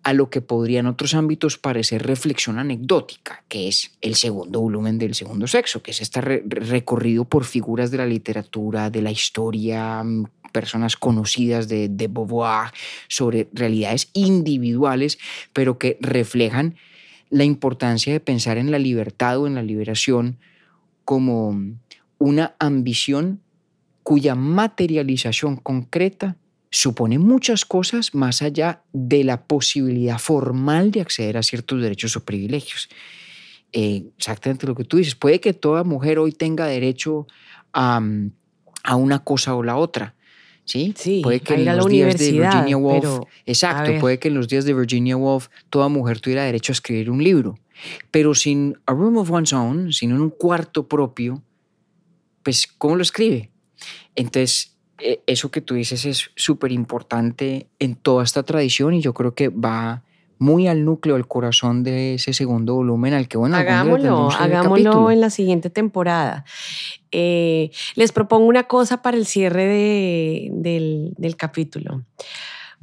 a 0.04 0.12
lo 0.12 0.28
que 0.30 0.40
podría 0.42 0.80
en 0.80 0.86
otros 0.86 1.14
ámbitos 1.14 1.56
parecer 1.58 2.06
reflexión 2.06 2.58
anecdótica, 2.58 3.42
que 3.48 3.68
es 3.68 3.92
el 4.02 4.14
segundo 4.14 4.60
volumen 4.60 4.98
del 4.98 5.14
segundo 5.14 5.46
sexo, 5.46 5.82
que 5.82 5.90
es 5.92 6.02
este 6.02 6.20
re- 6.20 6.42
recorrido 6.46 7.24
por 7.24 7.44
figuras 7.44 7.90
de 7.90 7.96
la 7.98 8.06
literatura, 8.06 8.90
de 8.90 9.00
la 9.02 9.10
historia, 9.10 10.02
mm, 10.04 10.26
personas 10.52 10.96
conocidas 10.96 11.68
de, 11.68 11.88
de 11.88 12.06
Beauvoir, 12.08 12.70
sobre 13.08 13.48
realidades 13.52 14.10
individuales, 14.12 15.18
pero 15.52 15.78
que 15.78 15.96
reflejan 16.00 16.76
la 17.30 17.44
importancia 17.44 18.12
de 18.12 18.20
pensar 18.20 18.58
en 18.58 18.70
la 18.70 18.78
libertad 18.78 19.38
o 19.38 19.46
en 19.46 19.54
la 19.54 19.62
liberación 19.62 20.38
como 21.04 21.58
una 22.18 22.54
ambición 22.58 23.40
cuya 24.02 24.34
materialización 24.34 25.56
concreta 25.56 26.36
supone 26.76 27.20
muchas 27.20 27.64
cosas 27.64 28.14
más 28.14 28.42
allá 28.42 28.82
de 28.92 29.22
la 29.22 29.44
posibilidad 29.46 30.18
formal 30.18 30.90
de 30.90 31.02
acceder 31.02 31.36
a 31.36 31.42
ciertos 31.44 31.80
derechos 31.80 32.16
o 32.16 32.24
privilegios. 32.24 32.88
Eh, 33.72 34.06
exactamente 34.16 34.66
lo 34.66 34.74
que 34.74 34.82
tú 34.82 34.96
dices. 34.96 35.14
Puede 35.14 35.38
que 35.40 35.52
toda 35.52 35.84
mujer 35.84 36.18
hoy 36.18 36.32
tenga 36.32 36.66
derecho 36.66 37.28
a, 37.72 38.00
mm, 38.00 38.32
a 38.82 38.96
una 38.96 39.20
cosa 39.20 39.54
o 39.54 39.62
la 39.62 39.76
otra. 39.76 40.16
¿Sí? 40.64 40.94
Sí, 40.96 41.20
puede 41.22 41.40
que 41.40 41.54
en 41.54 41.64
los 41.64 41.86
días 41.86 42.18
de 42.18 42.32
Virginia 42.32 42.76
Woolf, 42.76 43.02
pero, 43.02 43.28
exacto, 43.44 43.92
puede 44.00 44.18
que 44.18 44.28
en 44.28 44.34
los 44.34 44.48
días 44.48 44.64
de 44.64 44.72
Virginia 44.72 45.16
Woolf 45.16 45.48
toda 45.68 45.88
mujer 45.88 46.20
tuviera 46.20 46.42
derecho 46.42 46.72
a 46.72 46.74
escribir 46.74 47.10
un 47.10 47.22
libro, 47.22 47.58
pero 48.10 48.34
sin 48.34 48.78
a 48.86 48.94
room 48.94 49.18
of 49.18 49.30
one's 49.30 49.52
own, 49.52 49.92
sin 49.92 50.12
un 50.14 50.30
cuarto 50.30 50.88
propio, 50.88 51.42
pues 52.42 52.66
¿cómo 52.66 52.96
lo 52.96 53.02
escribe? 53.02 53.50
Entonces, 54.14 54.73
eso 54.98 55.50
que 55.50 55.60
tú 55.60 55.74
dices 55.74 56.04
es 56.04 56.30
súper 56.36 56.72
importante 56.72 57.66
en 57.78 57.96
toda 57.96 58.22
esta 58.24 58.42
tradición 58.42 58.94
y 58.94 59.00
yo 59.00 59.12
creo 59.14 59.34
que 59.34 59.48
va 59.48 60.02
muy 60.38 60.66
al 60.66 60.84
núcleo, 60.84 61.14
al 61.16 61.26
corazón 61.28 61.84
de 61.84 62.14
ese 62.14 62.32
segundo 62.32 62.74
volumen 62.74 63.14
al 63.14 63.28
que, 63.28 63.38
bueno, 63.38 63.56
Hagámoslo, 63.56 64.30
hagámoslo 64.30 65.10
en 65.10 65.20
la 65.20 65.30
siguiente 65.30 65.70
temporada. 65.70 66.44
Eh, 67.12 67.70
les 67.94 68.12
propongo 68.12 68.46
una 68.46 68.64
cosa 68.64 69.00
para 69.00 69.16
el 69.16 69.26
cierre 69.26 69.64
de- 69.66 70.50
del, 70.52 71.14
del 71.16 71.36
capítulo. 71.36 72.04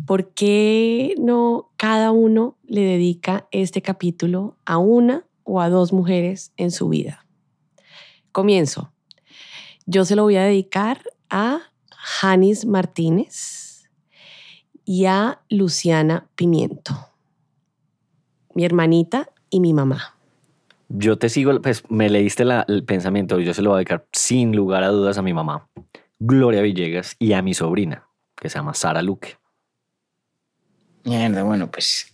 ¿Por 0.05 0.29
qué 0.33 1.13
no 1.19 1.71
cada 1.77 2.11
uno 2.11 2.57
le 2.65 2.81
dedica 2.81 3.47
este 3.51 3.81
capítulo 3.81 4.57
a 4.65 4.77
una 4.77 5.25
o 5.43 5.61
a 5.61 5.69
dos 5.69 5.93
mujeres 5.93 6.53
en 6.57 6.71
su 6.71 6.89
vida? 6.89 7.25
Comienzo. 8.31 8.91
Yo 9.85 10.05
se 10.05 10.15
lo 10.15 10.23
voy 10.23 10.37
a 10.37 10.43
dedicar 10.43 11.03
a 11.29 11.59
Janis 12.03 12.65
Martínez 12.65 13.89
y 14.85 15.05
a 15.05 15.41
Luciana 15.49 16.27
Pimiento, 16.35 16.93
mi 18.55 18.65
hermanita 18.65 19.29
y 19.49 19.59
mi 19.59 19.73
mamá. 19.73 20.17
Yo 20.89 21.17
te 21.17 21.29
sigo, 21.29 21.61
pues 21.61 21.83
me 21.89 22.09
leíste 22.09 22.43
la- 22.43 22.65
el 22.67 22.83
pensamiento, 22.83 23.39
yo 23.39 23.53
se 23.53 23.61
lo 23.61 23.69
voy 23.69 23.77
a 23.77 23.79
dedicar 23.79 24.07
sin 24.11 24.55
lugar 24.55 24.83
a 24.83 24.87
dudas 24.89 25.17
a 25.17 25.21
mi 25.21 25.33
mamá, 25.33 25.69
Gloria 26.19 26.61
Villegas, 26.61 27.15
y 27.19 27.33
a 27.33 27.41
mi 27.41 27.53
sobrina, 27.53 28.07
que 28.35 28.49
se 28.49 28.57
llama 28.57 28.73
Sara 28.73 29.01
Luque. 29.01 29.37
Mierda, 31.05 31.43
bueno, 31.43 31.71
pues 31.71 32.13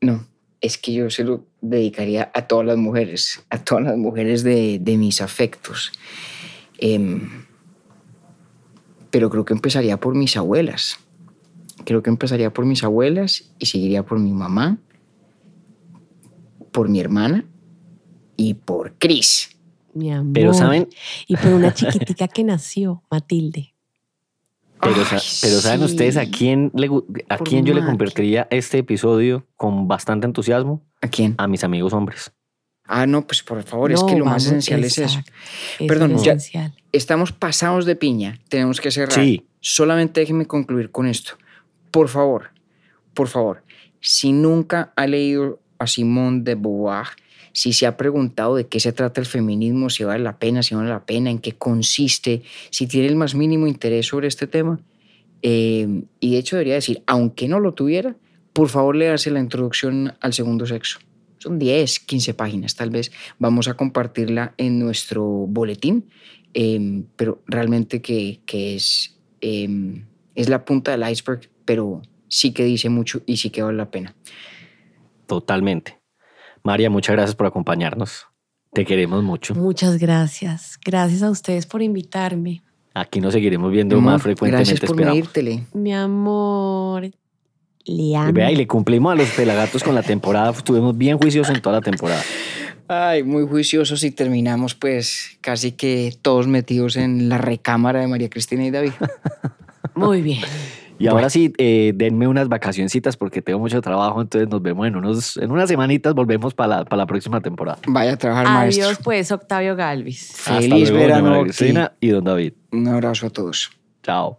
no, 0.00 0.26
es 0.60 0.78
que 0.78 0.92
yo 0.94 1.10
se 1.10 1.24
lo 1.24 1.44
dedicaría 1.60 2.30
a 2.34 2.46
todas 2.46 2.66
las 2.66 2.76
mujeres, 2.76 3.44
a 3.50 3.58
todas 3.62 3.84
las 3.84 3.96
mujeres 3.96 4.42
de, 4.44 4.78
de 4.80 4.96
mis 4.96 5.20
afectos. 5.20 5.92
Em, 6.78 7.43
pero 9.14 9.30
creo 9.30 9.44
que 9.44 9.54
empezaría 9.54 9.96
por 10.00 10.16
mis 10.16 10.36
abuelas. 10.36 10.98
Creo 11.84 12.02
que 12.02 12.10
empezaría 12.10 12.52
por 12.52 12.66
mis 12.66 12.82
abuelas 12.82 13.48
y 13.60 13.66
seguiría 13.66 14.04
por 14.04 14.18
mi 14.18 14.32
mamá, 14.32 14.78
por 16.72 16.88
mi 16.88 16.98
hermana 16.98 17.44
y 18.36 18.54
por 18.54 18.94
Chris. 18.98 19.56
Mi 19.92 20.10
amor. 20.12 20.32
Pero 20.32 20.52
saben, 20.52 20.88
Y 21.28 21.36
por 21.36 21.52
una 21.52 21.72
chiquitica 21.72 22.26
que 22.34 22.42
nació, 22.42 23.04
Matilde. 23.08 23.72
pero, 24.80 24.96
Ay, 24.96 25.20
pero 25.40 25.60
saben 25.60 25.78
sí. 25.78 25.84
ustedes 25.84 26.16
a 26.16 26.26
quién, 26.26 26.72
le, 26.74 26.88
a 27.28 27.36
Por 27.36 27.48
quién 27.48 27.64
yo 27.64 27.72
le 27.72 27.84
convertiría 27.84 28.48
este 28.50 28.78
episodio 28.78 29.46
con 29.54 29.86
bastante 29.86 30.26
entusiasmo? 30.26 30.82
¿A 31.00 31.06
quién? 31.06 31.36
A 31.38 31.46
mis 31.46 31.62
amigos 31.62 31.92
hombres. 31.92 32.32
Ah, 32.86 33.06
no, 33.06 33.26
pues 33.26 33.42
por 33.42 33.62
favor, 33.62 33.92
es 33.92 34.02
que 34.04 34.14
lo 34.16 34.24
más 34.26 34.44
esencial 34.46 34.84
es 34.84 34.98
eso. 34.98 35.20
Perdón, 35.88 36.12
es 36.16 36.22
ya- 36.22 36.32
esencial. 36.32 36.74
estamos 36.92 37.32
pasados 37.32 37.86
de 37.86 37.96
piña, 37.96 38.38
tenemos 38.48 38.80
que 38.80 38.90
cerrar. 38.90 39.12
Sí. 39.24 39.46
Solamente 39.60 40.20
déjeme 40.20 40.46
concluir 40.46 40.90
con 40.90 41.06
esto. 41.06 41.38
Por 41.90 42.08
favor, 42.08 42.50
por 43.14 43.28
favor, 43.28 43.62
si 44.00 44.32
nunca 44.32 44.92
ha 44.96 45.06
leído 45.06 45.60
a 45.78 45.86
Simone 45.86 46.42
de 46.42 46.56
Beauvoir, 46.56 47.06
si 47.52 47.72
se 47.72 47.86
ha 47.86 47.96
preguntado 47.96 48.56
de 48.56 48.66
qué 48.66 48.80
se 48.80 48.92
trata 48.92 49.20
el 49.20 49.26
feminismo, 49.26 49.88
si 49.88 50.04
vale 50.04 50.22
la 50.22 50.38
pena, 50.38 50.62
si 50.62 50.74
no 50.74 50.80
vale 50.80 50.90
la 50.90 51.06
pena, 51.06 51.30
en 51.30 51.38
qué 51.38 51.52
consiste, 51.52 52.42
si 52.70 52.86
tiene 52.86 53.06
el 53.08 53.16
más 53.16 53.34
mínimo 53.34 53.66
interés 53.66 54.06
sobre 54.06 54.28
este 54.28 54.46
tema, 54.46 54.80
eh, 55.40 56.02
y 56.20 56.32
de 56.32 56.38
hecho 56.38 56.56
debería 56.56 56.74
decir, 56.74 57.02
aunque 57.06 57.48
no 57.48 57.60
lo 57.60 57.72
tuviera, 57.72 58.16
por 58.52 58.68
favor 58.68 58.94
léase 58.96 59.30
la 59.30 59.40
introducción 59.40 60.14
al 60.20 60.32
segundo 60.34 60.66
sexo. 60.66 60.98
Son 61.44 61.58
10, 61.58 62.00
15 62.00 62.32
páginas, 62.32 62.74
tal 62.74 62.88
vez 62.88 63.12
vamos 63.38 63.68
a 63.68 63.74
compartirla 63.74 64.54
en 64.56 64.78
nuestro 64.78 65.22
boletín, 65.22 66.08
eh, 66.54 67.04
pero 67.16 67.42
realmente 67.46 68.00
que, 68.00 68.40
que 68.46 68.76
es, 68.76 69.18
eh, 69.42 70.02
es 70.34 70.48
la 70.48 70.64
punta 70.64 70.96
del 70.96 71.06
iceberg, 71.06 71.50
pero 71.66 72.00
sí 72.28 72.54
que 72.54 72.64
dice 72.64 72.88
mucho 72.88 73.20
y 73.26 73.36
sí 73.36 73.50
que 73.50 73.60
vale 73.60 73.76
la 73.76 73.90
pena. 73.90 74.16
Totalmente. 75.26 76.00
María, 76.62 76.88
muchas 76.88 77.14
gracias 77.14 77.36
por 77.36 77.46
acompañarnos. 77.46 78.26
Te 78.72 78.86
queremos 78.86 79.22
mucho. 79.22 79.54
Muchas 79.54 79.98
gracias. 79.98 80.78
Gracias 80.82 81.22
a 81.22 81.28
ustedes 81.28 81.66
por 81.66 81.82
invitarme. 81.82 82.62
Aquí 82.94 83.20
nos 83.20 83.34
seguiremos 83.34 83.70
viendo 83.70 83.96
Amor, 83.98 84.12
más 84.12 84.22
frecuentemente. 84.22 84.70
Gracias 84.70 84.90
por 84.90 84.96
medírtele. 84.96 85.66
Mi 85.74 85.92
amor. 85.92 87.10
Y 87.84 88.14
vea, 88.32 88.50
y 88.50 88.56
le 88.56 88.66
cumplimos 88.66 89.12
a 89.12 89.14
los 89.14 89.28
pelagatos 89.30 89.84
con 89.84 89.94
la 89.94 90.02
temporada. 90.02 90.50
Estuvimos 90.50 90.96
bien 90.96 91.18
juiciosos 91.18 91.54
en 91.54 91.60
toda 91.60 91.76
la 91.76 91.82
temporada. 91.82 92.22
Ay, 92.88 93.22
muy 93.22 93.46
juiciosos 93.46 94.04
y 94.04 94.10
terminamos 94.10 94.74
pues 94.74 95.38
casi 95.40 95.72
que 95.72 96.14
todos 96.20 96.46
metidos 96.46 96.96
en 96.96 97.28
la 97.28 97.38
recámara 97.38 98.00
de 98.00 98.06
María 98.06 98.28
Cristina 98.28 98.64
y 98.64 98.70
David. 98.70 98.92
Muy 99.94 100.22
bien. 100.22 100.40
Y 100.98 101.06
ahora 101.08 101.28
sí, 101.28 101.52
eh, 101.58 101.92
denme 101.94 102.28
unas 102.28 102.48
vacacioncitas 102.48 103.16
porque 103.16 103.42
tengo 103.42 103.58
mucho 103.58 103.80
trabajo. 103.80 104.20
Entonces 104.20 104.48
nos 104.48 104.62
vemos 104.62 104.86
en, 104.86 104.96
unos, 104.96 105.36
en 105.36 105.50
unas 105.50 105.68
semanitas. 105.68 106.14
Volvemos 106.14 106.54
para 106.54 106.78
la, 106.78 106.84
para 106.84 106.98
la 107.02 107.06
próxima 107.06 107.40
temporada. 107.40 107.78
Vaya 107.86 108.12
a 108.12 108.16
trabajar, 108.16 108.46
Adiós, 108.46 108.78
maestro. 108.78 109.04
pues, 109.04 109.32
Octavio 109.32 109.76
Galvis. 109.76 110.30
Hasta 110.30 110.60
Feliz 110.60 110.90
luego, 110.90 111.06
verano. 111.06 111.42
Cristina 111.42 111.92
y 112.00 112.08
don 112.08 112.24
David. 112.24 112.52
Un 112.72 112.88
abrazo 112.88 113.26
a 113.26 113.30
todos. 113.30 113.70
Chao. 114.02 114.38